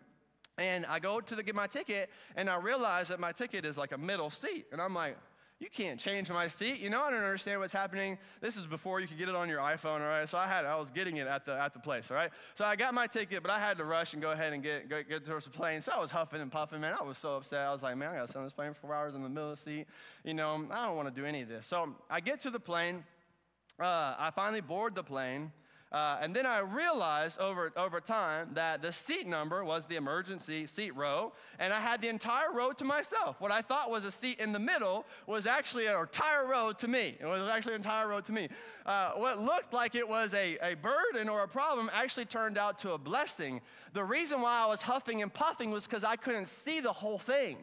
And 0.59 0.85
I 0.85 0.99
go 0.99 1.19
to 1.19 1.35
the, 1.35 1.41
get 1.41 1.55
my 1.55 1.65
ticket, 1.65 2.11
and 2.35 2.47
I 2.47 2.57
realize 2.57 3.07
that 3.07 3.19
my 3.19 3.31
ticket 3.31 3.65
is 3.65 3.75
like 3.75 3.91
a 3.91 3.97
middle 3.97 4.29
seat, 4.29 4.67
and 4.71 4.79
I'm 4.79 4.93
like, 4.93 5.17
you 5.59 5.69
can't 5.69 5.99
change 5.99 6.29
my 6.29 6.47
seat. 6.47 6.79
You 6.79 6.89
know, 6.89 7.01
I 7.01 7.09
don't 7.09 7.23
understand 7.23 7.59
what's 7.59 7.73
happening. 7.73 8.17
This 8.41 8.57
is 8.57 8.67
before 8.67 8.99
you 8.99 9.07
could 9.07 9.17
get 9.17 9.29
it 9.29 9.35
on 9.35 9.47
your 9.47 9.59
iPhone, 9.59 10.01
all 10.01 10.07
right? 10.07 10.27
So 10.27 10.37
I 10.37 10.47
had, 10.47 10.65
I 10.65 10.75
was 10.75 10.91
getting 10.91 11.17
it 11.17 11.27
at 11.27 11.45
the, 11.45 11.53
at 11.53 11.73
the 11.73 11.79
place, 11.79 12.11
all 12.11 12.17
right? 12.17 12.31
So 12.55 12.65
I 12.65 12.75
got 12.75 12.93
my 12.93 13.07
ticket, 13.07 13.41
but 13.41 13.51
I 13.51 13.59
had 13.59 13.77
to 13.77 13.85
rush 13.85 14.13
and 14.13 14.21
go 14.21 14.31
ahead 14.31 14.51
and 14.51 14.61
get, 14.61 14.89
get, 14.89 15.07
get 15.07 15.25
towards 15.25 15.45
the 15.45 15.51
plane. 15.51 15.81
So 15.81 15.91
I 15.95 15.99
was 15.99 16.11
huffing 16.11 16.41
and 16.41 16.51
puffing, 16.51 16.81
man. 16.81 16.95
I 16.99 17.03
was 17.03 17.17
so 17.17 17.35
upset. 17.37 17.61
I 17.61 17.71
was 17.71 17.81
like, 17.81 17.95
man, 17.95 18.09
I 18.09 18.15
got 18.15 18.27
to 18.27 18.27
sit 18.27 18.37
on 18.37 18.43
this 18.43 18.53
plane 18.53 18.73
for 18.73 18.81
four 18.81 18.95
hours 18.95 19.15
in 19.15 19.23
the 19.23 19.29
middle 19.29 19.51
of 19.51 19.63
the 19.63 19.71
seat. 19.71 19.87
You 20.25 20.33
know, 20.33 20.67
I 20.71 20.85
don't 20.85 20.97
want 20.97 21.13
to 21.13 21.21
do 21.21 21.25
any 21.25 21.41
of 21.43 21.47
this. 21.47 21.65
So 21.65 21.95
I 22.09 22.19
get 22.19 22.41
to 22.41 22.49
the 22.49 22.59
plane. 22.59 23.03
Uh, 23.79 24.15
I 24.19 24.31
finally 24.35 24.61
board 24.61 24.95
the 24.95 25.03
plane. 25.03 25.51
Uh, 25.93 26.17
and 26.21 26.35
then 26.35 26.47
I 26.47 26.57
realized 26.57 27.39
over, 27.39 27.71
over 27.77 28.01
time 28.01 28.49
that 28.55 28.81
the 28.81 28.91
seat 28.91 29.27
number 29.27 29.63
was 29.63 29.85
the 29.85 29.95
emergency 29.95 30.65
seat 30.65 30.95
row, 30.95 31.33
and 31.59 31.71
I 31.71 31.79
had 31.79 32.01
the 32.01 32.07
entire 32.07 32.51
row 32.51 32.71
to 32.71 32.83
myself. 32.83 33.39
What 33.39 33.51
I 33.51 33.61
thought 33.61 33.91
was 33.91 34.03
a 34.03 34.11
seat 34.11 34.39
in 34.39 34.51
the 34.51 34.59
middle 34.59 35.05
was 35.27 35.45
actually 35.45 35.85
an 35.85 35.99
entire 35.99 36.47
row 36.47 36.73
to 36.73 36.87
me. 36.87 37.15
It 37.19 37.25
was 37.27 37.47
actually 37.47 37.75
an 37.75 37.81
entire 37.81 38.07
row 38.07 38.21
to 38.21 38.31
me. 38.31 38.49
Uh, 38.87 39.11
what 39.11 39.39
looked 39.39 39.71
like 39.71 39.93
it 39.93 40.07
was 40.07 40.33
a, 40.33 40.57
a 40.63 40.73
burden 40.75 41.29
or 41.29 41.43
a 41.43 41.47
problem 41.47 41.91
actually 41.93 42.25
turned 42.25 42.57
out 42.57 42.79
to 42.79 42.93
a 42.93 42.97
blessing. 42.97 43.61
The 43.93 44.03
reason 44.03 44.41
why 44.41 44.61
I 44.61 44.65
was 44.65 44.81
huffing 44.81 45.21
and 45.21 45.31
puffing 45.31 45.69
was 45.69 45.85
because 45.85 46.03
I 46.03 46.15
couldn't 46.15 46.47
see 46.47 46.79
the 46.79 46.91
whole 46.91 47.19
thing. 47.19 47.57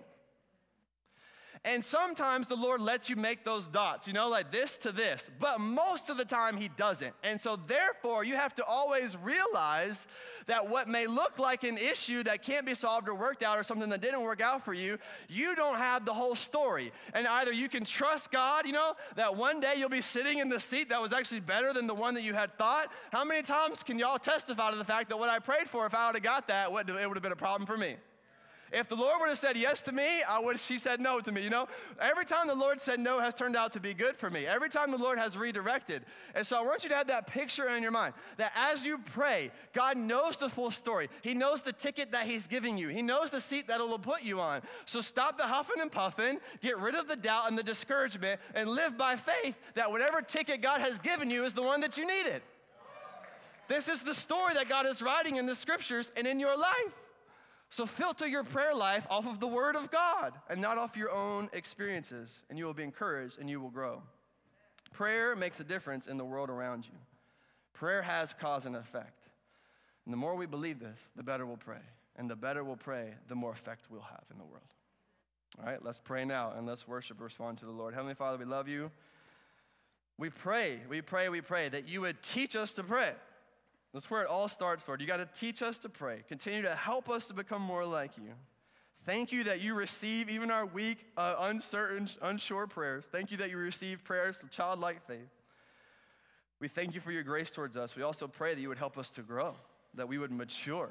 And 1.62 1.84
sometimes 1.84 2.46
the 2.46 2.56
Lord 2.56 2.80
lets 2.80 3.10
you 3.10 3.16
make 3.16 3.44
those 3.44 3.66
dots, 3.66 4.06
you 4.06 4.14
know, 4.14 4.30
like 4.30 4.50
this 4.50 4.78
to 4.78 4.92
this, 4.92 5.30
but 5.38 5.60
most 5.60 6.08
of 6.08 6.16
the 6.16 6.24
time 6.24 6.56
He 6.56 6.68
doesn't. 6.68 7.12
And 7.22 7.38
so, 7.38 7.56
therefore, 7.66 8.24
you 8.24 8.34
have 8.34 8.54
to 8.54 8.64
always 8.64 9.14
realize 9.18 10.06
that 10.46 10.66
what 10.66 10.88
may 10.88 11.06
look 11.06 11.38
like 11.38 11.62
an 11.64 11.76
issue 11.76 12.22
that 12.22 12.42
can't 12.42 12.64
be 12.64 12.74
solved 12.74 13.10
or 13.10 13.14
worked 13.14 13.42
out 13.42 13.58
or 13.58 13.62
something 13.62 13.90
that 13.90 14.00
didn't 14.00 14.22
work 14.22 14.40
out 14.40 14.64
for 14.64 14.72
you, 14.72 14.96
you 15.28 15.54
don't 15.54 15.76
have 15.76 16.06
the 16.06 16.14
whole 16.14 16.34
story. 16.34 16.92
And 17.12 17.26
either 17.26 17.52
you 17.52 17.68
can 17.68 17.84
trust 17.84 18.32
God, 18.32 18.66
you 18.66 18.72
know, 18.72 18.94
that 19.16 19.36
one 19.36 19.60
day 19.60 19.74
you'll 19.76 19.90
be 19.90 20.00
sitting 20.00 20.38
in 20.38 20.48
the 20.48 20.58
seat 20.58 20.88
that 20.88 21.02
was 21.02 21.12
actually 21.12 21.40
better 21.40 21.74
than 21.74 21.86
the 21.86 21.94
one 21.94 22.14
that 22.14 22.22
you 22.22 22.32
had 22.32 22.56
thought. 22.56 22.90
How 23.12 23.22
many 23.22 23.42
times 23.42 23.82
can 23.82 23.98
y'all 23.98 24.18
testify 24.18 24.70
to 24.70 24.78
the 24.78 24.84
fact 24.84 25.10
that 25.10 25.18
what 25.18 25.28
I 25.28 25.38
prayed 25.38 25.68
for, 25.68 25.84
if 25.84 25.94
I 25.94 26.06
would 26.06 26.16
have 26.16 26.24
got 26.24 26.48
that, 26.48 26.68
it 26.68 26.72
would 26.72 26.88
have 26.88 27.22
been 27.22 27.32
a 27.32 27.36
problem 27.36 27.66
for 27.66 27.76
me? 27.76 27.96
If 28.72 28.88
the 28.88 28.94
Lord 28.94 29.20
would 29.20 29.28
have 29.28 29.38
said 29.38 29.56
yes 29.56 29.82
to 29.82 29.92
me, 29.92 30.22
I 30.22 30.38
would 30.38 30.60
she 30.60 30.78
said 30.78 31.00
no 31.00 31.20
to 31.20 31.32
me, 31.32 31.42
you 31.42 31.50
know? 31.50 31.66
Every 32.00 32.24
time 32.24 32.46
the 32.46 32.54
Lord 32.54 32.80
said 32.80 33.00
no 33.00 33.18
has 33.18 33.34
turned 33.34 33.56
out 33.56 33.72
to 33.72 33.80
be 33.80 33.94
good 33.94 34.16
for 34.16 34.30
me. 34.30 34.46
Every 34.46 34.70
time 34.70 34.90
the 34.90 34.98
Lord 34.98 35.18
has 35.18 35.36
redirected. 35.36 36.02
And 36.34 36.46
so 36.46 36.56
I 36.56 36.62
want 36.62 36.84
you 36.84 36.88
to 36.90 36.96
have 36.96 37.08
that 37.08 37.26
picture 37.26 37.68
in 37.68 37.82
your 37.82 37.90
mind 37.90 38.14
that 38.36 38.52
as 38.54 38.84
you 38.84 38.98
pray, 38.98 39.50
God 39.72 39.96
knows 39.96 40.36
the 40.36 40.48
full 40.48 40.70
story. 40.70 41.08
He 41.22 41.34
knows 41.34 41.62
the 41.62 41.72
ticket 41.72 42.12
that 42.12 42.26
he's 42.26 42.46
giving 42.46 42.78
you. 42.78 42.88
He 42.88 43.02
knows 43.02 43.30
the 43.30 43.40
seat 43.40 43.66
that 43.68 43.80
it 43.80 43.88
will 43.88 43.98
put 43.98 44.22
you 44.22 44.40
on. 44.40 44.62
So 44.86 45.00
stop 45.00 45.36
the 45.36 45.44
huffing 45.44 45.80
and 45.80 45.90
puffing, 45.90 46.38
get 46.60 46.78
rid 46.78 46.94
of 46.94 47.08
the 47.08 47.16
doubt 47.16 47.48
and 47.48 47.58
the 47.58 47.62
discouragement 47.62 48.40
and 48.54 48.68
live 48.68 48.96
by 48.96 49.16
faith 49.16 49.56
that 49.74 49.90
whatever 49.90 50.22
ticket 50.22 50.62
God 50.62 50.80
has 50.80 50.98
given 51.00 51.30
you 51.30 51.44
is 51.44 51.52
the 51.52 51.62
one 51.62 51.80
that 51.80 51.98
you 51.98 52.06
needed. 52.06 52.42
This 53.68 53.88
is 53.88 54.00
the 54.00 54.14
story 54.14 54.54
that 54.54 54.68
God 54.68 54.86
is 54.86 55.00
writing 55.00 55.36
in 55.36 55.46
the 55.46 55.54
scriptures 55.54 56.10
and 56.16 56.26
in 56.26 56.40
your 56.40 56.56
life. 56.56 56.99
So 57.70 57.86
filter 57.86 58.26
your 58.26 58.42
prayer 58.42 58.74
life 58.74 59.06
off 59.08 59.26
of 59.26 59.38
the 59.38 59.46
Word 59.46 59.76
of 59.76 59.92
God 59.92 60.34
and 60.48 60.60
not 60.60 60.76
off 60.76 60.96
your 60.96 61.12
own 61.12 61.48
experiences, 61.52 62.42
and 62.50 62.58
you 62.58 62.66
will 62.66 62.74
be 62.74 62.82
encouraged 62.82 63.38
and 63.38 63.48
you 63.48 63.60
will 63.60 63.70
grow. 63.70 64.02
Prayer 64.92 65.36
makes 65.36 65.60
a 65.60 65.64
difference 65.64 66.08
in 66.08 66.16
the 66.16 66.24
world 66.24 66.50
around 66.50 66.84
you. 66.84 66.98
Prayer 67.72 68.02
has 68.02 68.34
cause 68.34 68.66
and 68.66 68.74
effect. 68.74 69.22
And 70.04 70.12
the 70.12 70.16
more 70.16 70.34
we 70.34 70.46
believe 70.46 70.80
this, 70.80 70.98
the 71.14 71.22
better 71.22 71.46
we'll 71.46 71.56
pray. 71.56 71.78
And 72.16 72.28
the 72.28 72.34
better 72.34 72.64
we'll 72.64 72.76
pray, 72.76 73.14
the 73.28 73.36
more 73.36 73.52
effect 73.52 73.86
we'll 73.88 74.00
have 74.00 74.24
in 74.32 74.38
the 74.38 74.44
world. 74.44 74.62
All 75.58 75.66
right, 75.66 75.82
let's 75.84 76.00
pray 76.02 76.24
now 76.24 76.52
and 76.56 76.66
let's 76.66 76.88
worship 76.88 77.20
respond 77.20 77.58
to 77.58 77.66
the 77.66 77.70
Lord. 77.70 77.94
Heavenly 77.94 78.14
Father, 78.14 78.36
we 78.36 78.44
love 78.44 78.66
you. 78.66 78.90
We 80.18 80.28
pray, 80.28 80.80
we 80.88 81.02
pray, 81.02 81.28
we 81.28 81.40
pray 81.40 81.68
that 81.68 81.88
you 81.88 82.00
would 82.00 82.20
teach 82.22 82.56
us 82.56 82.72
to 82.74 82.82
pray. 82.82 83.12
That's 83.92 84.10
where 84.10 84.22
it 84.22 84.28
all 84.28 84.48
starts, 84.48 84.86
Lord. 84.86 85.00
You 85.00 85.06
got 85.06 85.16
to 85.16 85.28
teach 85.38 85.62
us 85.62 85.78
to 85.78 85.88
pray. 85.88 86.22
Continue 86.28 86.62
to 86.62 86.74
help 86.74 87.08
us 87.10 87.26
to 87.26 87.34
become 87.34 87.62
more 87.62 87.84
like 87.84 88.16
you. 88.16 88.32
Thank 89.04 89.32
you 89.32 89.44
that 89.44 89.60
you 89.60 89.74
receive 89.74 90.28
even 90.28 90.50
our 90.50 90.66
weak, 90.66 90.98
uh, 91.16 91.36
uncertain, 91.40 92.08
unsure 92.22 92.66
prayers. 92.66 93.06
Thank 93.10 93.30
you 93.30 93.38
that 93.38 93.50
you 93.50 93.56
receive 93.56 94.04
prayers 94.04 94.40
of 94.42 94.50
childlike 94.50 95.06
faith. 95.06 95.28
We 96.60 96.68
thank 96.68 96.94
you 96.94 97.00
for 97.00 97.10
your 97.10 97.22
grace 97.22 97.50
towards 97.50 97.76
us. 97.76 97.96
We 97.96 98.02
also 98.02 98.28
pray 98.28 98.54
that 98.54 98.60
you 98.60 98.68
would 98.68 98.78
help 98.78 98.98
us 98.98 99.10
to 99.12 99.22
grow, 99.22 99.54
that 99.94 100.06
we 100.06 100.18
would 100.18 100.30
mature, 100.30 100.90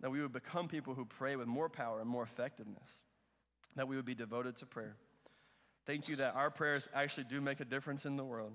that 0.00 0.10
we 0.10 0.22
would 0.22 0.32
become 0.32 0.66
people 0.66 0.94
who 0.94 1.04
pray 1.04 1.36
with 1.36 1.46
more 1.46 1.68
power 1.68 2.00
and 2.00 2.08
more 2.08 2.22
effectiveness, 2.22 2.88
that 3.76 3.86
we 3.86 3.96
would 3.96 4.06
be 4.06 4.14
devoted 4.14 4.56
to 4.56 4.66
prayer. 4.66 4.96
Thank 5.86 6.08
you 6.08 6.16
that 6.16 6.34
our 6.34 6.50
prayers 6.50 6.88
actually 6.94 7.24
do 7.24 7.40
make 7.42 7.60
a 7.60 7.64
difference 7.66 8.06
in 8.06 8.16
the 8.16 8.24
world. 8.24 8.52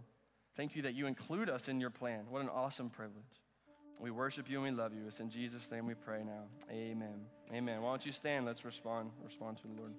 Thank 0.57 0.75
you 0.75 0.81
that 0.83 0.95
you 0.95 1.05
include 1.05 1.49
us 1.49 1.67
in 1.67 1.79
your 1.79 1.91
plan. 1.91 2.25
What 2.29 2.41
an 2.41 2.49
awesome 2.49 2.89
privilege. 2.89 3.23
We 3.99 4.11
worship 4.11 4.49
you 4.49 4.63
and 4.63 4.75
we 4.75 4.81
love 4.81 4.93
you. 4.93 5.03
It's 5.07 5.19
in 5.19 5.29
Jesus' 5.29 5.69
name 5.71 5.87
we 5.87 5.93
pray 5.93 6.23
now. 6.23 6.43
Amen. 6.69 7.21
Amen. 7.53 7.81
Why 7.81 7.91
don't 7.91 8.05
you 8.05 8.11
stand? 8.11 8.45
Let's 8.45 8.65
respond. 8.65 9.11
Respond 9.23 9.57
to 9.57 9.67
the 9.67 9.73
Lord. 9.73 9.93